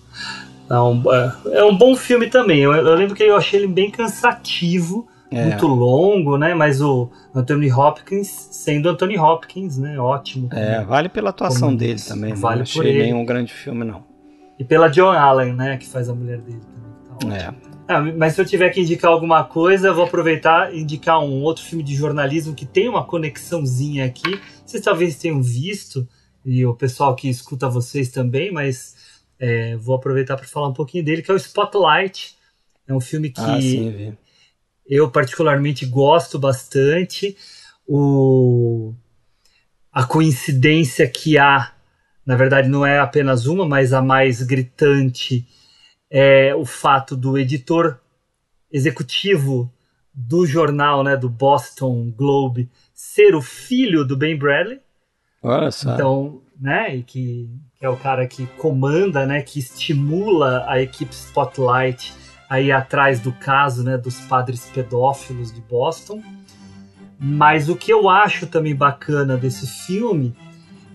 [0.69, 2.59] Não, é, é um bom filme também.
[2.59, 5.45] Eu, eu lembro que eu achei ele bem cansativo, É.
[5.45, 6.53] muito longo, né?
[6.53, 9.99] Mas o Anthony Hopkins, sendo Anthony Hopkins, né?
[9.99, 10.49] Ótimo.
[10.53, 12.33] É, vale pela atuação Como dele também.
[12.33, 13.03] Vale não por achei ele.
[13.03, 14.03] nenhum grande filme, não.
[14.57, 15.77] E pela John Allen, né?
[15.77, 16.59] Que faz a mulher dele
[17.19, 17.31] também.
[17.31, 17.37] Tá.
[17.37, 17.71] É.
[17.87, 21.41] Ah, mas se eu tiver que indicar alguma coisa, eu vou aproveitar e indicar um
[21.43, 24.39] outro filme de jornalismo que tem uma conexãozinha aqui.
[24.65, 26.07] Vocês talvez tenham visto,
[26.45, 28.95] e o pessoal que escuta vocês também, mas
[29.41, 32.37] é, vou aproveitar para falar um pouquinho dele, que é o Spotlight.
[32.87, 34.15] É um filme que Ah, sim,
[34.87, 37.35] eu particularmente gosto bastante.
[37.87, 38.93] O,
[39.91, 41.73] a coincidência que há,
[42.23, 45.47] na verdade, não é apenas uma, mas a mais gritante
[46.09, 47.99] é o fato do editor
[48.71, 49.73] executivo
[50.13, 54.79] do jornal, né, do Boston Globe, ser o filho do Ben Bradley.
[55.41, 55.93] Olha só.
[55.93, 61.13] Então, né, e que, que é o cara que comanda, né, que estimula a equipe
[61.13, 62.13] Spotlight
[62.49, 66.21] a ir atrás do caso, né, dos padres pedófilos de Boston.
[67.19, 70.35] Mas o que eu acho também bacana desse filme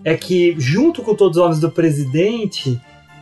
[0.04, 2.80] é que, junto com Todos os Homens do Presidente,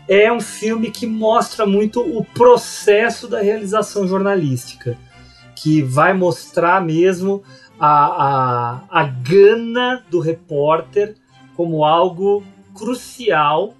[0.09, 4.99] é um filme que mostra muito o processo da realização jornalística,
[5.55, 7.43] que vai mostrar mesmo
[7.79, 11.17] a, a, a gana do repórter
[11.57, 12.45] como algo
[12.75, 13.75] crucial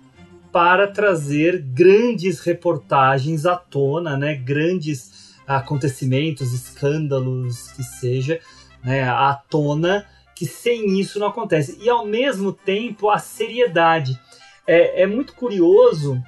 [0.53, 4.35] para trazer grandes reportagens à tona, né?
[4.35, 8.41] grandes acontecimentos, escândalos, que seja,
[8.83, 9.03] né?
[9.03, 11.79] à tona, que sem isso não acontece.
[11.83, 14.19] E ao mesmo tempo a seriedade.
[14.67, 16.23] É, é muito curioso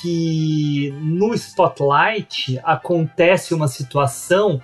[0.00, 4.60] que no Spotlight acontece uma situação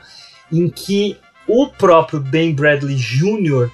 [0.51, 1.19] em que
[1.49, 3.71] o próprio Ben Bradley Jr.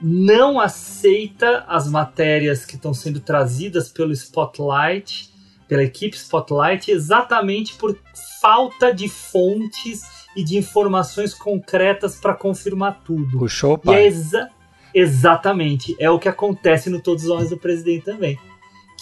[0.00, 5.28] não aceita as matérias que estão sendo trazidas pelo Spotlight,
[5.68, 7.96] pela equipe Spotlight, exatamente por
[8.40, 10.02] falta de fontes
[10.34, 13.38] e de informações concretas para confirmar tudo.
[13.38, 14.06] Puxou o é pai.
[14.06, 14.48] exa-
[14.94, 18.38] exatamente, é o que acontece no Todos os Homens do Presidente também.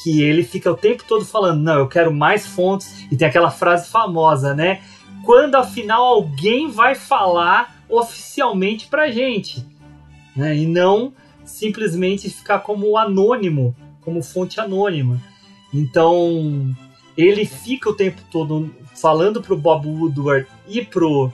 [0.03, 3.51] Que ele fica o tempo todo falando, não, eu quero mais fontes, e tem aquela
[3.51, 4.81] frase famosa, né?
[5.25, 9.67] Quando afinal alguém vai falar oficialmente pra gente,
[10.37, 10.57] né?
[10.57, 11.13] E não
[11.45, 15.21] simplesmente ficar como anônimo, como fonte anônima.
[15.73, 16.75] Então,
[17.17, 21.33] ele fica o tempo todo falando pro Bob Woodward e pro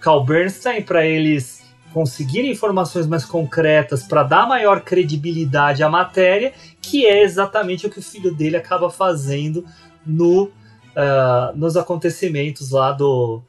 [0.00, 6.52] Carl Bernstein para eles conseguirem informações mais concretas para dar maior credibilidade à matéria,
[6.82, 9.64] que é exatamente o que o filho dele acaba fazendo
[10.04, 10.50] no,
[10.96, 13.42] ah, nos acontecimentos lá do,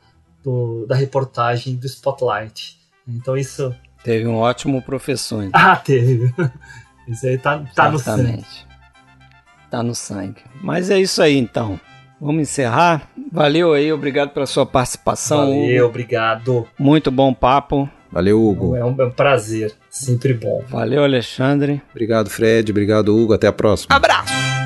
[0.45, 2.77] do- da reportagem do Spotlight.
[3.07, 3.75] Então isso.
[4.03, 5.43] Teve um ótimo professor.
[5.43, 5.59] então.
[5.59, 6.31] Ah, teve.
[7.07, 8.43] Isso aí tá, tá no sangue.
[9.69, 10.41] Tá no sangue.
[10.61, 11.79] Mas é isso aí então.
[12.19, 13.09] Vamos encerrar.
[13.31, 15.37] Valeu aí, obrigado pela sua participação.
[15.51, 15.89] Valeu, Hugo.
[15.89, 16.67] obrigado.
[16.79, 17.87] Muito bom papo.
[18.11, 18.75] Valeu, Hugo.
[18.75, 20.63] É um, é um prazer, sempre bom.
[20.67, 21.79] Valeu, Alexandre.
[21.91, 22.71] Obrigado, Fred.
[22.71, 23.33] Obrigado, Hugo.
[23.33, 23.95] Até a próxima.
[23.95, 24.64] Abraço!